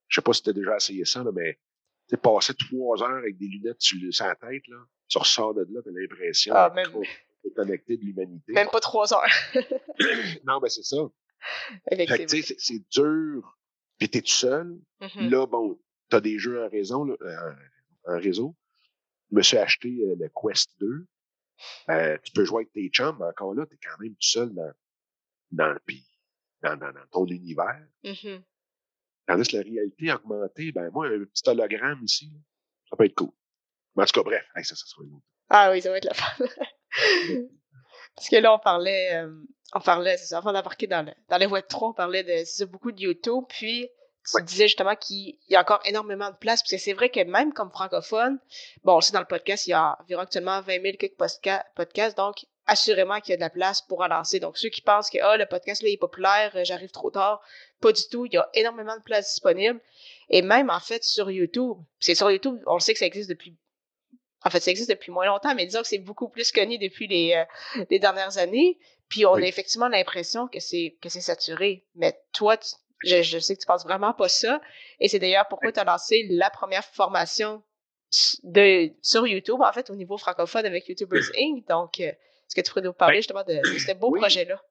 Je 0.09 0.21
sais 0.21 0.23
pas 0.23 0.33
si 0.33 0.43
tu 0.43 0.51
as 0.51 0.55
déjà 0.55 0.77
essayé 0.77 1.05
ça, 1.05 1.23
là, 1.23 1.33
mais 1.33 1.59
tu 2.09 2.17
passer 2.17 2.55
trois 2.55 3.03
heures 3.03 3.19
avec 3.19 3.37
des 3.37 3.49
lunettes 3.49 3.81
sur, 3.83 3.99
la 4.01 4.37
tête, 4.37 4.67
là, 4.69 4.79
tu 5.09 5.19
ressors 5.19 5.53
de 5.53 5.67
là, 5.69 5.83
tu 5.83 5.89
as 5.89 5.93
l'impression 5.93 6.55
ah, 6.55 6.71
d'être 6.71 6.93
de 7.57 7.95
l'humanité. 8.05 8.53
Même 8.53 8.69
pas 8.71 8.81
trois 8.81 9.13
heures. 9.13 9.25
non, 10.45 10.61
mais 10.63 10.69
c'est 10.69 10.83
ça. 10.83 10.97
Fait 11.89 12.07
que, 12.07 12.27
c'est 12.27 12.83
dur. 12.91 13.59
Puis 13.99 14.09
t'es 14.09 14.21
tout 14.21 14.29
seul. 14.29 14.79
Mm-hmm. 15.01 15.31
Là, 15.31 15.47
bon, 15.47 15.79
t'as 16.09 16.21
des 16.21 16.39
jeux 16.39 16.63
en 16.63 17.05
là, 17.05 17.15
euh, 17.21 17.55
en, 18.05 18.19
réseau. 18.19 18.55
Je 19.31 19.37
me 19.37 19.43
suis 19.43 19.57
acheté 19.57 19.89
euh, 19.89 20.17
le 20.19 20.29
Quest 20.29 20.71
2. 20.81 21.07
Euh, 21.89 22.19
tu 22.23 22.33
peux 22.33 22.45
jouer 22.45 22.63
avec 22.63 22.73
tes 22.73 22.89
chums, 22.89 23.17
mais 23.19 23.27
encore 23.27 23.55
là, 23.55 23.65
t'es 23.67 23.79
quand 23.83 23.99
même 24.01 24.13
tout 24.13 24.29
seul 24.29 24.55
dans, 24.55 24.73
dans 25.53 25.73
le 25.73 25.81
pays 25.81 26.07
dans, 26.63 26.77
dans, 26.77 26.93
dans 26.93 27.07
ton 27.11 27.27
univers. 27.27 27.87
Mm-hmm. 28.05 28.43
Tandis 29.27 29.49
que 29.49 29.57
la 29.57 29.63
réalité 29.63 30.13
augmentée, 30.13 30.73
ben 30.73 30.91
moi, 30.91 31.07
un 31.09 31.25
petit 31.25 31.49
hologramme 31.49 32.03
ici, 32.05 32.33
ça 32.89 32.97
peut 32.97 33.05
être 33.05 33.15
cool. 33.15 33.33
Mais 33.97 34.03
en 34.03 34.07
tout 34.07 34.21
cas, 34.21 34.25
bref, 34.25 34.47
ça, 34.55 34.63
ça 34.63 34.87
sera 34.87 35.05
une 35.05 35.15
autre. 35.15 35.27
Ah 35.49 35.71
oui, 35.73 35.81
ça 35.81 35.91
va 35.91 35.99
être 35.99 36.05
la 36.05 36.15
fin. 36.15 36.45
Parce 38.17 38.29
que 38.31 38.37
là, 38.37 38.55
on 38.55 38.59
parlait, 38.59 39.15
euh, 39.15 39.31
on 39.75 39.81
parlait, 39.81 40.17
c'est 40.17 40.27
ça, 40.27 40.39
avant 40.39 40.53
d'embarquer 40.53 40.87
dans, 40.87 41.05
le, 41.05 41.13
dans 41.29 41.37
les 41.37 41.47
Web 41.47 41.65
3, 41.69 41.91
on 41.91 41.93
parlait 41.93 42.25
de 42.25 42.45
ça, 42.45 42.65
beaucoup 42.67 42.93
de 42.93 43.01
YouTube, 43.01 43.45
puis 43.49 43.91
tu 44.35 44.43
disais 44.43 44.69
justement 44.69 44.97
qu'il 44.97 45.37
y 45.49 45.57
a 45.57 45.61
encore 45.61 45.81
énormément 45.85 46.31
de 46.31 46.37
place, 46.37 46.63
parce 46.63 46.71
que 46.71 46.79
c'est 46.79 46.95
vrai 46.95 47.11
que 47.11 47.21
même 47.21 47.53
comme 47.53 47.71
francophone, 47.71 48.39
bon, 48.85 48.95
on 48.95 48.97
le 48.97 49.03
sait 49.03 49.13
dans 49.13 49.21
le 49.21 49.27
podcast, 49.27 49.67
il 49.67 49.71
y 49.71 49.75
a 49.75 49.97
environ 50.01 50.23
actuellement 50.23 50.61
20 50.63 50.83
000 50.83 50.97
quelques 50.99 51.17
podcasts, 51.17 52.17
donc 52.17 52.47
assurément 52.67 53.21
qu'il 53.21 53.31
y 53.31 53.35
a 53.35 53.37
de 53.37 53.43
la 53.43 53.51
place 53.51 53.83
pour 53.83 54.01
en 54.01 54.09
lancer. 54.09 54.41
Donc, 54.41 54.59
ceux 54.59 54.69
qui 54.69 54.81
pensent 54.81 55.11
que 55.11 55.19
oh, 55.23 55.37
le 55.39 55.47
podcast 55.47 55.83
là, 55.83 55.89
est 55.89 55.97
populaire, 55.97 56.53
euh, 56.57 56.65
j'arrive 56.65 56.91
trop 56.91 57.11
tard, 57.11 57.41
pas 57.81 57.93
du 57.93 58.03
tout. 58.11 58.27
Il 58.27 58.35
y 58.35 58.39
a 58.39 58.49
énormément 58.55 58.97
de 58.97 59.03
place 59.03 59.35
disponible. 59.35 59.81
Et 60.29 60.43
même, 60.43 60.71
en 60.71 60.81
fait, 60.81 61.05
sur 61.05 61.31
YouTube, 61.31 61.77
c'est 62.01 62.15
sur 62.15 62.31
YouTube, 62.31 62.61
on 62.67 62.75
le 62.75 62.81
sait 62.81 62.93
que 62.93 62.99
ça 62.99 63.07
existe 63.07 63.31
depuis. 63.31 63.57
En 64.47 64.51
fait, 64.51 64.61
ça 64.61 64.71
existe 64.71 64.91
depuis 64.91 65.11
moins 65.11 65.27
longtemps, 65.27 65.57
mais 65.57 65.67
disons 65.67 65.83
que 65.83 65.89
c'est 65.89 65.99
beaucoup 65.99 66.29
plus 66.29 66.53
connu 66.53 66.79
depuis 66.79 67.09
les, 67.09 67.35
euh, 67.35 67.83
les 67.91 67.99
dernières 67.99 68.39
années. 68.39 68.79
Puis 69.09 69.27
on 69.27 69.35
a 69.35 69.41
effectivement 69.41 69.89
l'impression 69.89 70.47
que 70.47 70.61
c'est 70.61 70.97
que 71.03 71.09
c'est 71.09 71.21
saturé. 71.21 71.85
Mais 71.97 72.17
toi, 72.33 72.57
je, 73.05 73.23
je, 73.23 73.41
sais 73.41 73.57
que 73.57 73.61
tu 73.61 73.67
penses 73.67 73.83
vraiment 73.83 74.15
pas 74.15 74.29
ça. 74.29 74.61
Et 75.01 75.09
c'est 75.09 75.19
d'ailleurs 75.19 75.49
pourquoi 75.49 75.73
tu 75.73 75.81
as 75.81 75.85
lancé 75.85 76.29
la 76.31 76.49
première 76.49 76.85
formation 76.85 77.65
de, 78.45 78.93
sur 79.03 79.27
YouTube, 79.27 79.61
en 79.63 79.73
fait, 79.73 79.91
au 79.91 79.97
niveau 79.97 80.17
francophone 80.17 80.65
avec 80.65 80.87
YouTubers 80.87 81.25
Inc. 81.37 81.67
Donc, 81.67 81.99
euh, 81.99 82.05
est-ce 82.05 82.55
que 82.55 82.61
tu 82.61 82.71
pourrais 82.71 82.83
nous 82.83 82.93
parler 82.93 83.17
justement 83.17 83.43
de, 83.43 83.61
ce 83.65 83.95
beau 83.95 84.13
projet-là? 84.13 84.63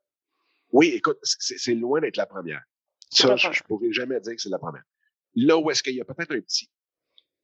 Oui, 0.72 0.88
écoute, 0.96 1.20
c'est 1.22 1.76
loin 1.76 2.00
d'être 2.00 2.16
la 2.16 2.28
première. 2.28 2.64
Ça, 3.10 3.36
je, 3.36 3.50
ne 3.50 3.54
pourrais 3.68 3.92
jamais 3.92 4.22
dire 4.22 4.38
que 4.38 4.42
c'est 4.42 4.48
la 4.48 4.58
première. 4.58 4.84
Là 5.36 5.58
où 5.58 5.70
est-ce 5.70 5.84
qu'il 5.84 5.96
y 5.96 6.02
a 6.02 6.06
peut-être 6.06 6.32
un 6.32 6.40
petit 6.40 6.70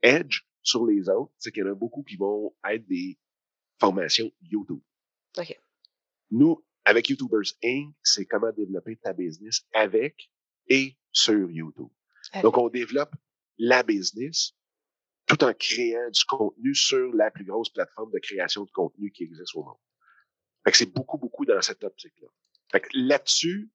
edge 0.01 0.43
sur 0.63 0.85
les 0.85 1.09
autres, 1.09 1.31
c'est 1.37 1.51
qu'il 1.51 1.63
y 1.63 1.67
en 1.67 1.71
a 1.71 1.75
beaucoup 1.75 2.03
qui 2.03 2.15
vont 2.17 2.53
être 2.69 2.85
des 2.87 3.17
formations 3.79 4.31
YouTube. 4.41 4.81
OK. 5.37 5.59
Nous, 6.31 6.63
avec 6.85 7.09
YouTubers 7.09 7.53
Inc., 7.63 7.93
c'est 8.03 8.25
comment 8.25 8.51
développer 8.51 8.97
ta 8.97 9.13
business 9.13 9.61
avec 9.73 10.31
et 10.67 10.97
sur 11.11 11.49
YouTube. 11.49 11.89
Donc, 12.41 12.57
on 12.57 12.69
développe 12.69 13.13
la 13.57 13.83
business 13.83 14.53
tout 15.25 15.43
en 15.43 15.53
créant 15.53 16.09
du 16.09 16.23
contenu 16.25 16.75
sur 16.75 17.13
la 17.13 17.31
plus 17.31 17.45
grosse 17.45 17.69
plateforme 17.69 18.11
de 18.11 18.19
création 18.19 18.65
de 18.65 18.71
contenu 18.71 19.11
qui 19.11 19.23
existe 19.23 19.55
au 19.55 19.63
monde. 19.63 19.77
Fait 20.63 20.71
que 20.71 20.77
c'est 20.77 20.93
beaucoup, 20.93 21.17
beaucoup 21.17 21.45
dans 21.45 21.61
cette 21.61 21.83
optique-là. 21.83 22.27
Fait 22.71 22.81
que 22.81 22.89
là-dessus, 22.93 23.69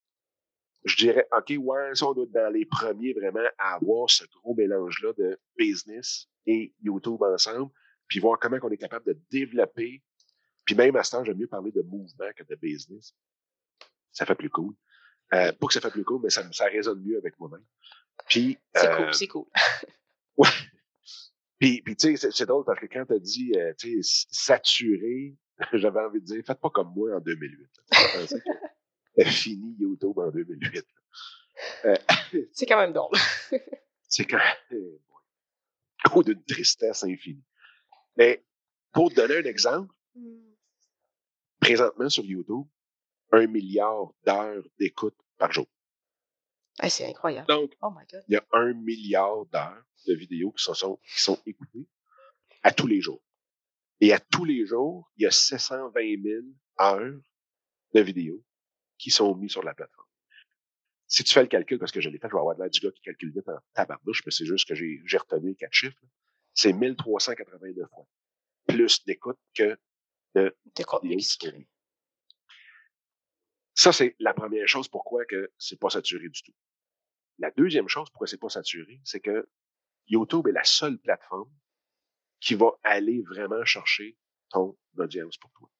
je 0.84 0.96
dirais, 0.96 1.26
OK, 1.36 1.52
ouais, 1.58 1.94
ça, 1.94 2.06
on 2.08 2.14
doit 2.14 2.24
être 2.24 2.32
dans 2.32 2.52
les 2.52 2.64
premiers 2.64 3.12
vraiment 3.12 3.48
à 3.58 3.74
avoir 3.74 4.08
ce 4.08 4.24
gros 4.26 4.54
mélange-là 4.54 5.12
de 5.18 5.38
business 5.58 6.28
et 6.46 6.74
YouTube 6.82 7.22
ensemble, 7.22 7.70
puis 8.08 8.20
voir 8.20 8.38
comment 8.38 8.58
on 8.62 8.70
est 8.70 8.76
capable 8.76 9.06
de 9.06 9.20
développer. 9.30 10.02
Puis 10.64 10.74
même 10.74 10.96
à 10.96 11.04
ce 11.04 11.12
temps, 11.12 11.24
j'aime 11.24 11.38
mieux 11.38 11.46
parler 11.46 11.72
de 11.72 11.82
mouvement 11.82 12.30
que 12.36 12.42
de 12.42 12.54
business. 12.56 13.14
Ça 14.12 14.26
fait 14.26 14.34
plus 14.34 14.50
cool. 14.50 14.74
Euh, 15.34 15.52
pas 15.52 15.66
que 15.66 15.72
ça 15.72 15.80
fait 15.80 15.90
plus 15.90 16.04
cool, 16.04 16.22
mais 16.22 16.30
ça, 16.30 16.50
ça 16.52 16.66
résonne 16.66 17.02
mieux 17.02 17.18
avec 17.18 17.38
moi-même. 17.38 17.64
Puis. 18.28 18.58
C'est 18.74 18.94
cool, 18.94 19.04
euh, 19.04 19.12
c'est 19.12 19.28
cool. 19.28 19.46
ouais. 20.36 20.48
Puis, 21.58 21.82
puis 21.82 21.96
tu 21.96 22.16
sais, 22.16 22.30
c'est 22.30 22.46
drôle 22.46 22.64
parce 22.64 22.80
que 22.80 22.86
quand 22.86 23.06
tu 23.06 23.14
as 23.14 23.18
dit, 23.18 23.52
euh, 23.56 23.72
tu 23.78 24.02
sais, 24.02 24.26
saturé, 24.30 25.34
j'avais 25.72 26.00
envie 26.00 26.20
de 26.20 26.26
dire, 26.26 26.42
faites 26.46 26.60
pas 26.60 26.70
comme 26.70 26.92
moi 26.94 27.16
en 27.16 27.20
2008. 27.20 27.68
C'est 29.16 29.24
fini 29.24 29.74
YouTube 29.78 30.18
en 30.18 30.30
2008. 30.30 30.84
Euh, 31.86 31.96
c'est 32.52 32.66
quand 32.66 32.78
même 32.78 32.92
drôle. 32.92 33.16
c'est 34.08 34.26
quand 34.26 34.36
même 34.36 34.80
bon, 36.08 36.22
d'une 36.22 36.42
tristesse 36.44 37.04
infinie. 37.04 37.44
Mais 38.16 38.44
pour 38.92 39.10
te 39.10 39.16
donner 39.16 39.38
un 39.38 39.44
exemple, 39.44 39.92
hmm. 40.14 40.54
présentement 41.60 42.08
sur 42.08 42.24
YouTube, 42.24 42.66
un 43.32 43.46
milliard 43.46 44.12
d'heures 44.24 44.64
d'écoute 44.78 45.16
par 45.38 45.52
jour. 45.52 45.66
c'est 46.88 47.06
incroyable. 47.06 47.46
Donc, 47.48 47.72
oh 47.82 47.90
my 47.90 48.04
God. 48.10 48.24
il 48.28 48.34
y 48.34 48.36
a 48.36 48.46
un 48.52 48.72
milliard 48.72 49.46
d'heures 49.46 49.84
de 50.06 50.14
vidéos 50.14 50.52
qui 50.52 50.64
sont, 50.64 50.98
qui 51.02 51.20
sont 51.20 51.40
écoutées 51.46 51.88
à 52.62 52.72
tous 52.72 52.86
les 52.86 53.00
jours. 53.00 53.22
Et 54.00 54.12
à 54.12 54.20
tous 54.20 54.44
les 54.44 54.66
jours, 54.66 55.10
il 55.16 55.22
y 55.22 55.26
a 55.26 55.30
720 55.30 56.22
000 56.22 56.42
heures 56.80 57.20
de 57.94 58.00
vidéos 58.00 58.42
qui 58.98 59.10
sont 59.10 59.34
mises 59.34 59.52
sur 59.52 59.62
la 59.62 59.74
plateforme. 59.74 59.95
Si 61.08 61.22
tu 61.22 61.32
fais 61.32 61.42
le 61.42 61.48
calcul, 61.48 61.78
parce 61.78 61.92
que 61.92 62.00
je 62.00 62.08
l'ai 62.08 62.18
fait, 62.18 62.28
je 62.28 62.34
vais 62.34 62.40
avoir 62.40 62.56
de 62.56 62.62
l'air 62.62 62.70
du 62.70 62.80
gars 62.80 62.90
qui 62.90 63.00
calcule 63.02 63.32
vite 63.32 63.48
en 63.48 63.58
tabardouche, 63.74 64.22
mais 64.26 64.32
c'est 64.32 64.46
juste 64.46 64.68
que 64.68 64.74
j'ai, 64.74 65.00
j'ai 65.04 65.18
retenu 65.18 65.54
quatre 65.54 65.72
chiffres. 65.72 65.96
C'est 66.52 66.72
1382 66.72 67.86
fois 67.86 68.06
plus 68.66 69.04
d'écoute 69.04 69.38
que 69.54 69.78
de 70.34 70.54
vidéos 70.66 71.64
Ça, 73.74 73.92
c'est 73.92 74.16
la 74.18 74.34
première 74.34 74.68
chose 74.68 74.88
pourquoi 74.88 75.24
que 75.24 75.52
c'est 75.58 75.78
pas 75.78 75.90
saturé 75.90 76.28
du 76.28 76.42
tout. 76.42 76.54
La 77.38 77.50
deuxième 77.50 77.88
chose 77.88 78.10
pourquoi 78.10 78.26
c'est 78.26 78.40
pas 78.40 78.48
saturé, 78.48 79.00
c'est 79.04 79.20
que 79.20 79.48
YouTube 80.08 80.46
est 80.48 80.52
la 80.52 80.64
seule 80.64 80.98
plateforme 80.98 81.52
qui 82.40 82.54
va 82.54 82.72
aller 82.82 83.22
vraiment 83.22 83.64
chercher 83.64 84.16
ton 84.50 84.76
audience 84.98 85.36
pour 85.38 85.50
toi. 85.52 85.70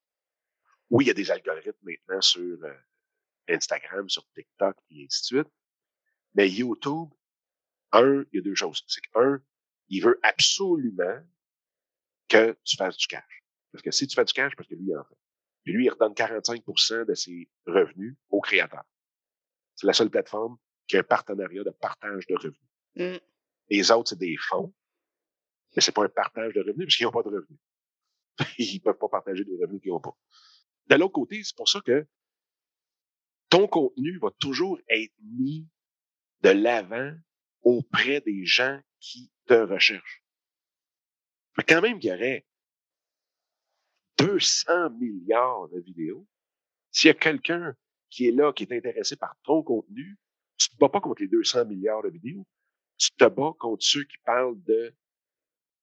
Oui, 0.89 1.05
il 1.05 1.07
y 1.07 1.11
a 1.11 1.13
des 1.13 1.31
algorithmes 1.31 1.73
maintenant 1.83 2.21
sur 2.21 2.63
euh, 2.63 2.73
Instagram, 3.49 4.09
sur 4.09 4.25
TikTok 4.33 4.75
et 4.91 5.05
ainsi 5.05 5.21
de 5.21 5.25
suite. 5.39 5.53
Mais 6.35 6.49
YouTube, 6.49 7.09
un, 7.91 8.23
il 8.31 8.37
y 8.37 8.39
a 8.39 8.41
deux 8.41 8.55
choses. 8.55 8.83
C'est 8.87 9.01
qu'un, 9.01 9.41
il 9.89 10.03
veut 10.03 10.19
absolument 10.23 11.21
que 12.27 12.57
tu 12.63 12.77
fasses 12.77 12.97
du 12.97 13.07
cash. 13.07 13.43
Parce 13.71 13.83
que 13.83 13.91
si 13.91 14.07
tu 14.07 14.15
fais 14.15 14.25
du 14.25 14.33
cash, 14.33 14.55
parce 14.55 14.67
que 14.67 14.75
lui, 14.75 14.87
il 14.87 14.97
en 14.97 15.03
fait. 15.03 15.17
Puis 15.63 15.73
lui, 15.73 15.85
il 15.85 15.89
redonne 15.89 16.13
45% 16.13 17.05
de 17.05 17.13
ses 17.13 17.49
revenus 17.65 18.15
aux 18.29 18.41
créateurs. 18.41 18.85
C'est 19.75 19.87
la 19.87 19.93
seule 19.93 20.09
plateforme 20.09 20.57
qui 20.87 20.97
a 20.97 21.01
un 21.01 21.03
partenariat 21.03 21.63
de 21.63 21.69
partage 21.69 22.25
de 22.27 22.35
revenus. 22.35 22.59
Mm. 22.95 23.17
Les 23.69 23.91
autres, 23.91 24.09
c'est 24.09 24.19
des 24.19 24.37
fonds. 24.37 24.73
Mais 25.75 25.81
c'est 25.81 25.91
pas 25.91 26.05
un 26.05 26.09
partage 26.09 26.53
de 26.53 26.61
revenus 26.61 26.85
parce 26.87 26.95
qu'ils 26.95 27.05
n'ont 27.05 27.11
pas 27.11 27.23
de 27.23 27.29
revenus. 27.29 27.59
Ils 28.57 28.79
peuvent 28.79 28.97
pas 28.97 29.09
partager 29.09 29.43
des 29.43 29.57
revenus 29.61 29.81
qu'ils 29.81 29.91
n'ont 29.91 29.99
pas. 29.99 30.15
De 30.87 30.95
l'autre 30.95 31.13
côté, 31.13 31.43
c'est 31.43 31.55
pour 31.55 31.67
ça 31.67 31.81
que 31.81 32.07
ton 33.49 33.67
contenu 33.67 34.17
va 34.19 34.29
toujours 34.39 34.79
être 34.89 35.13
mis 35.21 35.67
de 36.41 36.49
l'avant 36.49 37.13
auprès 37.61 38.21
des 38.21 38.45
gens 38.45 38.79
qui 38.99 39.31
te 39.45 39.53
recherchent. 39.53 40.23
Mais 41.57 41.63
quand 41.63 41.81
même 41.81 41.99
qu'il 41.99 42.11
y 42.11 42.13
aurait 42.13 42.45
200 44.17 44.91
milliards 44.91 45.69
de 45.69 45.79
vidéos, 45.79 46.27
s'il 46.91 47.09
y 47.09 47.11
a 47.11 47.15
quelqu'un 47.15 47.75
qui 48.09 48.27
est 48.27 48.31
là, 48.31 48.53
qui 48.53 48.63
est 48.63 48.71
intéressé 48.71 49.15
par 49.15 49.35
ton 49.43 49.63
contenu, 49.63 50.17
tu 50.57 50.69
te 50.69 50.77
bats 50.77 50.89
pas 50.89 51.01
contre 51.01 51.21
les 51.21 51.27
200 51.27 51.65
milliards 51.65 52.03
de 52.03 52.09
vidéos, 52.09 52.45
tu 52.97 53.11
te 53.11 53.25
bats 53.25 53.53
contre 53.59 53.83
ceux 53.83 54.03
qui 54.03 54.17
parlent 54.19 54.61
de 54.63 54.95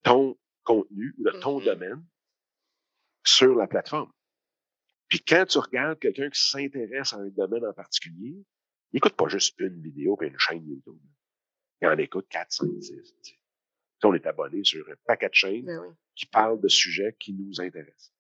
ton 0.03 0.37
contenu 0.65 1.15
ou 1.19 1.25
de 1.25 1.31
ton 1.41 1.61
mm-hmm. 1.61 1.65
domaine 1.65 2.07
sur 3.25 3.55
la 3.55 3.67
plateforme. 3.67 4.13
Puis 5.09 5.21
quand 5.21 5.45
tu 5.47 5.59
regardes 5.59 5.99
quelqu'un 5.99 6.31
qui 6.31 6.41
s'intéresse 6.41 7.13
à 7.13 7.19
un 7.19 7.29
domaine 7.29 7.65
en 7.65 7.73
particulier, 7.73 8.45
il 8.93 8.99
écoute 8.99 9.17
pas 9.17 9.29
juste 9.29 9.59
une 9.61 9.81
vidéo 9.83 10.19
et 10.23 10.27
une 10.27 10.39
chaîne 10.39 10.67
YouTube. 10.67 10.99
Il 11.83 11.89
en 11.89 11.99
écoute 11.99 12.27
4, 12.31 12.53
5, 12.53 12.69
6. 12.81 13.39
On 14.05 14.13
est 14.13 14.27
abonné 14.27 14.63
sur 14.65 14.87
un 14.89 14.95
paquet 15.07 15.31
de 15.31 15.35
chaînes 15.35 15.65
ben 15.65 15.97
qui 16.15 16.27
parlent 16.27 16.61
de 16.61 16.69
sujets 16.69 17.17
qui 17.19 17.33
nous 17.33 17.61
intéressent. 17.61 18.13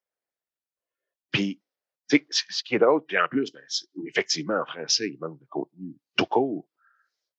Puis, 1.30 1.62
ce 2.08 2.62
qui 2.62 2.76
est 2.76 2.78
drôle, 2.78 3.04
puis 3.04 3.18
en 3.18 3.28
plus, 3.28 3.52
ben, 3.52 3.62
effectivement, 4.06 4.60
en 4.60 4.64
français, 4.64 5.10
il 5.10 5.18
manque 5.18 5.38
de 5.40 5.44
contenu 5.46 5.94
tout 6.16 6.26
court. 6.26 6.68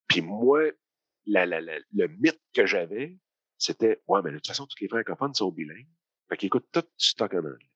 Puis 0.07 0.21
moi, 0.21 0.63
la, 1.25 1.45
la, 1.45 1.59
le 1.61 2.07
mythe 2.07 2.41
que 2.53 2.65
j'avais, 2.65 3.17
c'était, 3.57 4.01
ouais, 4.07 4.21
mais 4.23 4.31
de 4.31 4.37
toute 4.37 4.47
façon, 4.47 4.67
tous 4.67 4.77
les 4.81 4.89
francophones 4.89 5.33
sont 5.33 5.51
bilingues. 5.51 5.89
Fait 6.29 6.37
qu'ils 6.37 6.47
écoutent 6.47 6.69
tout 6.71 6.81
du 6.81 6.87
stock 6.97 7.33
en 7.33 7.39
anglais. 7.39 7.71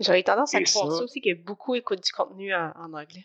J'aurais 0.00 0.22
tendance 0.22 0.54
à 0.54 0.62
croire 0.62 0.96
ça, 0.96 1.02
aussi, 1.02 1.20
que 1.20 1.34
beaucoup 1.34 1.74
écoutent 1.74 2.04
du 2.04 2.12
contenu 2.12 2.54
en, 2.54 2.72
anglais. 2.92 3.24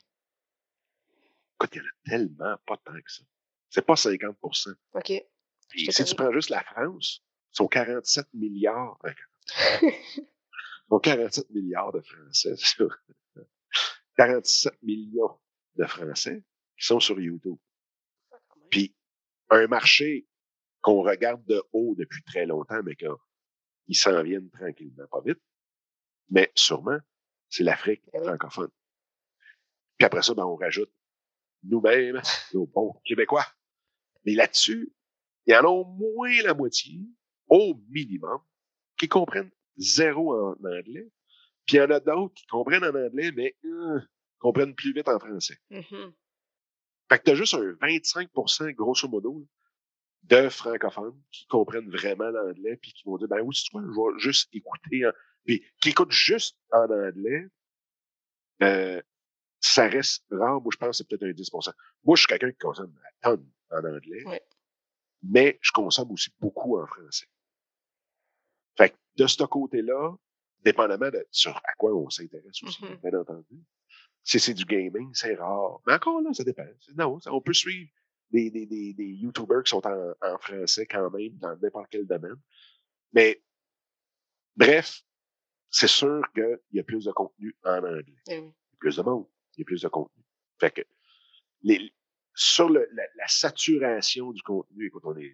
Écoute, 1.55 1.75
il 1.75 1.77
y 1.77 1.81
en 1.81 1.83
a 1.83 2.09
tellement 2.09 2.57
pas 2.65 2.77
tant 2.77 2.93
que 2.93 3.11
ça. 3.11 3.23
C'est 3.69 3.85
pas 3.85 3.93
50% 3.93 4.73
OK. 4.93 5.09
Et 5.09 5.25
si 5.91 6.03
tu 6.03 6.15
prends 6.15 6.31
juste 6.31 6.49
la 6.49 6.63
France, 6.63 7.23
ils 7.53 7.57
sont 7.57 7.67
47 7.67 8.27
milliards. 8.33 8.99
47 11.01 11.49
milliards 11.51 11.91
de 11.91 12.01
Français. 12.01 12.55
47 14.17 14.73
millions 14.83 15.39
de 15.75 15.85
Français 15.85 16.43
qui 16.77 16.85
sont 16.85 16.99
sur 16.99 17.19
YouTube. 17.19 17.57
Ah, 18.31 18.37
Puis, 18.69 18.95
un 19.49 19.67
marché 19.67 20.27
qu'on 20.81 21.01
regarde 21.01 21.43
de 21.45 21.63
haut 21.71 21.95
depuis 21.97 22.23
très 22.23 22.45
longtemps, 22.45 22.81
mais 22.83 22.95
qu'ils 22.95 23.95
s'en 23.95 24.21
viennent 24.23 24.49
tranquillement, 24.49 25.07
pas 25.09 25.21
vite, 25.21 25.41
mais 26.33 26.51
sûrement, 26.55 26.97
c'est 27.47 27.63
l'Afrique 27.63 28.01
eh 28.13 28.17
francophone. 28.17 28.71
Puis 29.97 30.05
après 30.05 30.23
ça, 30.23 30.33
ben, 30.33 30.45
on 30.45 30.55
rajoute 30.55 30.91
nous-mêmes, 31.63 32.19
nos 32.53 32.65
bons 32.65 32.99
Québécois. 33.05 33.45
Mais 34.25 34.33
là-dessus, 34.33 34.91
il 35.45 35.53
y 35.53 35.55
en 35.55 35.63
a 35.63 35.67
au 35.67 35.85
moins 35.85 36.41
la 36.43 36.55
moitié, 36.55 37.01
au 37.47 37.79
minimum, 37.89 38.39
qui 38.97 39.07
comprennent 39.07 39.51
zéro 39.77 40.33
en 40.33 40.53
anglais. 40.53 41.07
Puis 41.65 41.77
il 41.77 41.79
y 41.79 41.81
en 41.81 41.91
a 41.91 41.99
d'autres 41.99 42.33
qui 42.33 42.47
comprennent 42.47 42.83
en 42.83 42.95
anglais, 42.95 43.31
mais 43.31 43.55
euh, 43.65 43.99
comprennent 44.39 44.73
plus 44.73 44.93
vite 44.93 45.07
en 45.07 45.19
français. 45.19 45.59
Mm-hmm. 45.69 46.13
Fait 47.09 47.19
que 47.19 47.23
t'as 47.25 47.35
juste 47.35 47.53
un 47.53 47.73
25% 47.73 48.73
grosso 48.73 49.07
modo, 49.07 49.47
de 50.23 50.49
francophones 50.49 51.21
qui 51.31 51.45
comprennent 51.47 51.89
vraiment 51.89 52.29
l'anglais 52.29 52.77
puis 52.77 52.93
qui 52.93 53.03
vont 53.03 53.17
dire 53.17 53.27
ben 53.27 53.41
oui, 53.41 53.53
tu 53.53 53.71
vois, 53.71 53.83
je 53.83 54.15
vais 54.15 54.19
juste 54.19 54.49
écouter 54.55 55.03
puis 55.45 55.63
qui 55.81 55.89
écoutent 55.89 56.11
juste 56.11 56.57
en 56.71 56.89
anglais. 56.89 57.47
Euh, 58.61 59.01
ça 59.59 59.87
reste 59.87 60.25
rare. 60.29 60.61
Moi, 60.61 60.69
je 60.73 60.77
pense 60.77 60.89
que 60.89 60.95
c'est 60.97 61.07
peut-être 61.07 61.23
un 61.23 61.31
10% 61.31 61.73
Moi, 62.03 62.15
je 62.15 62.21
suis 62.21 62.27
quelqu'un 62.27 62.51
qui 62.51 62.57
consomme 62.57 62.93
la 63.01 63.29
tonne 63.29 63.49
en 63.71 63.83
anglais, 63.83 64.23
mais 65.23 65.57
je 65.61 65.71
consomme 65.71 66.11
aussi 66.11 66.31
beaucoup 66.39 66.77
en 66.77 66.85
français. 66.85 67.27
Fait 68.77 68.89
que 68.89 68.95
de 69.15 69.27
ce 69.27 69.43
côté-là, 69.43 70.15
dépendamment 70.61 71.09
de 71.09 71.25
sur 71.31 71.55
à 71.55 71.73
quoi 71.77 71.93
on 71.95 72.09
s'intéresse 72.09 72.63
aussi, 72.63 72.83
mm-hmm. 72.83 73.01
bien 73.09 73.19
entendu. 73.19 73.63
Si 74.23 74.39
c'est 74.39 74.53
du 74.53 74.65
gaming, 74.65 75.13
c'est 75.13 75.35
rare. 75.35 75.81
Mais 75.85 75.93
encore 75.93 76.21
là, 76.21 76.33
ça 76.33 76.43
dépend. 76.43 76.65
Non, 76.95 77.19
on 77.25 77.41
peut 77.41 77.53
suivre 77.53 77.89
des, 78.31 78.49
des, 78.49 78.65
des, 78.65 78.93
des 78.93 79.05
YouTubers 79.05 79.63
qui 79.63 79.69
sont 79.69 79.85
en, 79.85 80.13
en 80.21 80.37
français 80.39 80.85
quand 80.85 81.09
même, 81.11 81.37
dans 81.37 81.55
n'importe 81.57 81.87
quel 81.89 82.05
domaine. 82.05 82.39
Mais 83.11 83.41
bref, 84.55 85.03
c'est 85.73 85.87
sûr 85.87 86.21
qu'il 86.35 86.59
y 86.71 86.79
a 86.79 86.83
plus 86.83 87.05
de 87.05 87.11
contenu 87.11 87.55
en 87.65 87.79
anglais. 87.79 88.03
Eh 88.27 88.35
il 88.35 88.43
y 88.43 88.47
a 88.47 88.77
plus 88.79 88.95
de 88.95 89.01
monde, 89.01 89.25
il 89.57 89.61
y 89.61 89.63
a 89.63 89.65
plus 89.65 89.81
de 89.81 89.87
contenu. 89.87 90.23
Fait 90.59 90.69
que 90.69 90.81
les, 91.63 91.91
sur 92.35 92.69
le, 92.69 92.87
la, 92.93 93.03
la, 93.15 93.27
saturation 93.27 94.31
du 94.31 94.41
contenu, 94.43 94.85
écoute, 94.85 95.01
on 95.03 95.17
est 95.17 95.33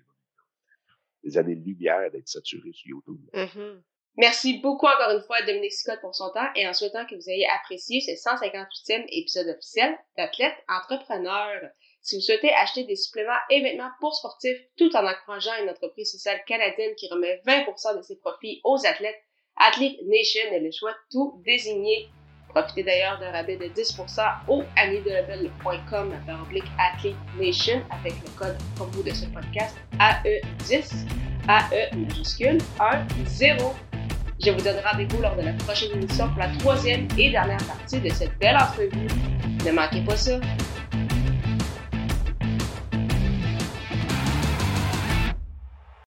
des 1.23 1.37
années-lumière 1.37 2.09
d'être 2.11 2.29
saturé 2.29 2.71
sur 2.71 2.87
YouTube. 2.87 3.19
Mm-hmm. 3.33 3.81
Merci 4.15 4.59
beaucoup 4.59 4.87
encore 4.87 5.11
une 5.11 5.21
fois 5.21 5.37
à 5.37 5.45
Dominique 5.45 5.73
Scott 5.73 5.99
pour 5.99 6.15
son 6.15 6.31
temps 6.31 6.49
et 6.55 6.67
en 6.67 6.73
souhaitant 6.73 7.05
que 7.05 7.15
vous 7.15 7.29
ayez 7.29 7.47
apprécié 7.59 7.99
ce 7.99 8.11
158e 8.11 9.05
épisode 9.09 9.47
officiel 9.49 9.97
d'Athlète 10.15 10.55
Entrepreneur. 10.69 11.61
Si 12.01 12.15
vous 12.15 12.21
souhaitez 12.21 12.51
acheter 12.53 12.85
des 12.85 12.95
suppléments 12.95 13.37
et 13.49 13.61
vêtements 13.61 13.91
pour 13.99 14.15
sportifs 14.15 14.59
tout 14.77 14.95
en 14.95 15.05
encourageant 15.05 15.61
une 15.61 15.69
entreprise 15.69 16.11
sociale 16.11 16.41
canadienne 16.47 16.95
qui 16.95 17.09
remet 17.09 17.41
20% 17.45 17.97
de 17.97 18.01
ses 18.01 18.17
profits 18.17 18.61
aux 18.63 18.85
athlètes, 18.85 19.21
Athlete 19.59 19.99
Nation 20.07 20.53
est 20.53 20.61
le 20.61 20.71
choix 20.71 20.93
tout 21.11 21.41
désigné. 21.45 22.09
Profitez 22.47 22.83
d'ailleurs 22.83 23.19
d'un 23.19 23.31
rabais 23.31 23.57
de 23.57 23.65
10% 23.65 24.21
au 24.47 24.63
amidelevel.com 24.77 26.13
par 26.25 26.41
oblique 26.43 26.63
Athlete 26.79 27.15
Nation 27.37 27.81
avec 27.91 28.13
le 28.23 28.29
code 28.37 28.57
vous 28.77 29.03
de 29.03 29.11
ce 29.11 29.25
podcast 29.25 29.75
AE10 29.99 31.05
AE 31.49 31.95
majuscule 31.95 32.57
1 32.79 33.07
0. 33.25 33.75
Je 34.43 34.51
vous 34.51 34.61
donne 34.61 34.79
rendez-vous 34.83 35.21
lors 35.21 35.35
de 35.35 35.41
la 35.41 35.53
prochaine 35.53 35.91
émission 35.91 36.29
pour 36.29 36.39
la 36.39 36.49
troisième 36.57 37.07
et 37.17 37.29
dernière 37.29 37.63
partie 37.65 37.99
de 37.99 38.09
cette 38.09 38.37
belle 38.39 38.55
entrevue. 38.55 39.07
Ne 39.65 39.71
manquez 39.71 40.01
pas 40.05 40.15
ça. 40.15 40.39